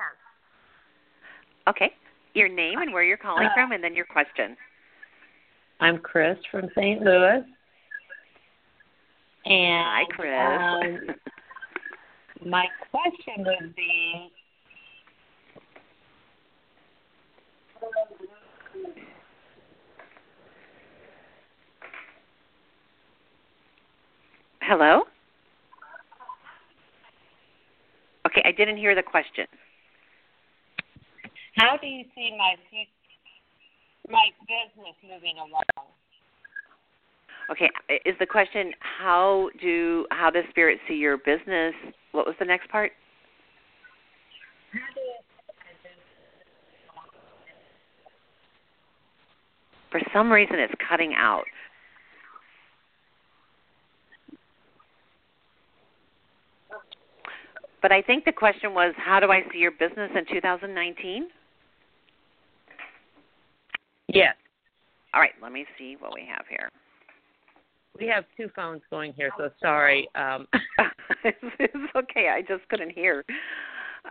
Okay, 1.67 1.91
your 2.33 2.49
name 2.49 2.79
and 2.81 2.91
where 2.91 3.03
you're 3.03 3.17
calling 3.17 3.47
from, 3.53 3.71
and 3.71 3.83
then 3.83 3.95
your 3.95 4.05
question. 4.05 4.57
I'm 5.79 5.97
Chris 5.99 6.37
from 6.49 6.69
St. 6.75 7.01
Louis. 7.01 7.43
And 9.45 9.85
Hi, 9.85 10.03
Chris. 10.11 11.09
um, 12.41 12.49
my 12.49 12.65
question 12.91 13.45
would 13.45 13.75
be 13.75 14.31
Hello. 24.61 25.01
Okay, 28.25 28.41
I 28.45 28.51
didn't 28.51 28.77
hear 28.77 28.95
the 28.95 29.03
question. 29.03 29.45
how 31.55 31.77
do 31.77 31.85
you 31.87 32.05
see 32.15 32.33
my 32.37 32.55
fut- 32.69 32.87
my 34.09 34.29
business 34.41 34.95
moving 35.03 35.37
along? 35.37 35.63
Okay, 37.51 37.69
is 38.05 38.15
the 38.19 38.25
question 38.25 38.71
how 38.79 39.49
do 39.61 40.05
how 40.11 40.29
does 40.29 40.43
spirit 40.49 40.79
see 40.87 40.95
your 40.95 41.17
business? 41.17 41.73
What 42.11 42.25
was 42.25 42.35
the 42.39 42.45
next 42.45 42.69
part? 42.69 42.91
For 49.91 50.01
some 50.11 50.31
reason, 50.31 50.57
it's 50.57 50.73
cutting 50.89 51.13
out. 51.15 51.43
but 57.83 57.91
I 57.91 58.01
think 58.01 58.23
the 58.23 58.31
question 58.31 58.73
was, 58.73 58.95
how 58.97 59.19
do 59.19 59.29
I 59.29 59.41
see 59.51 59.59
your 59.59 59.71
business 59.71 60.09
in 60.15 60.25
2019? 60.33 61.27
Yes. 64.13 64.35
All 65.13 65.21
right, 65.21 65.33
let 65.41 65.51
me 65.51 65.65
see 65.77 65.95
what 65.99 66.13
we 66.13 66.27
have 66.27 66.45
here. 66.49 66.69
We 67.99 68.07
have 68.07 68.25
two 68.35 68.49
phones 68.55 68.81
going 68.89 69.13
here, 69.13 69.29
so 69.37 69.49
sorry. 69.61 70.09
Um, 70.15 70.47
it's, 71.23 71.95
okay. 71.95 72.29
I 72.29 72.41
just 72.41 72.67
couldn't 72.69 72.91
hear. 72.91 73.23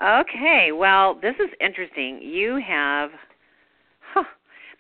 Okay, 0.03 0.71
well, 0.73 1.19
this 1.21 1.35
is 1.37 1.51
interesting. 1.61 2.21
You 2.23 2.61
have 2.67 3.11
huh, 4.15 4.25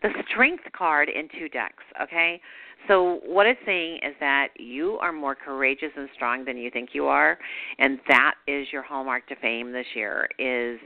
the 0.02 0.10
strength 0.30 0.64
card 0.76 1.08
in 1.08 1.28
two 1.38 1.48
decks, 1.48 1.82
okay? 2.00 2.40
So 2.88 3.20
what 3.24 3.46
it's 3.46 3.60
saying 3.66 3.96
is 3.96 4.14
that 4.20 4.48
you 4.56 4.98
are 5.00 5.12
more 5.12 5.34
courageous 5.34 5.90
and 5.96 6.08
strong 6.14 6.44
than 6.44 6.56
you 6.56 6.70
think 6.70 6.90
you 6.92 7.06
are, 7.06 7.38
and 7.78 7.98
that 8.08 8.34
is 8.48 8.66
your 8.72 8.82
hallmark 8.82 9.26
to 9.28 9.36
fame 9.36 9.72
this 9.72 9.86
year 9.94 10.28
is 10.38 10.80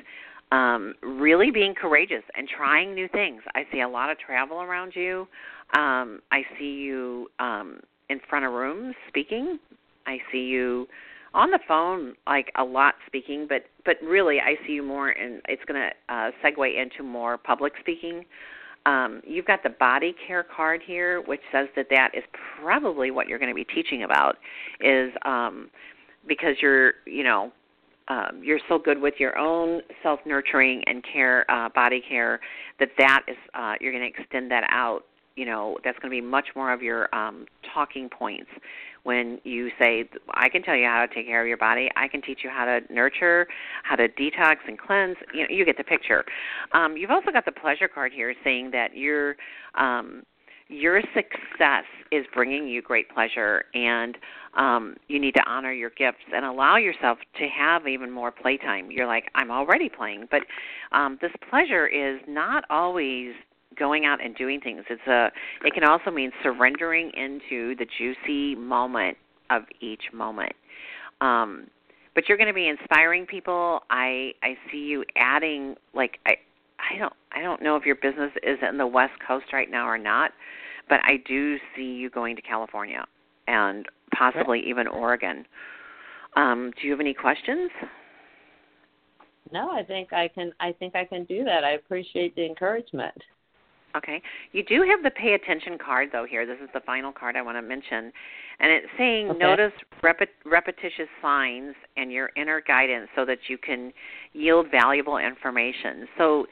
um 0.53 0.95
really 1.03 1.51
being 1.51 1.75
courageous 1.75 2.23
and 2.37 2.49
trying 2.49 2.95
new 2.95 3.09
things. 3.09 3.43
I 3.55 3.65
see 3.73 3.81
a 3.81 3.89
lot 3.89 4.11
of 4.11 4.19
travel 4.19 4.63
around 4.63 4.93
you. 4.95 5.27
Um 5.77 6.21
I 6.31 6.43
see 6.59 6.73
you 6.73 7.29
um 7.39 7.81
in 8.09 8.21
front 8.29 8.45
of 8.45 8.53
rooms 8.53 8.95
speaking. 9.09 9.59
I 10.07 10.19
see 10.31 10.45
you 10.45 10.87
on 11.35 11.51
the 11.51 11.59
phone 11.67 12.15
like 12.27 12.53
a 12.57 12.65
lot 12.65 12.95
speaking, 13.07 13.47
but 13.49 13.65
but 13.85 13.97
really 14.03 14.41
I 14.41 14.55
see 14.67 14.75
you 14.75 14.83
more 14.83 15.11
and 15.11 15.41
it's 15.49 15.65
going 15.67 15.81
to 15.81 16.15
uh 16.15 16.31
segue 16.45 16.81
into 16.81 17.03
more 17.03 17.37
public 17.39 17.73
speaking. 17.81 18.25
Um 18.87 19.21
you've 19.27 19.47
got 19.47 19.63
the 19.65 19.71
body 19.71 20.15
care 20.27 20.45
card 20.45 20.81
here 20.87 21.23
which 21.23 21.41
says 21.51 21.67
that 21.75 21.87
that 21.91 22.13
is 22.15 22.23
probably 22.61 23.11
what 23.11 23.27
you're 23.27 23.41
going 23.41 23.51
to 23.51 23.55
be 23.55 23.65
teaching 23.65 24.05
about 24.05 24.37
is 24.81 25.11
um 25.25 25.71
because 26.27 26.57
you're, 26.61 26.95
you 27.07 27.25
know, 27.25 27.53
um, 28.09 28.41
you're 28.43 28.61
so 28.69 28.79
good 28.79 29.01
with 29.01 29.15
your 29.19 29.37
own 29.39 29.83
self 30.03 30.21
nurturing 30.25 30.83
and 30.87 31.05
care, 31.11 31.49
uh, 31.51 31.69
body 31.69 32.03
care, 32.07 32.41
that 32.79 32.91
that 32.99 33.23
is 33.29 33.37
uh, 33.55 33.75
you're 33.81 33.93
going 33.93 34.11
to 34.11 34.21
extend 34.21 34.51
that 34.51 34.65
out. 34.71 35.03
You 35.35 35.45
know, 35.45 35.77
that's 35.85 35.99
going 35.99 36.11
to 36.11 36.23
be 36.23 36.27
much 36.27 36.47
more 36.55 36.73
of 36.73 36.83
your 36.83 37.15
um, 37.15 37.47
talking 37.75 38.09
points 38.09 38.49
when 39.03 39.39
you 39.45 39.71
say, 39.79 40.09
"I 40.31 40.49
can 40.49 40.63
tell 40.63 40.77
you 40.77 40.87
how 40.87 41.05
to 41.05 41.15
take 41.15 41.27
care 41.27 41.43
of 41.43 41.49
your 41.49 41.57
body. 41.57 41.91
I 41.97 42.09
can 42.09 42.23
teach 42.23 42.41
you 42.43 42.51
how 42.51 42.65
to 42.65 42.81
nurture, 42.93 43.47
how 43.83 43.97
to 43.97 44.09
detox 44.09 44.57
and 44.67 44.79
cleanse." 44.79 45.17
You 45.35 45.43
know, 45.43 45.49
you 45.51 45.65
get 45.65 45.77
the 45.77 45.85
picture. 45.85 46.25
Um, 46.73 46.97
you've 46.97 47.11
also 47.11 47.33
got 47.33 47.45
the 47.45 47.53
pleasure 47.53 47.89
card 47.89 48.13
here, 48.13 48.35
saying 48.45 48.71
that 48.71 48.97
you're 48.97 49.37
um, 49.75 50.23
your 50.69 51.01
success 51.15 51.85
is 52.11 52.25
bringing 52.35 52.67
you 52.69 52.83
great 52.83 53.09
pleasure 53.11 53.65
and 53.75 54.17
um 54.57 54.97
you 55.09 55.21
need 55.21 55.35
to 55.35 55.43
honor 55.47 55.73
your 55.73 55.91
gifts 55.91 56.25
and 56.35 56.45
allow 56.45 56.77
yourself 56.77 57.19
to 57.39 57.47
have 57.49 57.87
even 57.87 58.11
more 58.11 58.31
playtime. 58.31 58.91
You're 58.91 59.07
like 59.07 59.25
i'm 59.35 59.51
already 59.51 59.89
playing. 59.89 60.27
But 60.31 60.43
um 60.93 61.19
this 61.21 61.33
pleasure 61.51 61.87
is 61.87 62.21
not 62.29 62.65
always 62.71 63.33
going 63.79 64.07
out 64.07 64.25
and 64.25 64.35
doing 64.35 64.61
things. 64.61 64.85
It's 64.89 65.07
a 65.07 65.31
it 65.65 65.75
can 65.75 65.85
also 65.85 66.11
mean 66.11 66.33
surrendering 66.43 67.11
into 67.15 67.77
the 67.77 67.87
juicy 67.99 68.55
moment 68.55 69.17
of 69.51 69.63
each 69.81 70.13
moment. 70.13 70.53
Um 71.21 71.69
but 72.15 72.29
you're 72.29 72.39
going 72.39 72.49
to 72.49 72.55
be 72.55 72.69
inspiring 72.69 73.27
people. 73.27 73.81
I 73.91 74.33
i 74.43 74.57
see 74.73 74.79
you 74.79 75.05
adding 75.17 75.77
like 75.95 76.19
i 76.27 76.37
I 76.93 76.99
don't 76.99 77.13
I 77.33 77.43
don't 77.43 77.63
know 77.63 77.77
if 77.77 77.85
your 77.85 77.97
business 77.97 78.33
is 78.43 78.59
in 78.69 78.79
the 78.79 78.87
West 78.87 79.15
Coast 79.27 79.47
right 79.53 79.71
now 79.71 79.87
or 79.87 79.99
not, 79.99 80.33
but 80.89 81.01
I 81.05 81.19
do 81.27 81.57
see 81.75 81.83
you 81.83 82.11
going 82.11 82.37
to 82.37 82.43
California 82.43 83.05
and 83.47 83.87
possibly 84.17 84.61
even 84.67 84.87
Oregon. 84.87 85.45
Um, 86.37 86.73
do 86.81 86.87
you 86.87 86.93
have 86.93 87.01
any 87.01 87.15
questions? 87.15 87.71
no, 89.53 89.71
I 89.71 89.83
think 89.85 90.13
I 90.13 90.29
can. 90.29 90.53
I 90.61 90.73
think 90.73 90.95
I 90.97 91.05
can 91.05 91.25
do 91.25 91.45
that. 91.45 91.65
I 91.65 91.73
appreciate 91.73 92.35
the 92.35 92.45
encouragement. 92.45 93.15
Okay. 93.97 94.21
You 94.53 94.63
do 94.63 94.83
have 94.83 95.03
the 95.03 95.11
pay 95.11 95.35
attention 95.35 95.79
card 95.79 96.11
though 96.13 96.27
here. 96.29 96.45
This 96.45 96.59
is 96.63 96.69
the 96.75 96.81
final 96.81 97.13
card 97.13 97.35
I 97.35 97.43
want 97.43 97.57
to 97.57 97.63
mention. 97.63 98.13
And 98.59 98.71
it's 98.71 98.87
saying 98.99 99.31
Okay. 99.31 99.39
notice 99.39 99.73
repet- 100.03 100.29
repetitious 100.45 101.09
signs 101.23 101.75
and 101.97 102.13
your 102.13 102.31
inner 102.37 102.61
guidance 102.61 103.09
so 103.17 103.25
that 103.25 103.39
you 103.49 103.57
can 103.57 103.93
yield 104.35 104.71
valuable 104.71 105.17
information. 105.17 106.07
So 106.19 106.47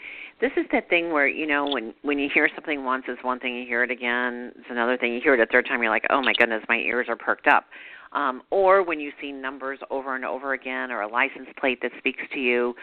this 0.45 0.53
is 0.59 0.67
that 0.73 0.91
thing 0.91 1.11
where, 1.11 1.27
you 1.27 1.47
know, 1.47 1.67
when 1.67 1.95
when 2.03 2.19
you 2.19 2.29
hear 2.33 2.51
something 2.55 2.85
once 2.85 3.05
it's 3.09 3.25
one 3.25 3.41
thing, 3.41 3.57
you 3.57 3.65
hear 3.67 3.83
it 3.83 3.91
again, 3.91 4.53
it's 4.57 4.67
another 4.69 4.99
thing. 4.99 5.15
You 5.15 5.21
hear 5.23 5.33
it 5.33 5.41
a 5.41 5.47
third 5.47 5.65
time 5.65 5.83
you're 5.83 5.91
like, 5.91 6.05
"Oh 6.11 6.21
my 6.21 6.35
goodness, 6.35 6.63
my 6.69 6.77
ears 6.77 7.07
are 7.09 7.17
perked 7.17 7.47
up." 7.47 7.65
Um, 8.13 8.43
or 8.51 8.83
when 8.83 9.01
you 9.01 9.11
see 9.23 9.33
numbers 9.33 9.79
over 9.89 10.15
and 10.15 10.23
over 10.25 10.53
again 10.53 10.93
or 10.93 11.01
a 11.01 11.09
license 11.09 11.49
plate 11.59 11.81
that 11.81 11.93
speaks 11.97 12.21
to 12.35 12.39
you, 12.39 12.75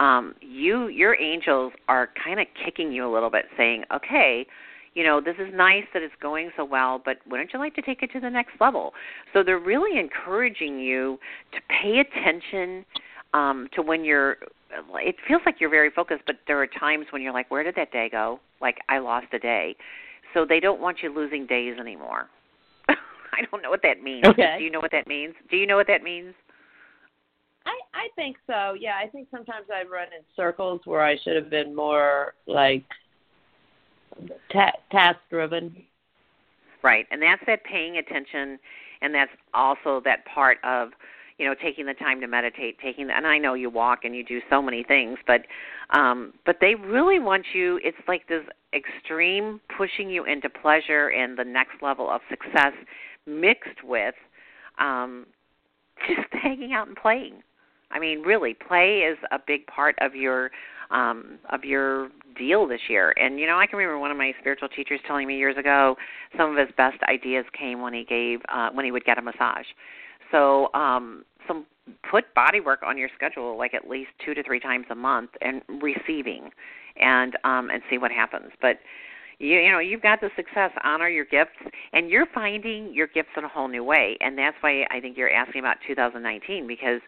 um, 0.00 0.34
you 0.40 0.88
your 0.88 1.14
angels 1.20 1.74
are 1.88 2.08
kind 2.24 2.40
of 2.40 2.46
kicking 2.64 2.90
you 2.90 3.06
a 3.06 3.12
little 3.12 3.30
bit, 3.30 3.44
saying, 3.54 3.84
"Okay, 3.94 4.46
you 4.94 5.04
know, 5.04 5.20
this 5.20 5.36
is 5.38 5.52
nice 5.52 5.84
that 5.92 6.02
it's 6.02 6.14
going 6.22 6.50
so 6.56 6.64
well, 6.64 7.02
but 7.04 7.18
wouldn't 7.28 7.52
you 7.52 7.58
like 7.58 7.74
to 7.74 7.82
take 7.82 8.02
it 8.02 8.10
to 8.12 8.20
the 8.20 8.30
next 8.30 8.58
level?" 8.62 8.94
So 9.34 9.42
they're 9.42 9.58
really 9.58 10.00
encouraging 10.00 10.78
you 10.80 11.18
to 11.52 11.60
pay 11.68 11.98
attention 11.98 12.86
um, 13.34 13.68
to 13.74 13.82
when 13.82 14.04
you're. 14.06 14.38
It 14.72 15.16
feels 15.26 15.42
like 15.44 15.56
you're 15.60 15.70
very 15.70 15.90
focused, 15.90 16.22
but 16.26 16.36
there 16.46 16.60
are 16.60 16.66
times 16.66 17.06
when 17.10 17.22
you're 17.22 17.32
like, 17.32 17.50
"Where 17.50 17.62
did 17.62 17.74
that 17.76 17.92
day 17.92 18.08
go?" 18.08 18.40
Like 18.60 18.78
I 18.88 18.98
lost 18.98 19.26
a 19.32 19.38
day. 19.38 19.76
So 20.34 20.44
they 20.44 20.60
don't 20.60 20.80
want 20.80 21.02
you 21.02 21.12
losing 21.12 21.46
days 21.46 21.78
anymore. 21.78 22.28
I 22.88 23.42
don't 23.50 23.62
know 23.62 23.70
what 23.70 23.82
that 23.82 24.02
means. 24.02 24.24
Okay. 24.26 24.56
Do 24.58 24.64
you 24.64 24.70
know 24.70 24.80
what 24.80 24.92
that 24.92 25.06
means? 25.06 25.34
Do 25.50 25.56
you 25.56 25.66
know 25.66 25.76
what 25.76 25.88
that 25.88 26.02
means? 26.02 26.34
I 27.66 27.78
I 27.94 28.08
think 28.16 28.36
so. 28.46 28.74
Yeah, 28.78 28.94
I 29.02 29.08
think 29.08 29.28
sometimes 29.30 29.66
I 29.72 29.82
run 29.88 30.08
in 30.16 30.22
circles 30.36 30.80
where 30.84 31.02
I 31.02 31.16
should 31.18 31.36
have 31.36 31.50
been 31.50 31.74
more 31.74 32.34
like 32.46 32.84
ta- 34.52 34.78
task 34.90 35.18
driven. 35.28 35.84
Right, 36.82 37.06
and 37.10 37.20
that's 37.20 37.42
that 37.46 37.62
paying 37.64 37.98
attention, 37.98 38.58
and 39.02 39.14
that's 39.14 39.32
also 39.52 40.00
that 40.04 40.24
part 40.24 40.58
of 40.64 40.90
you 41.40 41.46
know 41.46 41.54
taking 41.54 41.86
the 41.86 41.94
time 41.94 42.20
to 42.20 42.26
meditate, 42.26 42.78
taking 42.80 43.06
the, 43.06 43.16
and 43.16 43.26
I 43.26 43.38
know 43.38 43.54
you 43.54 43.70
walk 43.70 44.00
and 44.04 44.14
you 44.14 44.22
do 44.22 44.40
so 44.50 44.60
many 44.60 44.84
things, 44.84 45.16
but 45.26 45.46
um, 45.88 46.34
but 46.44 46.58
they 46.60 46.74
really 46.74 47.18
want 47.18 47.46
you. 47.54 47.80
It's 47.82 47.96
like 48.06 48.28
this 48.28 48.44
extreme 48.74 49.58
pushing 49.76 50.10
you 50.10 50.26
into 50.26 50.50
pleasure 50.50 51.08
and 51.08 51.38
the 51.38 51.44
next 51.44 51.82
level 51.82 52.10
of 52.10 52.20
success, 52.28 52.74
mixed 53.26 53.82
with 53.82 54.14
um, 54.78 55.24
just 56.06 56.28
hanging 56.42 56.74
out 56.74 56.88
and 56.88 56.96
playing. 56.96 57.42
I 57.90 57.98
mean, 57.98 58.20
really, 58.20 58.54
play 58.54 58.98
is 58.98 59.16
a 59.32 59.38
big 59.44 59.66
part 59.66 59.96
of 60.02 60.14
your 60.14 60.50
um 60.90 61.38
of 61.48 61.64
your 61.64 62.10
deal 62.36 62.68
this 62.68 62.80
year. 62.90 63.14
And 63.16 63.40
you 63.40 63.46
know, 63.46 63.58
I 63.58 63.66
can 63.66 63.78
remember 63.78 63.98
one 63.98 64.10
of 64.10 64.18
my 64.18 64.34
spiritual 64.40 64.68
teachers 64.68 65.00
telling 65.06 65.26
me 65.26 65.38
years 65.38 65.56
ago 65.56 65.96
some 66.36 66.50
of 66.50 66.58
his 66.58 66.74
best 66.76 66.98
ideas 67.08 67.46
came 67.58 67.80
when 67.80 67.94
he 67.94 68.04
gave 68.04 68.40
uh 68.52 68.68
when 68.74 68.84
he 68.84 68.92
would 68.92 69.06
get 69.06 69.16
a 69.16 69.22
massage. 69.22 69.66
So, 70.30 70.72
um 70.74 71.24
some 71.46 71.66
put 72.08 72.32
body 72.34 72.60
work 72.60 72.80
on 72.86 72.96
your 72.96 73.08
schedule 73.14 73.56
like 73.58 73.74
at 73.74 73.88
least 73.88 74.10
2 74.24 74.34
to 74.34 74.42
3 74.42 74.60
times 74.60 74.86
a 74.90 74.94
month 74.94 75.30
and 75.40 75.62
receiving 75.82 76.50
and 76.96 77.36
um 77.44 77.70
and 77.70 77.82
see 77.90 77.98
what 77.98 78.12
happens. 78.12 78.52
But 78.60 78.78
you 79.38 79.58
you 79.58 79.72
know 79.72 79.78
you've 79.80 80.02
got 80.02 80.20
the 80.20 80.30
success. 80.36 80.70
Honor 80.84 81.08
your 81.08 81.24
gifts. 81.24 81.58
And 81.92 82.10
you're 82.10 82.26
finding 82.34 82.92
your 82.94 83.06
gifts 83.06 83.30
in 83.36 83.44
a 83.44 83.48
whole 83.48 83.68
new 83.68 83.84
way. 83.84 84.16
And 84.20 84.38
that's 84.38 84.56
why 84.60 84.86
i 84.90 85.00
think 85.00 85.16
you're 85.16 85.32
asking 85.32 85.60
about 85.60 85.78
2019 85.86 86.66
because 86.66 87.00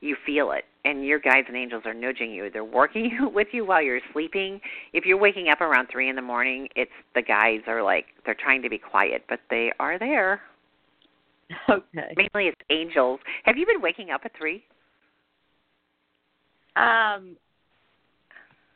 you 0.00 0.16
feel 0.24 0.52
it. 0.52 0.64
And 0.84 1.04
your 1.04 1.18
guides 1.18 1.48
and 1.48 1.56
angels 1.56 1.82
are 1.84 1.94
nudging 1.94 2.30
you. 2.30 2.50
They're 2.50 2.64
working 2.64 3.18
with 3.34 3.48
you 3.52 3.64
while 3.64 3.82
you're 3.82 4.00
sleeping. 4.12 4.60
If 4.92 5.04
you're 5.04 5.18
waking 5.18 5.48
up 5.48 5.60
around 5.60 5.88
three 5.90 6.08
in 6.08 6.16
the 6.16 6.22
morning 6.22 6.68
it's 6.76 6.92
the 7.14 7.22
guides 7.22 7.64
are 7.66 7.82
like 7.82 8.06
they're 8.24 8.36
trying 8.38 8.62
to 8.62 8.68
be 8.68 8.78
quiet 8.78 9.24
but 9.28 9.40
they 9.50 9.72
are 9.80 9.98
there 9.98 10.42
Okay. 11.70 12.14
mainly 12.16 12.48
it's 12.48 12.60
angels 12.70 13.20
have 13.44 13.56
you 13.56 13.66
been 13.66 13.80
waking 13.80 14.10
up 14.10 14.22
at 14.24 14.32
three 14.36 14.64
Um, 16.76 17.36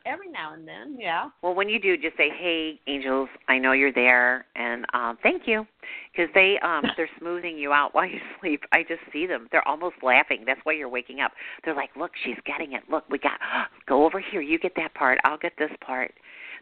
every 0.05 0.29
now 0.29 0.53
and 0.53 0.67
then, 0.67 0.97
yeah. 0.99 1.29
Well, 1.41 1.55
when 1.55 1.69
you 1.69 1.79
do, 1.79 1.97
just 1.97 2.17
say, 2.17 2.29
"Hey, 2.29 2.79
angels, 2.87 3.29
I 3.47 3.57
know 3.57 3.71
you're 3.71 3.93
there, 3.93 4.45
and 4.55 4.85
um, 4.93 5.17
thank 5.23 5.43
you," 5.47 5.65
because 6.11 6.29
they 6.33 6.59
um, 6.59 6.83
they're 6.97 7.09
smoothing 7.19 7.57
you 7.57 7.71
out 7.71 7.93
while 7.95 8.05
you 8.05 8.19
sleep. 8.41 8.63
I 8.71 8.83
just 8.83 9.01
see 9.11 9.25
them; 9.25 9.47
they're 9.51 9.67
almost 9.67 9.95
laughing. 10.03 10.43
That's 10.45 10.59
why 10.63 10.73
you're 10.73 10.89
waking 10.89 11.21
up. 11.21 11.31
They're 11.63 11.75
like, 11.75 11.91
"Look, 11.95 12.11
she's 12.25 12.37
getting 12.45 12.73
it. 12.73 12.83
Look, 12.89 13.09
we 13.09 13.19
got 13.19 13.39
go 13.87 14.05
over 14.05 14.19
here. 14.19 14.41
You 14.41 14.59
get 14.59 14.73
that 14.75 14.93
part. 14.93 15.19
I'll 15.23 15.37
get 15.37 15.53
this 15.57 15.71
part." 15.85 16.13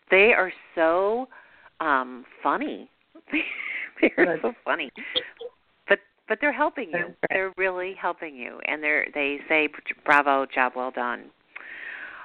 They 0.09 0.33
are 0.33 0.51
so 0.75 1.27
um 1.79 2.25
funny. 2.43 2.89
they're 4.01 4.25
Good. 4.25 4.39
so 4.41 4.53
funny. 4.63 4.91
But 6.31 6.39
they're 6.39 6.53
helping 6.53 6.91
you. 6.91 6.91
Great. 6.91 7.15
They're 7.29 7.51
really 7.57 7.93
helping 8.01 8.37
you, 8.37 8.61
and 8.65 8.81
they're 8.81 9.05
they 9.13 9.39
say, 9.49 9.67
"Bravo, 10.05 10.45
job 10.45 10.71
well 10.77 10.89
done." 10.89 11.25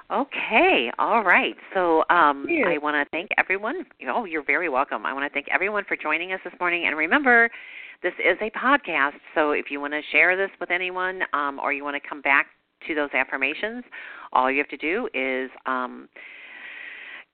Okay, 0.09 0.89
all 0.97 1.25
right. 1.25 1.55
So 1.73 2.05
um, 2.09 2.47
I 2.65 2.77
want 2.77 2.95
to 2.95 3.05
thank 3.11 3.31
everyone. 3.37 3.85
Oh, 4.07 4.23
you're 4.23 4.45
very 4.45 4.69
welcome. 4.69 5.05
I 5.05 5.11
want 5.11 5.29
to 5.29 5.33
thank 5.33 5.47
everyone 5.51 5.83
for 5.89 5.97
joining 5.97 6.31
us 6.31 6.39
this 6.45 6.53
morning. 6.57 6.85
And 6.87 6.95
remember, 6.95 7.49
this 8.01 8.13
is 8.17 8.37
a 8.39 8.49
podcast, 8.57 9.19
so 9.35 9.51
if 9.51 9.65
you 9.69 9.81
want 9.81 9.91
to 9.91 10.01
share 10.13 10.37
this 10.37 10.51
with 10.61 10.71
anyone 10.71 11.23
um, 11.33 11.59
or 11.61 11.73
you 11.73 11.83
want 11.83 12.01
to 12.01 12.09
come 12.09 12.21
back 12.21 12.47
to 12.87 12.95
those 12.95 13.09
affirmations, 13.13 13.83
all 14.31 14.49
you 14.49 14.59
have 14.59 14.69
to 14.69 14.77
do 14.77 15.09
is 15.13 15.49
um, 15.65 16.07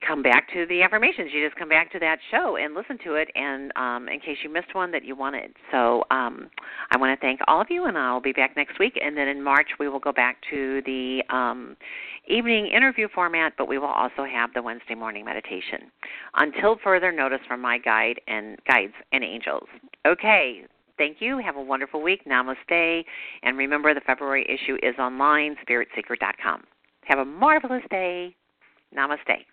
come 0.06 0.22
back 0.22 0.52
to 0.54 0.66
the 0.68 0.82
affirmations. 0.82 1.32
You 1.34 1.46
just 1.46 1.58
come 1.58 1.70
back 1.70 1.92
to 1.94 2.00
that 2.00 2.20
show 2.32 2.58
and 2.58 2.74
listen 2.74 2.98
to 3.04 3.16
it, 3.16 3.30
and 3.36 3.72
um, 3.76 4.08
in 4.10 4.20
case 4.20 4.38
you 4.44 4.52
missed 4.52 4.74
one 4.74 4.92
that 4.92 5.04
you 5.04 5.16
wanted. 5.16 5.54
So 5.72 6.04
um, 6.12 6.50
I 6.92 6.98
want 6.98 7.18
to 7.18 7.26
thank 7.26 7.40
all 7.48 7.62
of 7.62 7.68
you, 7.70 7.86
and 7.86 7.98
I'll 7.98 8.22
be 8.22 8.34
back 8.34 8.56
next 8.56 8.80
week. 8.80 9.00
And 9.04 9.18
then 9.18 9.28
in 9.28 9.44
March 9.44 9.70
we 9.80 9.90
will 9.90 10.00
go 10.00 10.12
back 10.12 10.38
to 10.50 10.82
the 10.86 11.24
um, 11.30 11.76
evening 12.28 12.68
interview 12.68 13.08
format, 13.14 13.54
but 13.58 13.68
we 13.68 13.78
will 13.78 13.88
also 13.88 14.26
have 14.26 14.54
the 14.54 14.62
Wednesday 14.62 14.96
morning 14.96 15.26
meditation. 15.26 15.92
Until 16.36 16.78
further 16.84 17.12
notice 17.12 17.42
from 17.48 17.62
my 17.62 17.78
guide 17.78 18.20
and 18.28 18.58
guides 18.68 18.94
and 19.12 19.24
angels. 19.24 19.68
Okay. 20.06 20.64
Thank 20.98 21.18
you. 21.22 21.40
Have 21.40 21.56
a 21.56 21.62
wonderful 21.62 22.04
week. 22.04 22.24
Namaste. 22.26 23.04
And 23.42 23.58
remember, 23.58 23.96
the 23.96 24.02
February 24.02 24.46
issue 24.48 24.78
is 24.84 24.94
online, 25.00 25.56
spiritseeker.com. 25.68 26.64
Have 27.06 27.20
a 27.20 27.26
marvelous 27.26 27.82
day. 27.90 28.36
Namaste. 28.96 29.46